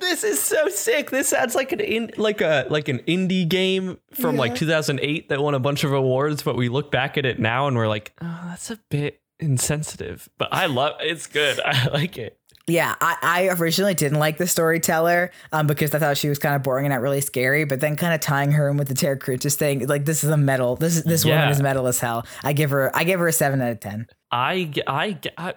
This 0.00 0.24
is 0.24 0.40
so 0.40 0.68
sick. 0.68 1.10
This 1.10 1.28
sounds 1.28 1.54
like 1.54 1.72
an 1.72 1.80
in, 1.80 2.12
like 2.16 2.40
a 2.40 2.66
like 2.70 2.88
an 2.88 3.00
indie 3.00 3.48
game 3.48 3.98
from 4.14 4.36
like 4.36 4.54
2008 4.54 5.28
that 5.28 5.40
won 5.40 5.54
a 5.54 5.58
bunch 5.58 5.84
of 5.84 5.92
awards, 5.92 6.42
but 6.42 6.56
we 6.56 6.68
look 6.68 6.90
back 6.90 7.16
at 7.18 7.26
it 7.26 7.38
now 7.38 7.66
and 7.66 7.76
we're 7.76 7.88
like, 7.88 8.12
"Oh, 8.20 8.40
that's 8.46 8.70
a 8.70 8.78
bit 8.88 9.20
insensitive." 9.38 10.28
But 10.38 10.48
I 10.52 10.66
love 10.66 10.96
it's 11.00 11.26
good. 11.26 11.60
I 11.64 11.88
like 11.88 12.18
it. 12.18 12.38
Yeah, 12.68 12.96
I, 13.00 13.16
I 13.22 13.48
originally 13.60 13.94
didn't 13.94 14.18
like 14.18 14.38
the 14.38 14.46
storyteller 14.48 15.30
um, 15.52 15.68
because 15.68 15.94
I 15.94 16.00
thought 16.00 16.16
she 16.16 16.28
was 16.28 16.40
kind 16.40 16.56
of 16.56 16.64
boring 16.64 16.84
and 16.84 16.92
not 16.92 17.00
really 17.00 17.20
scary. 17.20 17.64
But 17.64 17.78
then, 17.78 17.94
kind 17.94 18.12
of 18.12 18.20
tying 18.20 18.50
her 18.52 18.68
in 18.68 18.76
with 18.76 18.88
the 18.88 18.94
Terra 18.94 19.16
Cruentus 19.16 19.54
thing, 19.54 19.86
like 19.86 20.04
this 20.04 20.24
is 20.24 20.30
a 20.30 20.36
metal. 20.36 20.74
This 20.74 21.02
this 21.02 21.24
woman 21.24 21.48
is 21.48 21.62
metal 21.62 21.86
as 21.86 22.00
hell. 22.00 22.26
I 22.42 22.52
give 22.52 22.70
her 22.70 22.94
I 22.96 23.04
give 23.04 23.20
her 23.20 23.28
a 23.28 23.32
seven 23.32 23.62
out 23.62 23.70
of 23.70 23.80
ten. 23.80 24.08
I 24.32 24.72
I 24.86 25.18
I, 25.38 25.54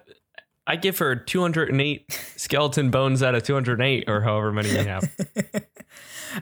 I 0.69 0.75
give 0.75 0.99
her 0.99 1.15
208 1.15 2.11
skeleton 2.35 2.91
bones 2.91 3.23
out 3.23 3.33
of 3.33 3.41
208 3.43 4.07
or 4.07 4.21
however 4.21 4.51
many 4.51 4.69
we 4.69 4.85
have. 4.85 5.09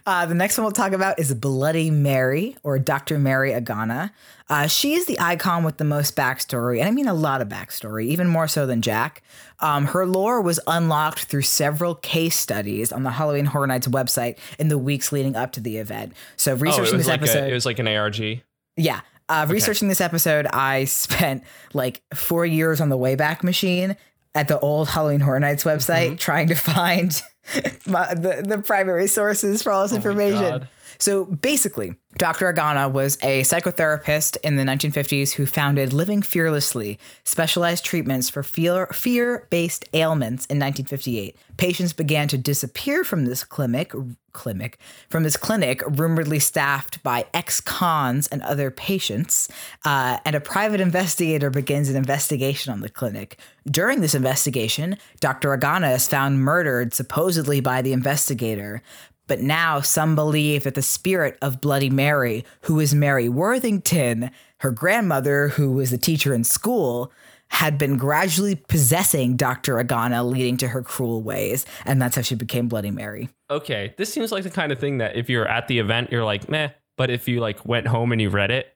Uh, 0.06 0.26
the 0.26 0.34
next 0.36 0.58
one 0.58 0.66
we'll 0.66 0.74
talk 0.74 0.92
about 0.92 1.18
is 1.18 1.34
Bloody 1.34 1.90
Mary 1.90 2.58
or 2.62 2.78
Dr. 2.78 3.18
Mary 3.18 3.52
Agana. 3.52 4.12
Uh, 4.50 4.68
she 4.68 4.96
is 4.96 5.06
the 5.06 5.18
icon 5.18 5.64
with 5.64 5.78
the 5.78 5.86
most 5.86 6.14
backstory, 6.14 6.80
and 6.80 6.90
I 6.90 6.92
mean 6.92 7.08
a 7.08 7.14
lot 7.14 7.42
of 7.42 7.48
backstory, 7.48 8.04
even 8.08 8.28
more 8.28 8.50
so 8.50 8.66
than 8.66 8.82
Jack. 8.82 9.24
Um, 9.62 9.86
her 9.86 10.06
lore 10.06 10.42
was 10.42 10.60
unlocked 10.68 11.24
through 11.24 11.44
several 11.44 11.96
case 11.96 12.36
studies 12.36 12.92
on 12.92 13.04
the 13.04 13.12
Halloween 13.12 13.46
Horror 13.46 13.68
Nights 13.68 13.88
website 13.88 14.38
in 14.60 14.68
the 14.68 14.78
weeks 14.78 15.14
leading 15.14 15.38
up 15.38 15.54
to 15.54 15.62
the 15.62 15.78
event. 15.78 16.12
So 16.36 16.52
Oh, 16.52 16.56
researching 16.56 16.98
was 16.98 17.06
this 17.06 17.08
like 17.08 17.22
episode, 17.22 17.44
a, 17.46 17.52
it 17.52 17.54
was 17.54 17.66
like 17.66 17.80
an 17.80 17.88
ARG. 17.88 18.42
yeah. 18.76 19.02
Uh, 19.30 19.46
Researching 19.50 19.88
this 19.88 20.00
episode, 20.02 20.48
I 20.54 20.84
spent 20.86 21.44
like 21.74 22.02
four 22.14 22.46
years 22.46 22.80
on 22.82 22.90
the 22.90 22.98
Wayback 22.98 23.42
Machine 23.44 23.96
at 24.38 24.48
the 24.48 24.60
old 24.60 24.88
Halloween 24.88 25.20
Horror 25.20 25.40
Nights 25.40 25.64
website 25.64 26.10
mm-hmm. 26.10 26.16
trying 26.18 26.48
to 26.50 26.56
find 26.56 27.22
my, 27.88 28.14
the, 28.14 28.44
the 28.46 28.60
primary 28.60 29.08
sources 29.08 29.64
for 29.64 29.72
all 29.72 29.82
this 29.82 29.94
oh 29.94 29.96
information. 29.96 30.68
So 31.00 31.26
basically, 31.26 31.96
Dr. 32.18 32.52
Agana 32.52 32.92
was 32.92 33.18
a 33.22 33.42
psychotherapist 33.42 34.38
in 34.44 34.56
the 34.56 34.64
1950s 34.64 35.34
who 35.34 35.46
founded 35.46 35.94
Living 35.94 36.22
Fearlessly, 36.22 36.98
specialized 37.24 37.86
treatments 37.86 38.30
for 38.30 38.44
fear 38.44 38.88
fear-based 38.88 39.86
ailments 39.94 40.46
in 40.46 40.58
1958. 40.58 41.38
Patients 41.58 41.94
began 41.94 42.28
to 42.30 42.38
disappear 42.38 43.04
from 43.04 43.26
this 43.26 43.44
clinic 43.44 43.94
clinic 44.34 44.78
from 45.10 45.24
this 45.24 45.36
clinic 45.36 45.82
rumoredly 45.88 46.38
staffed 46.38 47.02
by 47.02 47.26
ex-cons 47.34 48.28
and 48.28 48.44
other 48.44 48.70
patients 48.70 49.50
uh, 49.84 50.20
and 50.26 50.36
a 50.36 50.40
private 50.40 50.80
investigator 50.80 51.50
begins 51.50 51.90
an 51.90 51.96
investigation 51.96 52.72
on 52.72 52.82
the 52.82 52.90
clinic 52.90 53.40
during 53.66 54.00
this 54.00 54.14
investigation 54.14 54.96
dr 55.20 55.58
agana 55.58 55.96
is 55.96 56.08
found 56.08 56.40
murdered 56.40 56.94
supposedly 56.94 57.60
by 57.60 57.82
the 57.82 57.94
investigator 57.94 58.84
but 59.28 59.42
now 59.42 59.82
some 59.82 60.16
believe 60.16 60.64
that 60.64 60.76
the 60.76 60.82
spirit 60.82 61.38
of 61.42 61.62
Bloody 61.62 61.90
Mary, 61.90 62.46
who 62.62 62.80
is 62.80 62.96
Mary 62.96 63.30
Worthington, 63.30 64.32
her 64.60 64.72
grandmother, 64.72 65.50
who 65.50 65.72
was 65.72 65.94
a 65.94 65.98
teacher 65.98 66.34
in 66.34 66.44
school, 66.44 67.12
had 67.50 67.78
been 67.78 67.98
gradually 67.98 68.56
possessing 68.56 69.36
Dr. 69.36 69.76
Agana, 69.76 70.30
leading 70.30 70.58
to 70.58 70.68
her 70.70 70.82
cruel 70.82 71.22
ways. 71.22 71.66
And 71.86 72.02
that's 72.02 72.16
how 72.16 72.22
she 72.22 72.36
became 72.36 72.68
Bloody 72.68 72.92
Mary. 72.92 73.30
Okay, 73.50 73.94
this 73.98 74.12
seems 74.12 74.32
like 74.32 74.44
the 74.44 74.50
kind 74.50 74.72
of 74.72 74.80
thing 74.80 74.98
that 74.98 75.16
if 75.16 75.30
you're 75.30 75.48
at 75.48 75.68
the 75.68 75.80
event, 75.80 76.12
you're 76.12 76.26
like, 76.26 76.50
meh. 76.50 76.70
But 76.98 77.10
if 77.10 77.28
you 77.28 77.40
like 77.40 77.66
went 77.66 77.88
home 77.88 78.12
and 78.12 78.22
you 78.22 78.30
read 78.30 78.52
it, 78.52 78.76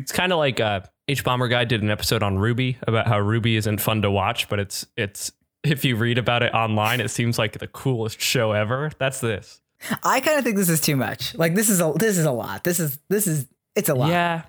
it's 0.00 0.12
kind 0.12 0.32
of 0.32 0.38
like 0.38 0.60
uh, 0.60 0.82
hbomberguy 1.08 1.66
did 1.66 1.82
an 1.82 1.90
episode 1.90 2.22
on 2.22 2.36
RWBY 2.36 2.76
about 2.86 3.06
how 3.08 3.18
RWBY 3.18 3.56
isn't 3.56 3.80
fun 3.80 4.02
to 4.02 4.10
watch, 4.10 4.48
but 4.48 4.60
it's 4.60 4.86
it's 4.96 5.32
if 5.64 5.84
you 5.84 5.96
read 5.96 6.18
about 6.18 6.42
it 6.42 6.54
online, 6.54 7.00
it 7.00 7.10
seems 7.10 7.38
like 7.38 7.58
the 7.58 7.66
coolest 7.66 8.20
show 8.20 8.52
ever. 8.52 8.92
That's 8.98 9.20
this. 9.20 9.60
I 10.02 10.20
kind 10.20 10.38
of 10.38 10.44
think 10.44 10.56
this 10.56 10.68
is 10.68 10.80
too 10.80 10.96
much. 10.96 11.34
Like 11.34 11.54
this 11.54 11.68
is 11.68 11.80
a 11.80 11.92
this 11.96 12.18
is 12.18 12.24
a 12.24 12.32
lot. 12.32 12.64
This 12.64 12.80
is 12.80 12.98
this 13.08 13.26
is 13.26 13.46
it's 13.74 13.88
a 13.88 13.94
lot. 13.94 14.10
Yeah, 14.10 14.42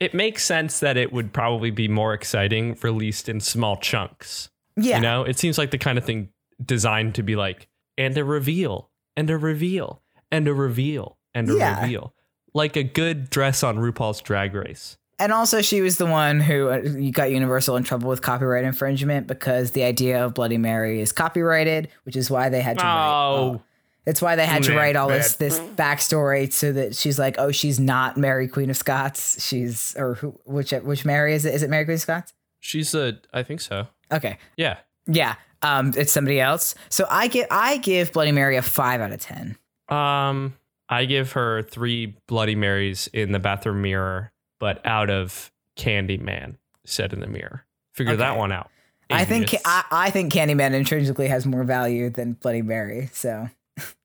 it 0.00 0.14
makes 0.14 0.44
sense 0.44 0.80
that 0.80 0.96
it 0.96 1.12
would 1.12 1.32
probably 1.32 1.70
be 1.70 1.88
more 1.88 2.14
exciting 2.14 2.76
released 2.82 3.28
in 3.28 3.40
small 3.40 3.76
chunks. 3.76 4.50
Yeah. 4.76 4.96
You 4.96 5.02
know, 5.02 5.24
it 5.24 5.38
seems 5.38 5.58
like 5.58 5.70
the 5.70 5.78
kind 5.78 5.98
of 5.98 6.04
thing 6.04 6.28
designed 6.64 7.14
to 7.16 7.22
be 7.22 7.34
like, 7.36 7.68
and 7.96 8.16
a 8.16 8.24
reveal, 8.24 8.90
and 9.16 9.28
a 9.30 9.36
reveal, 9.36 10.02
and 10.30 10.46
a 10.46 10.54
reveal, 10.54 11.18
and 11.34 11.50
a 11.50 11.54
Yeah. 11.56 11.80
reveal. 11.82 12.14
Like 12.54 12.76
a 12.76 12.82
good 12.84 13.28
dress 13.30 13.62
on 13.62 13.76
RuPaul's 13.78 14.20
Drag 14.20 14.54
Race. 14.54 14.96
And 15.20 15.32
also, 15.32 15.62
she 15.62 15.80
was 15.80 15.96
the 15.98 16.06
one 16.06 16.38
who 16.38 16.68
uh, 16.68 16.80
got 17.10 17.32
Universal 17.32 17.76
in 17.76 17.82
trouble 17.82 18.08
with 18.08 18.22
copyright 18.22 18.64
infringement 18.64 19.26
because 19.26 19.72
the 19.72 19.82
idea 19.82 20.24
of 20.24 20.32
Bloody 20.34 20.58
Mary 20.58 21.00
is 21.00 21.10
copyrighted, 21.10 21.88
which 22.04 22.14
is 22.14 22.30
why 22.30 22.48
they 22.50 22.60
had 22.60 22.78
to 22.78 22.84
write. 22.84 23.08
Oh, 23.08 23.62
That's 24.08 24.22
why 24.22 24.36
they 24.36 24.46
had 24.46 24.62
to 24.62 24.74
write 24.74 24.96
all 24.96 25.08
this 25.08 25.36
this 25.36 25.58
backstory 25.60 26.50
so 26.50 26.72
that 26.72 26.96
she's 26.96 27.18
like, 27.18 27.34
oh, 27.36 27.52
she's 27.52 27.78
not 27.78 28.16
Mary 28.16 28.48
Queen 28.48 28.70
of 28.70 28.76
Scots. 28.78 29.46
She's 29.46 29.94
or 29.98 30.14
who? 30.14 30.30
Which 30.46 30.70
which 30.72 31.04
Mary 31.04 31.34
is 31.34 31.44
it? 31.44 31.52
Is 31.52 31.62
it 31.62 31.68
Mary 31.68 31.84
Queen 31.84 31.96
of 31.96 32.00
Scots? 32.00 32.32
she's 32.58 32.94
a, 32.94 33.18
I 33.34 33.42
think 33.42 33.60
so. 33.60 33.86
Okay, 34.10 34.38
Yeah. 34.56 34.78
yeah. 35.06 35.34
Um, 35.60 35.92
it's 35.94 36.10
somebody 36.10 36.40
else. 36.40 36.74
So 36.88 37.06
I 37.10 37.28
give 37.28 37.48
I 37.50 37.76
give 37.76 38.10
Bloody 38.14 38.32
Mary 38.32 38.56
a 38.56 38.62
five 38.62 39.02
out 39.02 39.12
of 39.12 39.20
ten. 39.20 39.58
Um, 39.90 40.54
I 40.88 41.04
give 41.04 41.32
her 41.32 41.60
three 41.60 42.16
Bloody 42.28 42.54
Marys 42.54 43.08
in 43.12 43.32
the 43.32 43.38
bathroom 43.38 43.82
mirror, 43.82 44.32
but 44.58 44.80
out 44.86 45.10
of 45.10 45.52
Candyman 45.76 46.56
said 46.86 47.12
in 47.12 47.20
the 47.20 47.26
mirror. 47.26 47.66
Figure 47.92 48.16
that 48.16 48.38
one 48.38 48.52
out. 48.52 48.70
I 49.10 49.26
think. 49.26 49.54
I, 49.66 49.84
I 49.90 50.10
think 50.10 50.32
Candyman 50.32 50.72
intrinsically 50.72 51.28
has 51.28 51.44
more 51.44 51.64
value 51.64 52.08
than 52.08 52.32
Bloody 52.32 52.62
Mary. 52.62 53.10
So 53.12 53.50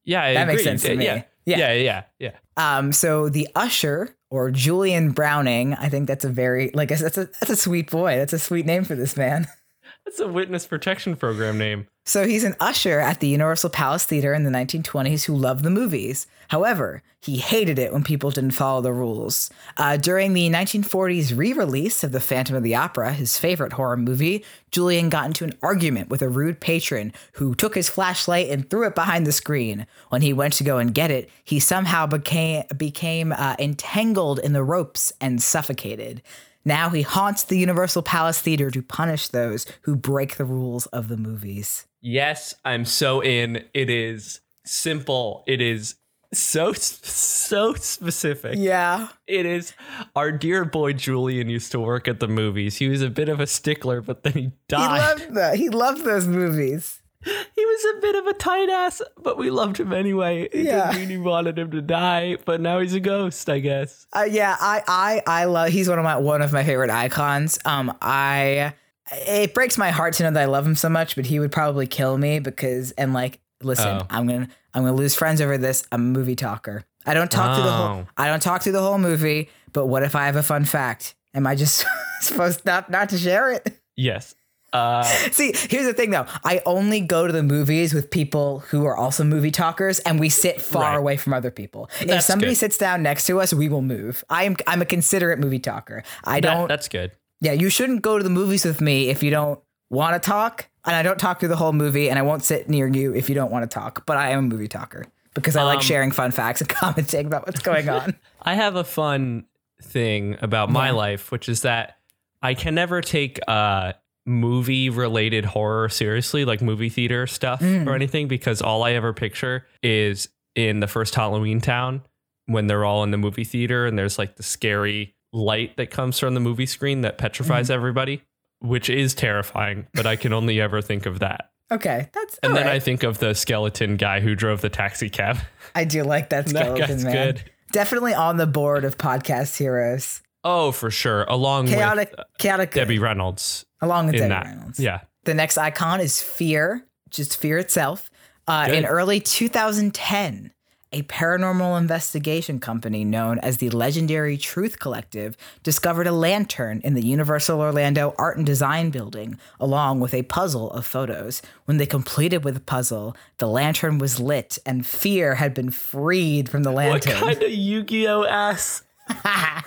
yeah, 0.03 0.23
I 0.23 0.33
that 0.33 0.47
makes 0.47 0.63
sense 0.63 0.83
to 0.83 0.95
me. 0.95 1.05
Yeah. 1.05 1.23
Yeah. 1.45 1.57
Yeah, 1.57 1.73
yeah, 1.73 2.03
yeah. 2.19 2.31
Um, 2.55 2.93
so 2.93 3.27
the 3.27 3.49
usher 3.53 4.15
or 4.29 4.49
Julian 4.49 5.11
Browning, 5.11 5.73
I 5.73 5.89
think 5.89 6.07
that's 6.07 6.23
a 6.23 6.29
very 6.29 6.71
like 6.73 6.89
that's 6.89 7.17
a 7.17 7.25
that's 7.25 7.49
a 7.49 7.55
sweet 7.55 7.91
boy. 7.91 8.15
That's 8.17 8.33
a 8.33 8.39
sweet 8.39 8.65
name 8.65 8.85
for 8.85 8.95
this 8.95 9.17
man. 9.17 9.47
That's 10.05 10.19
a 10.19 10.27
witness 10.27 10.67
protection 10.67 11.15
program 11.15 11.57
name. 11.57 11.87
So 12.05 12.27
he's 12.27 12.43
an 12.43 12.55
usher 12.59 12.99
at 12.99 13.21
the 13.21 13.29
Universal 13.29 13.69
Palace 13.69 14.05
Theater 14.05 14.33
in 14.33 14.43
the 14.43 14.51
1920s 14.51 15.23
who 15.23 15.35
loved 15.35 15.63
the 15.63 15.69
movies. 15.69 16.27
However, 16.49 17.01
he 17.21 17.37
hated 17.37 17.79
it 17.79 17.93
when 17.93 18.03
people 18.03 18.29
didn't 18.29 18.51
follow 18.51 18.81
the 18.81 18.91
rules. 18.91 19.49
Uh, 19.77 19.95
during 19.95 20.33
the 20.33 20.49
1940s 20.49 21.35
re 21.37 21.53
release 21.53 22.03
of 22.03 22.11
The 22.11 22.19
Phantom 22.19 22.57
of 22.57 22.63
the 22.63 22.75
Opera, 22.75 23.13
his 23.13 23.39
favorite 23.39 23.73
horror 23.73 23.95
movie, 23.95 24.43
Julian 24.71 25.07
got 25.07 25.27
into 25.27 25.45
an 25.45 25.57
argument 25.63 26.09
with 26.09 26.21
a 26.21 26.27
rude 26.27 26.59
patron 26.59 27.13
who 27.33 27.55
took 27.55 27.73
his 27.73 27.87
flashlight 27.87 28.49
and 28.49 28.69
threw 28.69 28.85
it 28.85 28.95
behind 28.95 29.25
the 29.25 29.31
screen. 29.31 29.87
When 30.09 30.21
he 30.21 30.33
went 30.33 30.55
to 30.55 30.65
go 30.65 30.79
and 30.79 30.93
get 30.93 31.11
it, 31.11 31.29
he 31.45 31.61
somehow 31.61 32.07
became, 32.07 32.65
became 32.75 33.31
uh, 33.31 33.55
entangled 33.57 34.39
in 34.39 34.51
the 34.51 34.63
ropes 34.63 35.13
and 35.21 35.41
suffocated. 35.41 36.21
Now 36.65 36.89
he 36.89 37.01
haunts 37.01 37.43
the 37.43 37.57
Universal 37.57 38.03
Palace 38.03 38.39
Theater 38.39 38.71
to 38.71 38.81
punish 38.81 39.27
those 39.27 39.65
who 39.81 39.95
break 39.95 40.37
the 40.37 40.45
rules 40.45 40.85
of 40.87 41.07
the 41.07 41.17
movies. 41.17 41.85
Yes, 42.01 42.55
I'm 42.63 42.85
so 42.85 43.21
in. 43.21 43.65
It 43.73 43.89
is 43.89 44.41
simple. 44.65 45.43
It 45.47 45.61
is 45.61 45.95
so 46.33 46.73
so 46.73 47.73
specific. 47.75 48.55
Yeah. 48.57 49.09
It 49.27 49.45
is 49.45 49.73
our 50.15 50.31
dear 50.31 50.65
boy 50.65 50.93
Julian 50.93 51.49
used 51.49 51.71
to 51.73 51.79
work 51.79 52.07
at 52.07 52.19
the 52.19 52.27
movies. 52.27 52.77
He 52.77 52.87
was 52.87 53.01
a 53.01 53.09
bit 53.09 53.29
of 53.29 53.39
a 53.39 53.47
stickler, 53.47 54.01
but 54.01 54.23
then 54.23 54.33
he 54.33 54.51
died. 54.67 55.19
He 55.19 55.25
loved 55.25 55.35
that. 55.35 55.55
He 55.57 55.69
loved 55.69 56.05
those 56.05 56.27
movies. 56.27 57.02
He 57.55 57.65
was 57.65 57.85
a 57.97 58.01
bit 58.01 58.15
of 58.15 58.27
a 58.27 58.33
tight 58.33 58.69
ass, 58.69 59.01
but 59.21 59.37
we 59.37 59.49
loved 59.49 59.79
him 59.79 59.93
anyway. 59.93 60.43
It 60.51 60.65
Yeah. 60.65 60.91
he 60.93 61.17
wanted 61.17 61.57
him 61.59 61.71
to 61.71 61.81
die, 61.81 62.37
but 62.45 62.59
now 62.61 62.79
he's 62.79 62.93
a 62.93 62.99
ghost, 62.99 63.49
I 63.49 63.59
guess. 63.59 64.05
Uh, 64.11 64.25
yeah, 64.29 64.55
I, 64.59 64.81
I, 64.87 65.41
I 65.41 65.45
love. 65.45 65.69
He's 65.69 65.87
one 65.87 65.99
of 65.99 66.03
my 66.03 66.17
one 66.17 66.41
of 66.41 66.51
my 66.51 66.63
favorite 66.63 66.89
icons. 66.89 67.59
Um, 67.65 67.95
I. 68.01 68.73
It 69.11 69.53
breaks 69.53 69.77
my 69.77 69.91
heart 69.91 70.13
to 70.15 70.23
know 70.23 70.31
that 70.31 70.41
I 70.41 70.45
love 70.45 70.65
him 70.65 70.75
so 70.75 70.89
much, 70.89 71.15
but 71.15 71.25
he 71.25 71.39
would 71.39 71.51
probably 71.51 71.85
kill 71.87 72.17
me 72.17 72.39
because 72.39 72.91
and 72.91 73.13
like, 73.13 73.39
listen, 73.61 73.87
Oh. 74.01 74.07
I'm 74.09 74.25
gonna 74.27 74.47
I'm 74.73 74.83
gonna 74.83 74.95
lose 74.95 75.13
friends 75.15 75.41
over 75.41 75.57
this. 75.57 75.85
I'm 75.91 76.01
a 76.01 76.19
movie 76.19 76.35
talker. 76.35 76.83
I 77.05 77.13
don't 77.13 77.29
talk 77.29 77.55
through 77.55 77.65
the 77.65 77.71
whole. 77.71 77.87
Oh. 78.03 78.07
I 78.17 78.27
don't 78.27 78.41
talk 78.41 78.63
through 78.63 78.71
the 78.73 78.81
whole 78.81 78.97
movie. 78.97 79.49
But 79.73 79.87
what 79.87 80.03
if 80.03 80.15
I 80.15 80.25
have 80.25 80.35
a 80.37 80.43
fun 80.43 80.63
fact? 80.65 81.15
Am 81.33 81.45
I 81.45 81.55
just 81.55 81.85
supposed 82.21 82.65
not 82.65 82.89
not 82.89 83.09
to 83.09 83.17
share 83.17 83.51
it? 83.51 83.77
Yes. 83.95 84.35
Uh, 84.73 85.03
See, 85.03 85.53
here's 85.69 85.85
the 85.85 85.93
thing 85.93 86.09
though. 86.09 86.25
I 86.43 86.61
only 86.65 86.99
go 86.99 87.27
to 87.27 87.31
the 87.33 87.43
movies 87.43 87.93
with 87.93 88.09
people 88.09 88.59
who 88.59 88.85
are 88.85 88.97
also 88.97 89.23
movie 89.23 89.51
talkers 89.51 89.99
and 89.99 90.19
we 90.19 90.29
sit 90.29 90.59
far 90.61 90.81
Right. 90.93 90.97
away 90.97 91.17
from 91.17 91.33
other 91.33 91.51
people. 91.51 91.89
if 92.01 92.21
somebody 92.23 92.51
good. 92.53 92.57
sits 92.57 92.77
down 92.77 93.03
next 93.03 93.25
to 93.27 93.39
us, 93.39 93.53
we 93.53 93.69
will 93.69 93.83
move. 93.83 94.23
I 94.29 94.43
am 94.45 94.55
I'm 94.67 94.81
a 94.81 94.85
considerate 94.85 95.37
movie 95.39 95.59
talker. 95.59 96.03
I 96.23 96.39
that- 96.41 96.53
don't 96.53 96.67
that's 96.67 96.87
good. 96.89 97.11
Yeah, 97.39 97.51
you 97.51 97.69
shouldn't 97.69 98.01
go 98.01 98.17
to 98.17 98.23
the 98.23 98.29
movies 98.29 98.65
with 98.65 98.81
me 98.81 99.09
if 99.09 99.21
you 99.21 99.29
don't 99.29 99.59
want 99.89 100.21
to 100.21 100.25
talk. 100.27 100.69
And 100.85 100.95
I 100.95 101.03
don't 101.03 101.19
talk 101.19 101.39
through 101.39 101.49
the 101.49 101.55
whole 101.55 101.73
movie 101.73 102.09
and 102.09 102.17
I 102.17 102.21
won't 102.23 102.43
sit 102.43 102.67
near 102.67 102.87
you 102.87 103.13
if 103.13 103.29
you 103.29 103.35
don't 103.35 103.51
want 103.51 103.69
to 103.69 103.73
talk. 103.73 104.05
But 104.05 104.17
I 104.17 104.29
am 104.31 104.39
a 104.39 104.41
movie 104.41 104.67
talker 104.67 105.05
because 105.33 105.55
I 105.55 105.63
like 105.63 105.77
Um, 105.77 105.83
sharing 105.83 106.11
fun 106.11 106.31
facts 106.31 106.61
and 106.61 106.69
commenting 106.81 107.25
about 107.27 107.45
what's 107.45 107.59
going 107.61 107.89
on. 107.89 108.15
I 108.41 108.55
have 108.55 108.75
a 108.75 108.83
fun 108.83 109.45
thing 109.81 110.37
about 110.41 110.71
my 110.71 110.87
Yeah. 110.87 110.93
life, 110.93 111.31
which 111.31 111.47
is 111.47 111.61
that 111.61 111.97
I 112.41 112.53
can 112.55 112.75
never 112.75 113.01
take 113.01 113.39
uh 113.47 113.93
movie 114.25 114.89
related 114.89 115.45
horror 115.45 115.89
seriously, 115.89 116.45
like 116.45 116.61
movie 116.61 116.89
theater 116.89 117.27
stuff 117.27 117.59
Mm. 117.61 117.87
or 117.87 117.95
anything, 117.95 118.27
because 118.27 118.61
all 118.61 118.83
I 118.83 118.91
ever 118.93 119.13
picture 119.13 119.65
is 119.81 120.29
in 120.55 120.79
the 120.79 120.87
first 120.87 121.13
Halloweentown 121.15 122.01
when 122.45 122.67
they're 122.67 122.85
all 122.85 123.03
in 123.03 123.11
the 123.11 123.17
movie 123.17 123.43
theater 123.43 123.85
and 123.85 123.97
there's 123.97 124.17
like 124.17 124.35
the 124.35 124.43
scary 124.43 125.15
light 125.33 125.75
that 125.77 125.89
comes 125.89 126.19
from 126.19 126.33
the 126.35 126.39
movie 126.39 126.65
screen 126.65 127.01
that 127.01 127.17
petrifies 127.17 127.65
Mm-hmm. 127.67 127.73
everybody, 127.75 128.21
which 128.59 128.89
is 128.89 129.13
terrifying, 129.15 129.87
but 129.93 130.05
I 130.05 130.15
can 130.15 130.31
only 130.33 130.61
ever 130.61 130.81
think 130.81 131.05
of 131.05 131.19
that. 131.19 131.49
Okay, 131.71 132.09
that's 132.13 132.37
And 132.43 132.55
then 132.55 132.67
I 132.67 132.77
think 132.79 133.03
of 133.03 133.17
the 133.17 133.33
skeleton 133.33 133.95
guy 133.97 134.19
who 134.19 134.35
drove 134.35 134.61
the 134.61 134.69
taxi 134.69 135.09
cab. 135.09 135.37
I 135.73 135.85
do 135.85 136.03
like 136.03 136.29
that 136.29 136.45
that 136.47 136.49
skeleton 136.65 136.87
guy's 136.87 137.03
man. 137.03 137.13
good. 137.13 137.51
Definitely 137.71 138.13
on 138.13 138.37
the 138.37 138.45
board 138.45 138.85
of 138.85 138.97
podcast 138.97 139.57
heroes. 139.57 140.21
Oh, 140.43 140.71
for 140.71 140.91
sure. 140.91 141.23
Along 141.23 141.67
Chaotic, 141.67 142.11
with 142.11 142.19
uh, 142.19 142.23
chaotic. 142.37 142.71
Debbie 142.73 142.99
Reynolds 142.99 143.65
along 143.83 144.07
with 144.07 144.15
Debbie 144.15 144.29
that. 144.29 144.45
Reynolds. 144.45 144.79
Yeah. 144.79 145.01
The 145.25 145.33
next 145.33 145.57
icon 145.57 146.01
is 146.01 146.21
Fear, 146.21 146.85
just 147.09 147.37
Fear 147.37 147.59
itself. 147.59 148.09
Uh, 148.47 148.67
in 148.69 148.85
early 148.85 149.21
2010, 149.21 150.51
a 150.91 151.01
paranormal 151.03 151.79
investigation 151.79 152.59
company 152.59 153.03
known 153.03 153.39
as 153.39 153.57
the 153.57 153.69
legendary 153.69 154.37
Truth 154.37 154.79
Collective 154.79 155.35
discovered 155.63 156.07
a 156.07 156.11
lantern 156.11 156.81
in 156.83 156.93
the 156.93 157.01
Universal 157.01 157.59
Orlando 157.59 158.13
Art 158.19 158.37
and 158.37 158.45
Design 158.45 158.89
Building, 158.91 159.39
along 159.59 160.01
with 160.01 160.13
a 160.13 160.23
puzzle 160.23 160.71
of 160.71 160.85
photos. 160.85 161.41
When 161.65 161.77
they 161.77 161.85
completed 161.85 162.43
with 162.43 162.53
the 162.53 162.59
puzzle, 162.59 163.15
the 163.37 163.47
lantern 163.47 163.97
was 163.97 164.19
lit 164.19 164.59
and 164.65 164.85
Fear 164.85 165.35
had 165.35 165.53
been 165.53 165.71
freed 165.71 166.49
from 166.49 166.63
the 166.63 166.71
lantern. 166.71 167.13
What 167.13 167.39
kind 167.39 167.43
of 167.43 167.49
Yu-Gi-Oh 167.51 168.25
ass? 168.25 168.83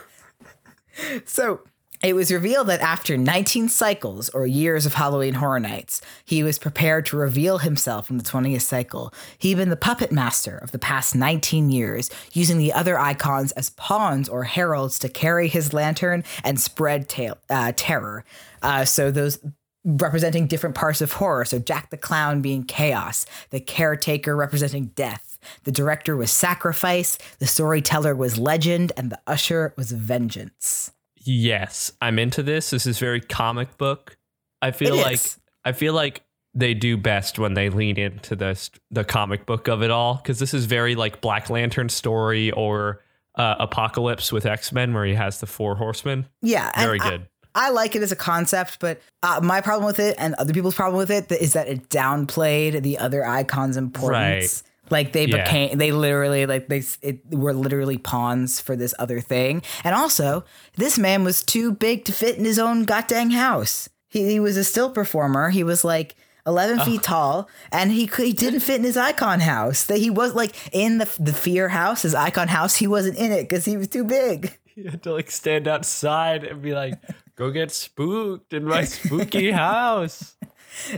So 1.25 1.61
it 2.03 2.14
was 2.14 2.30
revealed 2.30 2.68
that 2.68 2.80
after 2.80 3.16
19 3.16 3.68
cycles 3.68 4.28
or 4.30 4.47
years 4.47 4.86
of 4.86 4.94
Halloween 4.94 5.34
Horror 5.34 5.61
Nights, 5.61 6.01
he 6.24 6.42
was 6.42 6.59
prepared 6.59 7.07
to 7.07 7.16
reveal 7.16 7.59
himself 7.59 8.11
in 8.11 8.18
the 8.18 8.24
20th 8.24 8.62
cycle. 8.62 9.12
He'd 9.38 9.57
been 9.57 9.70
the 9.70 9.76
puppet 9.76 10.12
master 10.12 10.59
of 10.59 10.72
the 10.72 10.78
past 10.78 11.14
19 11.14 11.70
years, 11.70 12.11
using 12.32 12.59
the 12.59 12.72
other 12.72 12.99
icons 12.99 13.53
as 13.53 13.70
pawns 13.70 14.28
or 14.28 14.44
heralds 14.44 14.99
to 15.01 15.09
carry 15.09 15.49
his 15.49 15.72
lantern 15.72 16.24
and 16.44 16.61
spread 16.61 17.09
ta- 17.09 17.34
uh, 17.49 17.72
terror. 17.76 18.24
Uh, 18.62 18.84
so 18.84 19.11
those 19.11 19.38
representing 19.86 20.49
different 20.49 20.74
parts 20.74 21.01
of 21.01 21.12
horror. 21.12 21.44
So 21.44 21.59
Jack 21.59 21.90
the 21.90 21.97
Clown 21.97 22.42
being 22.42 22.64
chaos, 22.64 23.24
the 23.51 23.61
caretaker 23.61 24.34
representing 24.34 24.86
death. 24.97 25.38
The 25.62 25.72
director 25.72 26.16
was 26.16 26.32
sacrifice, 26.32 27.18
the 27.38 27.47
storyteller 27.47 28.16
was 28.16 28.36
legend, 28.36 28.92
and 28.97 29.11
the 29.11 29.20
usher 29.28 29.72
was 29.76 29.92
vengeance. 29.92 30.90
Yes, 31.27 31.93
I'm 32.01 32.18
into 32.18 32.43
this. 32.43 32.70
This 32.70 32.87
is 32.87 32.99
very 32.99 33.20
comic 33.20 33.77
book. 33.79 34.16
I 34.62 34.70
feel 34.70 34.95
It 34.95 35.03
like 35.03 35.14
is. 35.14 35.39
I 35.64 35.72
feel 35.72 35.93
like 35.93 36.22
they 36.55 36.72
do 36.72 36.97
best 36.97 37.39
when 37.39 37.55
they 37.55 37.68
lean 37.68 37.99
into 37.99 38.35
the 38.37 38.59
the 38.91 39.05
comic 39.05 39.45
book 39.45 39.68
of 39.68 39.83
it 39.83 39.91
all 39.91 40.14
because 40.14 40.39
this 40.39 40.55
is 40.55 40.64
very 40.66 40.95
like 40.95 41.20
Black 41.20 41.51
Lantern 41.51 41.89
story 41.89 42.51
or 42.53 43.03
uh, 43.37 43.57
Apocalypse 43.59 44.33
with 44.33 44.47
X 44.47 44.72
Men 44.72 44.95
where 44.95 45.05
he 45.05 45.14
has 45.14 45.41
the 45.41 45.47
four 45.47 45.74
horsemen. 45.74 46.27
Yeah, 46.43 46.70
Very 46.81 46.99
good. 46.99 47.27
I 47.55 47.70
like 47.70 47.97
it 47.97 48.03
as 48.03 48.12
a 48.12 48.16
concept, 48.16 48.81
but 48.81 49.01
uh, 49.22 49.41
my 49.43 49.62
problem 49.62 49.87
with 49.87 49.99
it 49.99 50.14
and 50.18 50.35
other 50.35 50.53
people's 50.53 50.74
problem 50.74 50.99
with 50.99 51.11
it 51.11 51.33
is 51.33 51.55
that 51.55 51.68
it 51.68 51.89
downplayed 51.89 52.83
the 52.83 52.99
other 52.99 53.27
icons' 53.27 53.79
importance. 53.79 54.62
Like 54.91 55.12
they 55.12 55.26
Yeah. 55.26 55.45
became, 55.45 55.78
they 55.78 55.93
literally 55.93 56.47
like 56.47 56.68
they 56.68 56.82
it, 57.03 57.20
were 57.30 57.53
literally 57.55 57.99
pawns 57.99 58.61
for 58.61 58.76
this 58.76 58.95
other 58.99 59.20
thing. 59.20 59.62
And 59.84 59.95
also, 59.95 60.45
this 60.76 60.99
man 60.99 61.24
was 61.24 61.43
too 61.43 61.72
big 61.72 62.05
to 62.07 62.12
fit 62.12 62.37
in 62.37 62.45
his 62.45 62.59
own 62.59 62.84
goddamn 62.84 63.30
house. 63.30 63.89
He, 64.09 64.24
he 64.30 64.41
was 64.41 64.57
a 64.57 64.64
still 64.64 64.91
performer. 64.91 65.51
He 65.51 65.64
was 65.64 65.84
like. 65.84 66.14
11 66.49 66.78
feet 66.84 67.03
tall 67.03 67.49
and 67.72 67.91
he 67.91 68.09
he 68.18 68.32
didn't 68.32 68.61
fit 68.61 68.76
in 68.76 68.84
his 68.84 68.97
icon 68.97 69.41
house 69.41 69.82
that 69.87 69.99
he 69.99 70.11
was 70.11 70.32
like 70.32 70.55
in 70.72 70.99
the 70.99 71.11
the 71.18 71.32
fear 71.32 71.68
house 71.70 72.03
his 72.03 72.14
icon 72.14 72.47
house 72.47 72.76
he 72.76 72.87
wasn't 72.87 73.18
in 73.18 73.32
it 73.32 73.49
because 73.49 73.64
he 73.64 73.76
was 73.76 73.89
too 73.89 74.05
big 74.05 74.57
You 74.76 74.89
had 74.91 75.03
to 75.03 75.12
like 75.12 75.28
stand 75.32 75.66
outside 75.66 76.45
and 76.45 76.62
be 76.62 76.72
like, 76.72 76.95
"Go 77.34 77.51
get 77.51 77.72
spooked 77.72 78.53
in 78.53 78.64
my 78.64 78.84
spooky 78.84 79.51
house." 79.66 80.37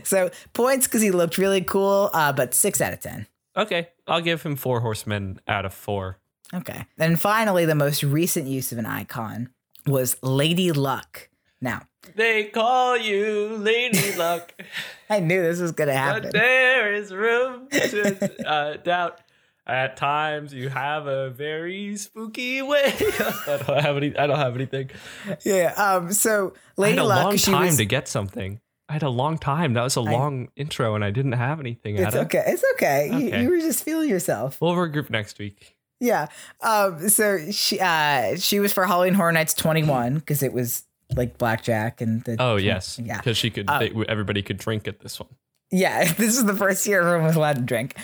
So 0.05 0.30
points 0.53 0.86
because 0.86 1.01
he 1.01 1.11
looked 1.12 1.39
really 1.39 1.62
cool, 1.62 2.11
uh, 2.12 2.32
but 2.34 2.53
six 2.55 2.80
out 2.82 2.93
of 2.93 3.01
ten. 3.01 3.26
Okay, 3.59 3.89
I'll 4.07 4.21
give 4.21 4.43
him 4.43 4.57
four 4.57 4.81
horsemen 4.81 5.41
out 5.49 5.65
of 5.67 5.75
four. 5.75 6.19
Okay. 6.55 6.87
Then 6.97 7.17
finally, 7.17 7.65
the 7.67 7.75
most 7.75 8.03
recent 8.03 8.47
use 8.47 8.73
of 8.73 8.79
an 8.79 8.87
icon 8.87 9.51
was 9.87 10.17
Lady 10.23 10.73
Luck. 10.73 11.29
Now, 11.61 11.83
They 12.15 12.45
call 12.45 12.97
you 12.97 13.57
Lady 13.59 14.15
Luck. 14.17 14.55
I 15.11 15.19
knew 15.21 15.43
this 15.43 15.61
was 15.61 15.73
gonna 15.73 15.93
happen. 15.93 16.23
But 16.23 16.35
happen. 16.37 16.41
there 16.41 16.95
is 16.95 17.13
room 17.13 17.69
to 17.71 18.49
uh, 18.49 18.77
doubt. 18.79 19.21
At 19.67 19.99
times, 19.99 20.55
you 20.55 20.71
have 20.71 21.07
a 21.07 21.29
very 21.29 21.95
spooky 21.99 22.63
way. 22.63 22.85
I 22.97 23.61
don't 23.67 23.83
have 23.83 23.97
any. 23.99 24.17
I 24.17 24.27
don't 24.27 24.39
have 24.39 24.55
anything. 24.55 24.89
Yeah. 25.45 25.75
Um. 25.77 26.11
So 26.15 26.55
I 26.79 26.81
Lady 26.81 26.97
had 26.97 27.05
a 27.05 27.07
Luck, 27.09 27.25
long 27.25 27.37
she 27.37 27.51
time 27.51 27.67
was. 27.67 27.77
to 27.77 27.85
get 27.85 28.09
something. 28.09 28.61
I 28.89 28.95
had 28.95 29.03
a 29.03 29.11
long 29.11 29.36
time. 29.39 29.74
That 29.74 29.82
was 29.82 29.97
a 29.97 30.01
long 30.01 30.49
intro, 30.57 30.95
and 30.95 31.05
I 31.05 31.11
didn't 31.11 31.32
have 31.32 31.61
anything. 31.61 31.97
it's 31.97 32.16
okay. 32.16 32.43
It's 32.47 32.64
okay. 32.74 33.09
You, 33.12 33.28
Okay. 33.28 33.43
you 33.43 33.51
were 33.51 33.59
just 33.59 33.84
feeling 33.84 34.09
yourself. 34.09 34.61
We'll 34.61 34.72
regroup 34.74 35.11
next 35.11 35.39
week. 35.39 35.76
Yeah. 36.01 36.28
Um. 36.62 37.09
So 37.09 37.51
she 37.51 37.78
uh 37.80 38.36
she 38.36 38.61
was 38.61 38.72
for 38.72 38.86
Halloween 38.86 39.14
Horror 39.14 39.32
Nights 39.32 39.55
twenty 39.55 39.82
one 39.82 40.14
because 40.14 40.43
it 40.43 40.53
was 40.53 40.84
like 41.14 41.36
blackjack 41.39 42.01
and 42.01 42.22
the 42.24 42.36
Oh 42.39 42.57
yes, 42.57 42.99
Yeah. 43.03 43.16
because 43.18 43.36
she 43.36 43.51
could. 43.51 43.68
Uh, 43.68 43.78
they, 43.80 43.93
everybody 44.09 44.43
could 44.43 44.59
drink 44.59 44.86
at 44.89 45.01
this 45.01 45.18
one. 45.20 45.28
Yeah, 45.70 46.05
this 46.12 46.36
is 46.39 46.45
the 46.47 46.55
first 46.57 46.86
year 46.86 47.01
everyone 47.01 47.26
was 47.26 47.36
allowed 47.36 47.57
to 47.57 47.62
drink. 47.62 47.95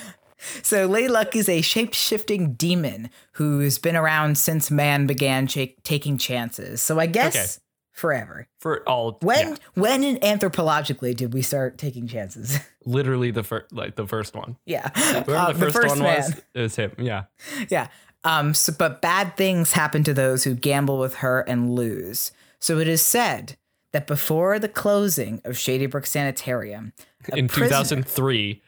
So 0.63 0.85
Lady 0.87 1.09
Luck 1.09 1.35
is 1.37 1.49
a 1.49 1.63
shape-shifting 1.63 2.53
demon 2.55 3.09
who's 3.33 3.79
been 3.79 3.97
around 3.97 4.37
since 4.37 4.71
man 4.71 5.07
began 5.07 5.47
cha- 5.47 5.73
taking 5.85 6.19
chances. 6.19 6.83
So 6.83 6.99
I 7.01 7.07
guess 7.07 7.35
Okay. 7.35 7.64
Forever. 7.95 8.47
For 8.61 8.87
all 8.87 9.17
When 9.23 9.51
yeah, 9.53 9.57
when 9.75 10.05
in 10.05 10.17
anthropologically 10.19 11.17
did 11.17 11.33
we 11.33 11.41
start 11.41 11.79
taking 11.79 12.07
chances? 12.07 12.59
literally 12.85 13.31
the 13.31 13.43
first, 13.43 13.73
like 13.73 13.97
the 13.97 14.07
first 14.07 14.35
one. 14.35 14.59
yeah, 14.67 14.91
Whoever 15.25 15.35
Uh, 15.37 15.53
the 15.53 15.73
first, 15.73 15.89
one 15.89 15.99
man. 16.01 16.17
was, 16.19 16.43
it 16.55 16.61
was 16.61 16.77
him. 16.77 16.93
Yeah. 16.99 17.25
Yeah. 17.71 17.89
Um. 18.25 18.53
So, 18.53 18.73
but 18.79 19.01
bad 19.01 19.37
things 19.37 19.73
happen 19.73 20.05
to 20.05 20.13
those 20.13 20.45
who 20.45 20.55
gamble 20.55 20.99
with 20.99 21.15
her 21.17 21.41
and 21.41 21.75
lose. 21.75 22.33
So 22.59 22.79
it 22.79 22.89
is 22.89 23.01
said 23.03 23.57
that 23.93 24.07
before 24.07 24.59
the 24.59 24.69
closing 24.69 25.41
of 25.45 25.57
Shady 25.57 25.87
Brook 25.87 26.05
Sanitarium, 26.07 26.93
in 27.35 27.49
prisoner- 27.49 27.69
2003 27.69 28.63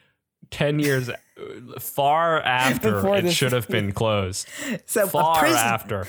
10 0.49 0.79
years 0.79 1.09
uh, 1.09 1.15
far 1.79 2.39
after 2.43 3.15
it 3.15 3.31
should 3.31 3.51
have 3.51 3.67
been 3.67 3.91
closed 3.91 4.47
so 4.85 5.05
far 5.07 5.45
after 5.45 6.07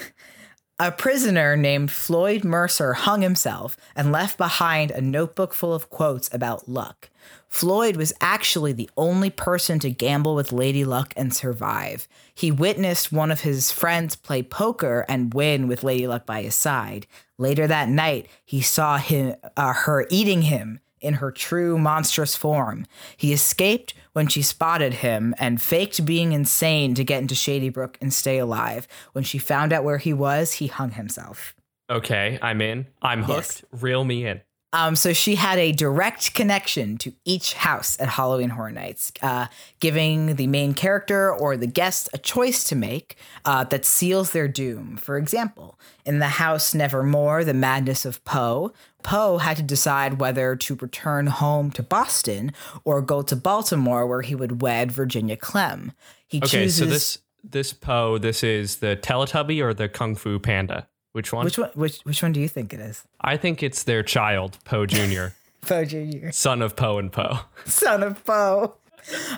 A 0.81 0.93
prisoner 0.93 1.57
named 1.57 1.91
Floyd 1.91 2.45
Mercer 2.45 2.93
hung 2.93 3.23
himself 3.23 3.77
and 3.97 4.13
left 4.13 4.39
behind 4.39 4.93
a 4.93 5.01
notebook 5.01 5.53
full 5.53 5.75
of 5.75 5.91
quotes 5.91 6.33
about 6.33 6.69
luck. 6.69 7.11
Floyd 7.49 7.97
was 7.97 8.13
actually 8.21 8.73
the 8.73 8.89
only 8.97 9.29
person 9.29 9.81
to 9.81 9.91
gamble 9.91 10.37
with 10.37 10.53
Lady 10.53 10.85
Luck 10.85 11.13
and 11.17 11.35
survive. 11.35 12.07
He 12.33 12.53
witnessed 12.53 13.11
one 13.11 13.33
of 13.33 13.41
his 13.41 13.73
friends 13.73 14.15
play 14.15 14.41
poker 14.41 15.05
and 15.09 15.35
win 15.35 15.67
with 15.67 15.83
Lady 15.83 16.07
Luck 16.07 16.25
by 16.25 16.43
his 16.43 16.55
side. 16.55 17.09
Later 17.39 17.67
that 17.67 17.89
night, 17.89 18.29
he 18.45 18.61
saw 18.61 18.99
him, 18.99 19.35
uh, 19.57 19.73
her 19.73 20.07
eating 20.11 20.43
him 20.43 20.79
in 21.01 21.15
her 21.15 21.31
true 21.31 21.79
monstrous 21.79 22.37
form. 22.37 22.87
He 23.17 23.33
escaped 23.33 23.95
when 24.13 24.29
she 24.29 24.43
spotted 24.43 24.95
him 24.95 25.35
and 25.39 25.61
faked 25.61 26.05
being 26.05 26.33
insane 26.33 26.95
to 26.95 27.05
get 27.05 27.23
into 27.23 27.35
Shady 27.35 27.69
Brook 27.69 27.99
and 28.01 28.13
stay 28.13 28.39
alive. 28.39 28.89
When 29.13 29.25
she 29.25 29.39
found 29.39 29.73
out 29.73 29.85
where 29.85 29.99
he 29.99 30.13
was, 30.13 30.55
he 30.55 30.67
hung 30.67 30.93
himself. 30.93 31.55
Okay, 31.91 32.39
I'm 32.43 32.61
in. 32.61 32.87
I'm 33.01 33.23
hooked. 33.23 33.65
Yes. 33.73 33.83
Reel 33.83 34.05
me 34.05 34.27
in. 34.27 34.43
Um, 34.75 34.97
so 34.97 35.15
she 35.15 35.37
had 35.37 35.59
a 35.59 35.73
direct 35.73 36.35
connection 36.35 36.99
to 36.99 37.15
each 37.25 37.55
house 37.55 37.99
at 37.99 38.09
Halloween 38.09 38.51
Horror 38.51 38.71
Nights, 38.71 39.13
uh, 39.23 39.47
giving 39.81 40.37
the 40.37 40.47
main 40.47 40.75
character 40.75 41.33
or 41.33 41.57
the 41.57 41.67
guest 41.67 42.11
a 42.13 42.19
choice 42.19 42.65
to 42.65 42.77
make 42.77 43.17
uh, 43.47 43.65
that 43.65 43.87
seals 43.87 44.33
their 44.33 44.47
doom. 44.47 44.99
For 44.99 45.17
example, 45.17 45.79
in 46.05 46.19
the 46.19 46.27
house 46.27 46.75
Nevermore, 46.75 47.45
The 47.45 47.55
Madness 47.55 48.05
of 48.05 48.23
Poe, 48.27 48.75
Poe 49.09 49.39
had 49.39 49.57
to 49.57 49.63
decide 49.63 50.21
whether 50.21 50.55
to 50.55 50.75
return 50.75 51.29
home 51.29 51.71
to 51.71 51.83
Boston 51.83 52.53
or 52.85 53.01
go 53.01 53.23
to 53.23 53.35
Baltimore, 53.35 54.07
where 54.07 54.21
he 54.21 54.35
would 54.35 54.61
wed 54.61 54.93
Virginia 54.93 55.35
Clemm. 55.35 55.93
He 56.27 56.39
Okay, 56.39 56.65
chooses 56.65 56.77
so 56.77 56.85
this 56.85 57.19
this 57.43 57.73
Poe, 57.73 58.19
this 58.19 58.45
is 58.45 58.77
the 58.77 58.97
Teletubby 59.01 59.63
or 59.63 59.73
the 59.73 59.89
Kung 59.89 60.15
Fu 60.15 60.39
Panda? 60.39 60.87
Which 61.13 61.33
one? 61.33 61.47
which 61.47 61.57
one? 61.57 61.71
Which 61.75 62.01
which 62.01 62.23
one 62.23 62.33
do 62.33 62.41
you 62.41 62.49
think 62.49 62.75
it 62.75 62.81
is? 62.81 63.03
I 63.23 63.39
think 63.39 63.63
it's 63.63 63.85
their 63.85 64.03
child, 64.03 64.59
Poe 64.67 64.85
Jr., 64.85 65.29
Poe 65.63 65.87
Jr. 65.87 66.31
son 66.31 66.61
of 66.61 66.77
Poe 66.77 66.99
and 66.99 67.11
Poe. 67.11 67.39
Son 67.65 68.03
of 68.03 68.23
Poe. 68.27 68.75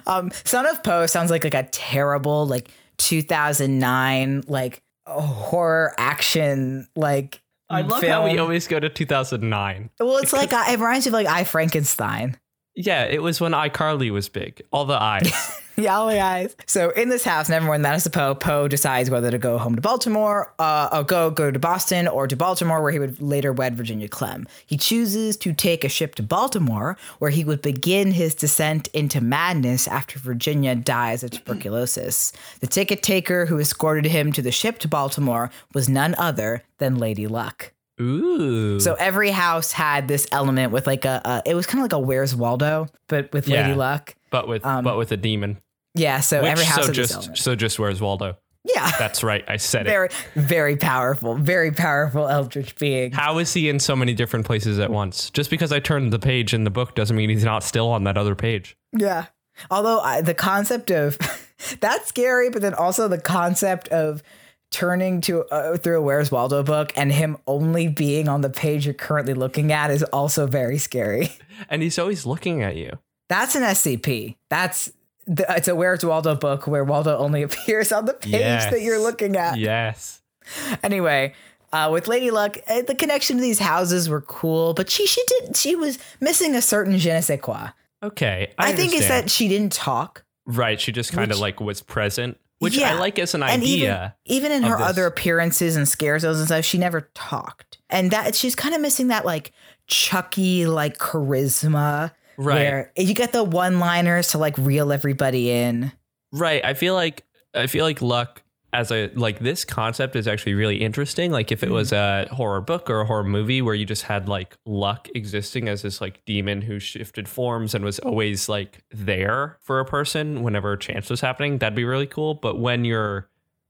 Um, 0.04 0.32
Son 0.44 0.66
of 0.66 0.82
Poe 0.82 1.06
sounds 1.06 1.30
like 1.30 1.44
like 1.44 1.54
a 1.54 1.62
terrible 1.70 2.44
like 2.44 2.70
2009 2.98 4.42
like 4.48 4.82
horror 5.06 5.94
action 5.96 6.88
like 6.96 7.40
I 7.70 7.82
love 7.82 8.00
film. 8.00 8.12
how 8.12 8.24
we 8.24 8.38
always 8.38 8.66
go 8.66 8.80
to 8.80 8.88
2009. 8.88 9.90
well, 10.00 10.16
it's 10.18 10.32
like 10.32 10.52
uh, 10.52 10.64
it 10.68 10.78
reminds 10.78 11.06
me 11.06 11.10
of 11.10 11.14
like 11.14 11.26
I 11.26 11.44
Frankenstein. 11.44 12.36
Yeah, 12.74 13.04
it 13.04 13.22
was 13.22 13.40
when 13.40 13.52
iCarly 13.52 14.10
was 14.10 14.28
big. 14.28 14.62
All 14.72 14.84
the 14.84 15.00
eyes. 15.00 15.32
Yeah, 15.80 15.96
all 15.96 16.08
the 16.08 16.20
eyes. 16.20 16.54
So 16.66 16.90
in 16.90 17.08
this 17.08 17.24
house, 17.24 17.48
never 17.48 17.66
mind 17.66 17.84
that 17.86 17.94
is 17.94 18.04
the 18.04 18.10
Poe. 18.10 18.34
Poe 18.34 18.68
decides 18.68 19.08
whether 19.08 19.30
to 19.30 19.38
go 19.38 19.56
home 19.56 19.76
to 19.76 19.80
Baltimore, 19.80 20.52
uh, 20.58 20.90
or 20.92 21.04
go 21.04 21.30
go 21.30 21.50
to 21.50 21.58
Boston, 21.58 22.06
or 22.06 22.26
to 22.26 22.36
Baltimore, 22.36 22.82
where 22.82 22.92
he 22.92 22.98
would 22.98 23.20
later 23.22 23.52
wed 23.52 23.76
Virginia 23.76 24.08
Clemm. 24.08 24.46
He 24.66 24.76
chooses 24.76 25.38
to 25.38 25.54
take 25.54 25.82
a 25.82 25.88
ship 25.88 26.16
to 26.16 26.22
Baltimore, 26.22 26.98
where 27.18 27.30
he 27.30 27.44
would 27.44 27.62
begin 27.62 28.10
his 28.10 28.34
descent 28.34 28.88
into 28.88 29.22
madness 29.22 29.88
after 29.88 30.18
Virginia 30.18 30.74
dies 30.74 31.22
of 31.22 31.30
tuberculosis. 31.30 32.32
The 32.60 32.66
ticket 32.66 33.02
taker 33.02 33.46
who 33.46 33.58
escorted 33.58 34.04
him 34.04 34.32
to 34.32 34.42
the 34.42 34.52
ship 34.52 34.80
to 34.80 34.88
Baltimore 34.88 35.50
was 35.72 35.88
none 35.88 36.14
other 36.16 36.62
than 36.76 36.98
Lady 36.98 37.26
Luck. 37.26 37.72
Ooh. 38.00 38.80
So 38.80 38.94
every 38.94 39.30
house 39.30 39.72
had 39.72 40.08
this 40.08 40.26
element 40.32 40.72
with 40.72 40.86
like 40.86 41.04
a, 41.04 41.20
a 41.24 41.42
it 41.50 41.54
was 41.54 41.66
kind 41.66 41.80
of 41.80 41.84
like 41.84 41.92
a 41.92 41.98
Where's 42.04 42.34
Waldo, 42.34 42.88
but 43.08 43.32
with 43.32 43.46
Yeah. 43.48 43.62
Lady 43.62 43.74
Luck. 43.74 44.14
but 44.30 44.48
with 44.48 44.64
um, 44.64 44.84
but 44.84 44.96
with 44.96 45.12
a 45.12 45.16
demon. 45.16 45.58
Yeah, 45.94 46.20
so 46.20 46.40
Which 46.42 46.50
every 46.50 46.64
house 46.64 46.86
so 46.86 46.92
just 46.92 47.36
so 47.36 47.54
just 47.54 47.78
where's 47.78 48.00
Waldo? 48.00 48.36
Yeah. 48.64 48.90
That's 48.98 49.22
right. 49.24 49.44
I 49.48 49.56
said 49.56 49.86
it. 49.86 49.90
very 49.90 50.08
very 50.34 50.76
powerful 50.76 51.34
very 51.34 51.72
powerful 51.72 52.28
eldritch 52.28 52.76
being 52.76 53.12
How 53.12 53.38
is 53.38 53.52
he 53.54 53.68
in 53.68 53.78
so 53.80 53.96
many 53.96 54.14
different 54.14 54.46
places 54.46 54.78
at 54.78 54.90
once? 54.90 55.30
Just 55.30 55.50
because 55.50 55.72
I 55.72 55.80
turned 55.80 56.12
the 56.12 56.18
page 56.18 56.54
in 56.54 56.64
the 56.64 56.70
book 56.70 56.94
doesn't 56.94 57.16
mean 57.16 57.28
he's 57.30 57.44
not 57.44 57.62
still 57.64 57.88
on 57.88 58.04
that 58.04 58.16
other 58.16 58.34
page. 58.34 58.76
yeah 58.96 59.26
although 59.70 60.00
I, 60.00 60.20
the 60.22 60.32
concept 60.34 60.90
of 60.90 61.18
that's 61.80 62.08
scary 62.08 62.48
but 62.50 62.62
then 62.62 62.72
also 62.74 63.08
the 63.08 63.18
concept 63.20 63.88
of 63.88 64.22
turning 64.70 65.20
to 65.22 65.44
uh, 65.46 65.76
through 65.76 65.98
a 65.98 66.02
where's 66.02 66.30
waldo 66.30 66.62
book 66.62 66.92
and 66.96 67.12
him 67.12 67.36
only 67.46 67.88
being 67.88 68.28
on 68.28 68.40
the 68.40 68.50
page 68.50 68.84
you're 68.86 68.94
currently 68.94 69.34
looking 69.34 69.72
at 69.72 69.90
is 69.90 70.02
also 70.04 70.46
very 70.46 70.78
scary 70.78 71.30
And 71.68 71.82
he's 71.82 71.98
always 71.98 72.24
looking 72.26 72.62
at 72.62 72.76
you. 72.76 72.98
that's 73.28 73.54
an 73.56 73.62
scp 73.62 74.36
that's 74.48 74.92
the, 75.26 75.44
it's 75.56 75.68
a 75.68 75.74
where's 75.74 76.04
waldo 76.04 76.34
book 76.34 76.66
where 76.66 76.84
waldo 76.84 77.16
only 77.18 77.42
appears 77.48 77.92
on 77.92 78.04
the 78.06 78.14
page 78.14 78.32
Yes. 78.32 78.70
that 78.70 78.80
you're 78.82 79.00
looking 79.00 79.36
at 79.36 79.58
Yes. 79.58 80.22
anyway 80.82 81.34
uh, 81.72 81.88
with 81.92 82.08
Lady 82.08 82.32
Luck, 82.32 82.58
uh, 82.68 82.82
the 82.82 82.96
connection 82.96 83.36
to 83.36 83.40
these 83.42 83.60
houses 83.60 84.08
were 84.08 84.22
cool, 84.22 84.74
but 84.74 84.90
she 84.90 85.06
she 85.06 85.22
did 85.28 85.56
she 85.56 85.76
was 85.76 86.00
missing 86.20 86.56
a 86.56 86.60
certain 86.62 86.98
je 86.98 87.12
ne 87.12 87.20
sais 87.20 87.40
quoi. 87.40 87.68
Okay. 88.02 88.52
I, 88.58 88.70
I, 88.70 88.72
think 88.72 88.92
it's 88.92 89.06
that 89.06 89.30
she 89.30 89.46
didn't 89.46 89.72
talk. 89.72 90.24
right. 90.46 90.80
She 90.80 90.90
just 90.90 91.12
kind 91.12 91.30
of 91.30 91.38
like 91.38 91.60
was 91.60 91.80
present, 91.80 92.38
which 92.60 92.76
Yeah. 92.76 92.94
I 92.94 92.98
like 92.98 93.18
as 93.18 93.34
an 93.34 93.42
And 93.42 93.62
idea. 93.62 94.14
even, 94.24 94.46
even 94.48 94.52
in 94.52 94.62
her 94.62 94.78
this. 94.78 94.86
other 94.88 95.06
appearances 95.06 95.74
and 95.76 95.88
scare 95.88 96.18
zones 96.18 96.38
and 96.38 96.46
stuff, 96.46 96.64
she 96.64 96.78
never 96.78 97.10
talked. 97.14 97.78
And 97.90 98.10
that 98.12 98.34
she's 98.36 98.54
kind 98.54 98.74
of 98.74 98.80
missing 98.80 99.08
that 99.08 99.26
like 99.26 99.52
Chucky 99.88 100.66
like 100.66 100.98
charisma. 100.98 102.12
Right. 102.36 102.54
Where 102.56 102.92
you 102.96 103.12
get 103.14 103.32
the 103.32 103.42
one 103.44 103.80
liners 103.80 104.28
to 104.28 104.38
like 104.38 104.56
reel 104.56 104.92
everybody 104.92 105.50
in. 105.50 105.92
Right. 106.32 106.64
I 106.64 106.74
feel 106.74 106.94
like 106.94 107.24
I 107.54 107.66
feel 107.66 107.84
like 107.84 108.00
luck 108.00 108.42
as 108.72 108.92
a 108.92 109.10
like 109.14 109.40
this 109.40 109.64
concept 109.64 110.14
is 110.16 110.28
actually 110.28 110.54
really 110.54 110.76
interesting. 110.76 111.30
Like 111.30 111.50
if 111.50 111.62
it 111.62 111.70
was 111.70 111.90
mm-hmm. 111.90 112.32
a 112.32 112.34
horror 112.34 112.60
book 112.60 112.88
or 112.88 113.00
a 113.00 113.04
horror 113.04 113.24
movie 113.24 113.62
where 113.62 113.74
you 113.74 113.84
just 113.84 114.02
had 114.02 114.28
like 114.28 114.56
luck 114.64 115.08
existing 115.14 115.68
as 115.68 115.82
this 115.82 116.00
like 116.00 116.24
demon 116.24 116.62
who 116.62 116.78
shifted 116.78 117.28
forms 117.28 117.74
and 117.74 117.84
was 117.84 117.98
always 118.00 118.48
like 118.48 118.84
there 118.90 119.58
for 119.62 119.80
a 119.80 119.84
person 119.84 120.42
whenever 120.42 120.72
a 120.72 120.78
chance 120.78 121.10
was 121.10 121.20
happening, 121.20 121.58
that'd 121.58 121.74
be 121.74 121.84
really 121.84 122.06
cool. 122.06 122.34
But 122.34 122.58
when 122.58 122.84
you're 122.84 123.28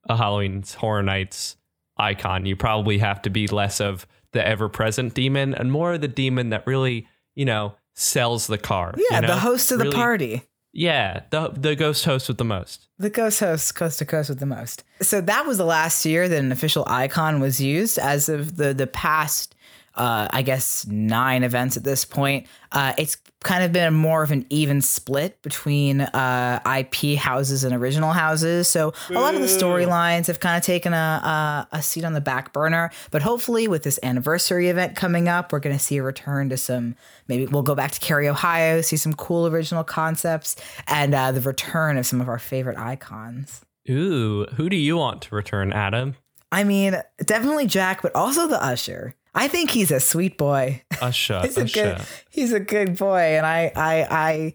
a 0.08 0.16
Halloween 0.16 0.64
Horror 0.76 1.02
Nights 1.02 1.56
icon, 1.96 2.46
you 2.46 2.56
probably 2.56 2.98
have 2.98 3.22
to 3.22 3.30
be 3.30 3.46
less 3.46 3.80
of 3.80 4.06
the 4.32 4.46
ever 4.46 4.68
present 4.68 5.14
demon 5.14 5.54
and 5.54 5.72
more 5.72 5.94
of 5.94 6.00
the 6.00 6.08
demon 6.08 6.50
that 6.50 6.66
really, 6.66 7.08
you 7.34 7.44
know, 7.44 7.74
sells 7.94 8.46
the 8.46 8.58
car. 8.58 8.94
Yeah, 8.96 9.16
you 9.16 9.20
know? 9.22 9.28
the 9.28 9.40
host 9.40 9.72
of 9.72 9.78
the 9.78 9.90
party. 9.90 10.42
Yeah, 10.72 11.22
the 11.30 11.48
the 11.48 11.74
ghost 11.74 12.04
host 12.04 12.28
with 12.28 12.38
the 12.38 12.44
most. 12.44 12.86
The 12.98 13.10
ghost 13.10 13.40
host 13.40 13.74
coast 13.74 13.98
to 13.98 14.04
coast 14.04 14.28
with 14.28 14.38
the 14.38 14.46
most. 14.46 14.84
So 15.02 15.20
that 15.20 15.46
was 15.46 15.58
the 15.58 15.64
last 15.64 16.04
year 16.04 16.28
that 16.28 16.38
an 16.38 16.52
official 16.52 16.84
icon 16.86 17.40
was 17.40 17.60
used. 17.60 17.98
As 17.98 18.28
of 18.28 18.56
the 18.56 18.72
the 18.72 18.86
past, 18.86 19.56
uh, 20.00 20.28
I 20.30 20.40
guess 20.40 20.86
nine 20.86 21.42
events 21.42 21.76
at 21.76 21.84
this 21.84 22.06
point, 22.06 22.46
uh, 22.72 22.94
it's 22.96 23.18
kind 23.42 23.62
of 23.62 23.70
been 23.70 23.92
more 23.92 24.22
of 24.22 24.30
an 24.30 24.46
even 24.48 24.80
split 24.80 25.42
between 25.42 26.00
uh, 26.00 26.60
IP 26.78 27.18
houses 27.18 27.64
and 27.64 27.74
original 27.74 28.12
houses. 28.12 28.66
So 28.66 28.94
a 29.10 29.12
lot 29.12 29.34
of 29.34 29.42
the 29.42 29.46
storylines 29.46 30.26
have 30.28 30.40
kind 30.40 30.56
of 30.56 30.62
taken 30.62 30.94
a, 30.94 31.66
a 31.72 31.76
a 31.76 31.82
seat 31.82 32.04
on 32.04 32.14
the 32.14 32.20
back 32.22 32.54
burner. 32.54 32.90
But 33.10 33.20
hopefully, 33.20 33.68
with 33.68 33.82
this 33.82 33.98
anniversary 34.02 34.68
event 34.68 34.96
coming 34.96 35.28
up, 35.28 35.52
we're 35.52 35.60
going 35.60 35.76
to 35.76 35.82
see 35.82 35.98
a 35.98 36.02
return 36.02 36.48
to 36.48 36.56
some. 36.56 36.96
Maybe 37.28 37.44
we'll 37.44 37.62
go 37.62 37.74
back 37.74 37.90
to 37.90 38.00
Carey, 38.00 38.26
Ohio, 38.26 38.80
see 38.80 38.96
some 38.96 39.12
cool 39.12 39.46
original 39.46 39.84
concepts, 39.84 40.56
and 40.86 41.14
uh, 41.14 41.30
the 41.30 41.42
return 41.42 41.98
of 41.98 42.06
some 42.06 42.22
of 42.22 42.28
our 42.30 42.38
favorite 42.38 42.78
icons. 42.78 43.60
Ooh, 43.90 44.46
who 44.54 44.70
do 44.70 44.76
you 44.76 44.96
want 44.96 45.20
to 45.22 45.34
return, 45.34 45.74
Adam? 45.74 46.16
I 46.50 46.64
mean, 46.64 46.96
definitely 47.24 47.66
Jack, 47.66 48.00
but 48.00 48.14
also 48.14 48.46
the 48.46 48.62
usher. 48.62 49.14
I 49.34 49.48
think 49.48 49.70
he's 49.70 49.90
a 49.90 50.00
sweet 50.00 50.36
boy. 50.36 50.82
Usha, 50.94 51.42
He's 51.44 51.56
a 51.56 51.64
good 51.64 52.00
he's 52.30 52.52
a 52.52 52.60
good 52.60 52.96
boy 52.98 53.36
and 53.36 53.46
I 53.46 53.72
I 53.76 54.06
I 54.10 54.54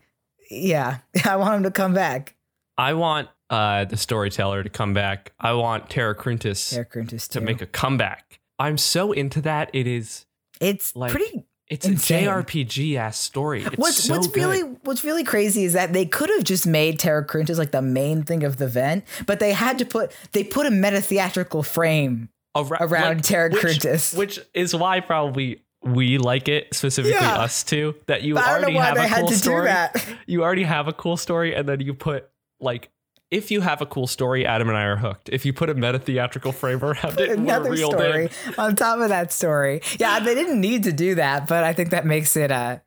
yeah, 0.49 0.99
I 1.26 1.38
want 1.38 1.55
him 1.55 1.63
to 1.63 1.71
come 1.71 1.93
back. 1.93 2.36
I 2.78 2.93
want 2.93 3.30
uh, 3.49 3.86
the 3.86 3.95
storyteller 3.97 4.63
to 4.63 4.69
come 4.69 4.93
back. 4.93 5.32
I 5.39 5.53
want 5.53 5.89
Terra 5.89 6.15
Cruentus 6.15 6.71
Terra 6.71 6.86
Cruentus 6.86 7.28
to 7.30 7.39
too. 7.39 7.45
make 7.45 7.61
a 7.61 7.65
comeback. 7.65 8.39
I'm 8.59 8.78
so 8.78 9.11
into 9.11 9.41
that. 9.41 9.69
It 9.73 9.88
is. 9.88 10.26
it's 10.61 10.95
like, 10.95 11.11
pretty 11.11 11.45
It's 11.69 11.86
Insane. 11.86 12.28
a 12.28 12.32
JRPG 12.32 12.95
ass 12.95 13.17
story. 13.19 13.63
It's 13.63 13.78
what's 13.78 14.03
so 14.03 14.15
what's 14.15 14.28
good. 14.28 14.41
really 14.41 14.61
what's 14.84 15.03
really 15.03 15.23
crazy 15.23 15.63
is 15.63 15.73
that 15.73 15.93
they 15.93 16.05
could 16.05 16.30
have 16.30 16.43
just 16.43 16.67
made 16.67 16.99
Terra 16.99 17.26
Cruentus 17.26 17.57
like 17.57 17.71
the 17.71 17.82
main 17.82 18.23
thing 18.23 18.43
of 18.43 18.57
the 18.57 18.65
event, 18.65 19.05
but 19.26 19.39
they 19.39 19.53
had 19.53 19.78
to 19.80 19.86
put 19.86 20.11
they 20.34 20.43
put 20.43 20.65
a 20.65 20.71
meta 20.71 21.01
theatrical 21.01 21.63
frame 21.63 22.30
Ar- 22.55 22.77
around 22.81 23.23
Terra 23.23 23.49
which, 23.51 24.13
which 24.13 24.39
is 24.53 24.73
why 24.75 24.99
probably 25.01 25.61
we 25.83 26.17
like 26.17 26.47
it 26.47 26.73
specifically 26.73 27.19
Yeah. 27.19 27.35
us 27.41 27.63
two. 27.63 27.93
That 28.07 28.23
you 28.23 28.33
But 28.35 28.43
I 28.45 28.47
don't 28.47 28.55
already 28.63 28.73
know 28.73 28.79
why 28.79 28.85
have 28.85 28.97
a 28.97 29.07
had 29.07 29.19
cool 29.19 29.27
to 29.29 29.35
story. 29.35 29.61
do 29.61 29.65
that. 29.67 30.05
You 30.25 30.43
already 30.43 30.63
have 30.63 30.87
a 30.87 30.93
cool 30.93 31.17
story, 31.17 31.53
and 31.53 31.67
then 31.69 31.79
you 31.81 31.93
put 31.93 32.29
like. 32.59 32.89
If 33.31 33.49
you 33.51 33.61
have 33.61 33.81
a 33.81 33.85
cool 33.87 34.05
story, 34.07 34.45
Adam 34.45 34.69
and 34.69 34.77
I 34.77 34.83
are 34.83 34.97
hooked. 34.97 35.29
If 35.29 35.45
you 35.45 35.51
put 35.51 35.69
a 35.69 35.73
meta 35.73 35.97
theatrical 35.99 36.51
frame 36.51 36.81
around 36.83 37.19
it, 37.19 37.31
Another 37.31 37.75
story 37.75 38.25
in. 38.47 38.53
on 38.57 38.75
top 38.75 38.99
of 38.99 39.09
that 39.09 39.31
story. 39.33 39.81
Yeah, 39.99 40.19
they 40.19 40.35
didn't 40.35 40.61
need 40.61 40.83
to 40.83 40.93
do 40.93 41.15
that, 41.15 41.47
but 41.47 41.63
I 41.63 41.73
think 41.73 41.89
that 41.89 42.05
makes 42.05 42.37
it 42.37 42.51
uh 42.51 42.77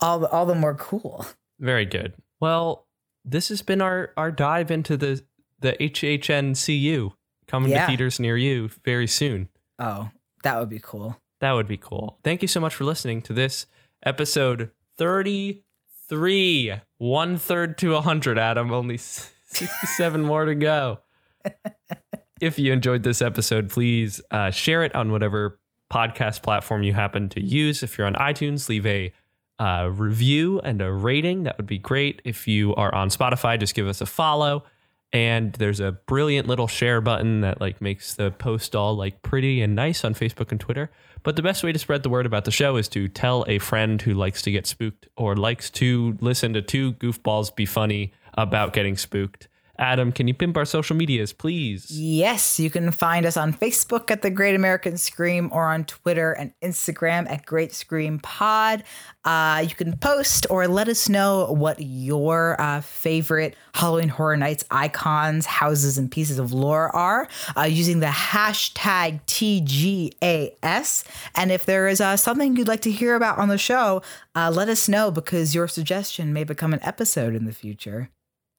all 0.00 0.18
the, 0.20 0.28
all 0.30 0.44
the 0.46 0.54
more 0.54 0.74
cool. 0.74 1.26
Very 1.58 1.86
good. 1.86 2.12
Well, 2.38 2.86
this 3.24 3.48
has 3.48 3.62
been 3.62 3.80
our 3.80 4.12
our 4.16 4.30
dive 4.30 4.70
into 4.70 4.96
the 4.96 5.22
the 5.60 5.72
HHNCU 5.80 7.12
coming 7.48 7.70
Yeah. 7.72 7.80
to 7.80 7.86
theaters 7.88 8.20
near 8.20 8.36
you 8.36 8.70
very 8.84 9.06
soon. 9.08 9.48
Oh, 9.78 10.10
that 10.44 10.58
would 10.60 10.68
be 10.68 10.78
cool. 10.80 11.16
That 11.40 11.52
would 11.52 11.66
be 11.68 11.76
cool. 11.76 12.18
Thank 12.22 12.42
you 12.42 12.48
so 12.48 12.60
much 12.60 12.74
for 12.74 12.84
listening 12.84 13.22
to 13.22 13.32
this 13.32 13.66
episode 14.04 14.70
33. 14.96 16.74
One 16.98 17.36
third 17.38 17.78
to 17.78 17.92
100, 17.92 18.38
Adam. 18.38 18.72
Only 18.72 18.96
67 19.48 20.22
more 20.22 20.44
to 20.44 20.54
go. 20.54 21.00
if 22.40 22.58
you 22.58 22.72
enjoyed 22.72 23.02
this 23.02 23.22
episode, 23.22 23.70
please 23.70 24.20
uh, 24.30 24.50
share 24.50 24.84
it 24.84 24.94
on 24.94 25.10
whatever 25.12 25.58
podcast 25.90 26.42
platform 26.42 26.82
you 26.82 26.92
happen 26.92 27.28
to 27.30 27.40
use. 27.40 27.82
If 27.82 27.96
you're 27.98 28.06
on 28.06 28.14
iTunes, 28.14 28.68
leave 28.68 28.84
a 28.86 29.12
uh, 29.58 29.90
review 29.92 30.60
and 30.60 30.80
a 30.82 30.92
rating. 30.92 31.44
That 31.44 31.56
would 31.56 31.66
be 31.66 31.78
great. 31.78 32.20
If 32.24 32.46
you 32.46 32.74
are 32.74 32.94
on 32.94 33.08
Spotify, 33.08 33.58
just 33.58 33.74
give 33.74 33.88
us 33.88 34.00
a 34.00 34.06
follow. 34.06 34.64
And 35.12 35.54
there's 35.54 35.80
a 35.80 35.92
brilliant 35.92 36.48
little 36.48 36.66
share 36.66 37.00
button 37.00 37.40
that 37.40 37.60
like 37.60 37.80
makes 37.80 38.14
the 38.14 38.30
post 38.30 38.76
all 38.76 38.94
like 38.94 39.22
pretty 39.22 39.62
and 39.62 39.74
nice 39.74 40.04
on 40.04 40.14
Facebook 40.14 40.50
and 40.50 40.60
Twitter. 40.60 40.90
But 41.22 41.36
the 41.36 41.42
best 41.42 41.62
way 41.62 41.72
to 41.72 41.78
spread 41.78 42.02
the 42.02 42.10
word 42.10 42.26
about 42.26 42.44
the 42.44 42.50
show 42.50 42.76
is 42.76 42.88
to 42.88 43.08
tell 43.08 43.44
a 43.48 43.58
friend 43.58 44.00
who 44.00 44.14
likes 44.14 44.42
to 44.42 44.50
get 44.50 44.66
spooked 44.66 45.08
or 45.16 45.34
likes 45.34 45.70
to 45.70 46.16
listen 46.20 46.52
to 46.52 46.62
two 46.62 46.92
goofballs 46.94 47.54
be 47.54 47.66
funny 47.66 48.12
about 48.34 48.72
getting 48.72 48.96
spooked. 48.96 49.48
Adam, 49.78 50.10
can 50.10 50.26
you 50.26 50.34
pimp 50.34 50.56
our 50.56 50.64
social 50.64 50.96
medias, 50.96 51.32
please? 51.32 51.88
Yes, 51.90 52.58
you 52.58 52.68
can 52.68 52.90
find 52.90 53.24
us 53.24 53.36
on 53.36 53.52
Facebook 53.52 54.10
at 54.10 54.22
The 54.22 54.30
Great 54.30 54.56
American 54.56 54.96
Scream 54.96 55.48
or 55.52 55.66
on 55.66 55.84
Twitter 55.84 56.32
and 56.32 56.52
Instagram 56.62 57.30
at 57.30 57.46
Great 57.46 57.72
Scream 57.72 58.18
Pod. 58.18 58.82
Uh, 59.24 59.64
you 59.68 59.74
can 59.76 59.96
post 59.96 60.46
or 60.50 60.66
let 60.66 60.88
us 60.88 61.08
know 61.08 61.52
what 61.52 61.76
your 61.80 62.60
uh, 62.60 62.80
favorite 62.80 63.54
Halloween 63.74 64.08
Horror 64.08 64.36
Nights 64.36 64.64
icons, 64.70 65.46
houses, 65.46 65.96
and 65.96 66.10
pieces 66.10 66.40
of 66.40 66.52
lore 66.52 66.94
are 66.96 67.28
uh, 67.56 67.62
using 67.62 68.00
the 68.00 68.06
hashtag 68.06 69.20
TGAS. 69.26 71.04
And 71.36 71.52
if 71.52 71.66
there 71.66 71.86
is 71.86 72.00
uh, 72.00 72.16
something 72.16 72.56
you'd 72.56 72.66
like 72.66 72.82
to 72.82 72.90
hear 72.90 73.14
about 73.14 73.38
on 73.38 73.48
the 73.48 73.58
show, 73.58 74.02
uh, 74.34 74.50
let 74.52 74.68
us 74.68 74.88
know 74.88 75.12
because 75.12 75.54
your 75.54 75.68
suggestion 75.68 76.32
may 76.32 76.42
become 76.42 76.72
an 76.72 76.80
episode 76.82 77.36
in 77.36 77.44
the 77.44 77.52
future. 77.52 78.10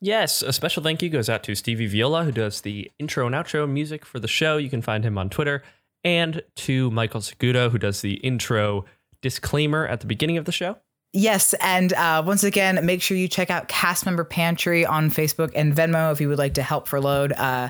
Yes, 0.02 0.41
a 0.41 0.54
special 0.54 0.82
thank 0.82 1.02
you 1.02 1.10
goes 1.10 1.30
out 1.30 1.43
to 1.43 1.56
Stevie 1.56 1.88
Viola, 1.88 2.24
who 2.24 2.32
does 2.32 2.62
the 2.62 2.89
intro 3.00 3.26
and 3.26 3.36
outro 3.36 3.70
music 3.70 4.06
for 4.06 4.20
the 4.20 4.30
show. 4.30 4.56
You 4.56 4.70
can 4.70 4.82
find 4.82 5.04
him 5.04 5.18
on 5.18 5.30
Twitter, 5.30 5.62
and 6.04 6.41
to 6.56 6.89
Michael 6.91 7.20
Segudo, 7.20 7.70
who 7.70 7.78
does 7.78 8.02
the 8.02 8.14
intro 8.16 8.86
disclaimer 9.22 9.86
at 9.86 10.00
the 10.00 10.08
beginning 10.08 10.38
of 10.38 10.45
the 10.45 10.54
show. 10.54 10.78
Yes, 11.12 11.54
and 11.60 11.91
uh, 11.93 12.24
once 12.26 12.43
again, 12.43 12.86
make 12.86 13.02
sure 13.02 13.18
you 13.18 13.28
check 13.28 13.50
out 13.50 13.68
Cast 13.68 14.06
Member 14.06 14.24
Pantry 14.24 14.86
on 14.86 15.10
Facebook 15.10 15.52
and 15.56 15.76
Venmo 15.76 16.12
if 16.12 16.22
you 16.22 16.30
would 16.30 16.38
like 16.38 16.54
to 16.54 16.64
help 16.64 16.88
for 16.88 17.02
load 17.02 17.34
uh, 17.34 17.70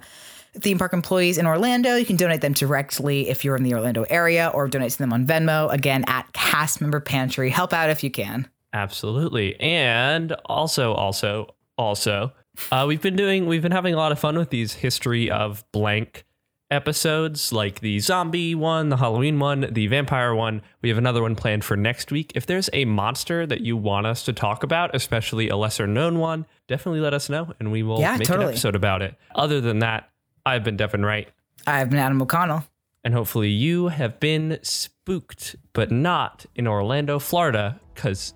theme 0.56 0.78
park 0.78 0.94
employees 0.94 1.38
in 1.38 1.48
Orlando. 1.48 1.96
You 1.96 2.06
can 2.06 2.18
donate 2.18 2.42
them 2.42 2.54
directly 2.54 3.30
if 3.30 3.46
you're 3.46 3.56
in 3.56 3.64
the 3.64 3.74
Orlando 3.74 4.04
area, 4.04 4.52
or 4.54 4.68
donate 4.68 4.92
to 4.92 4.98
them 4.98 5.14
on 5.14 5.26
Venmo. 5.26 5.72
Again, 5.74 6.04
at 6.08 6.32
Cast 6.34 6.82
Member 6.82 7.00
Pantry. 7.00 7.50
Help 7.50 7.72
out 7.72 7.90
if 7.90 8.04
you 8.04 8.12
can. 8.12 8.48
Absolutely, 8.74 9.60
and 9.60 10.34
also, 10.46 10.94
also, 10.94 11.56
also, 11.80 12.34
uh, 12.72 12.84
we've 12.88 13.02
been 13.02 13.16
doing, 13.16 13.46
we've 13.48 13.62
been 13.62 13.72
having 13.72 13.94
a 13.94 13.98
lot 13.98 14.12
of 14.12 14.20
fun 14.20 14.38
with 14.38 14.50
these 14.50 14.74
history 14.74 15.32
of 15.32 15.64
blank 15.72 16.26
episodes, 16.72 17.52
like 17.52 17.80
the 17.80 18.00
zombie 18.00 18.54
one, 18.54 18.90
the 18.90 18.98
Halloween 18.98 19.40
one, 19.40 19.68
the 19.72 19.88
vampire 19.88 20.36
one. 20.36 20.62
We 20.82 20.90
have 20.90 20.98
another 20.98 21.22
one 21.22 21.36
planned 21.36 21.64
for 21.64 21.76
next 21.76 22.12
week. 22.12 22.32
If 22.36 22.46
there's 22.46 22.70
a 22.74 22.86
monster 22.86 23.48
that 23.48 23.62
you 23.62 23.76
want 23.76 24.06
us 24.06 24.24
to 24.26 24.34
talk 24.34 24.62
about, 24.64 24.94
especially 24.94 25.50
a 25.50 25.56
lesser 25.58 25.88
known 25.88 26.20
one, 26.20 26.46
definitely 26.68 27.00
let 27.00 27.14
us 27.14 27.30
know 27.30 27.54
and 27.60 27.72
we 27.72 27.82
will 27.82 28.00
Yeah, 28.00 28.18
make 28.18 28.28
totally. 28.28 28.46
an 28.46 28.52
episode 28.52 28.76
about 28.76 29.02
it. 29.02 29.16
Other 29.34 29.62
than 29.62 29.80
that, 29.80 30.10
I've 30.46 30.64
been 30.64 30.78
Devin 30.78 31.04
Wright. 31.04 31.28
I've 31.66 31.90
been 31.90 32.00
Adam 32.00 32.22
O'Connell. 32.22 32.66
And 33.04 33.14
hopefully 33.14 33.50
you 33.50 33.88
have 33.88 34.20
been 34.20 34.60
spooked, 34.62 35.56
but 35.74 35.90
not 35.90 36.46
in 36.56 36.68
Orlando, 36.68 37.18
Florida, 37.18 37.80
because 37.96 38.34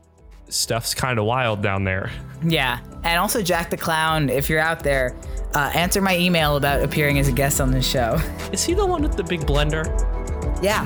stuff's 0.49 0.93
kind 0.93 1.19
of 1.19 1.25
wild 1.25 1.61
down 1.61 1.83
there. 1.83 2.11
Yeah, 2.43 2.79
and 3.03 3.19
also 3.19 3.41
Jack 3.41 3.69
the 3.69 3.77
Clown. 3.77 4.29
If 4.29 4.49
you're 4.49 4.59
out 4.59 4.83
there, 4.83 5.15
uh, 5.55 5.71
answer 5.73 6.01
my 6.01 6.17
email 6.17 6.55
about 6.57 6.81
appearing 6.81 7.19
as 7.19 7.27
a 7.27 7.31
guest 7.31 7.61
on 7.61 7.71
this 7.71 7.87
show. 7.87 8.19
Is 8.51 8.63
he 8.63 8.73
the 8.73 8.85
one 8.85 9.01
with 9.01 9.15
the 9.15 9.23
big 9.23 9.41
blender? 9.41 9.83
Yeah, 10.61 10.85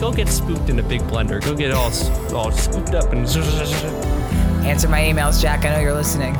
Go 0.00 0.12
get 0.12 0.28
spooked 0.28 0.68
in 0.68 0.78
a 0.80 0.82
big 0.82 1.00
blender. 1.02 1.42
Go 1.42 1.54
get 1.54 1.70
all 1.70 1.90
all 2.34 2.50
scooped 2.50 2.94
up 2.94 3.12
and. 3.12 3.26
answer 4.66 4.88
my 4.88 5.00
emails, 5.00 5.40
Jack. 5.40 5.64
I 5.64 5.70
know 5.70 5.80
you're 5.80 5.94
listening. 5.94 6.34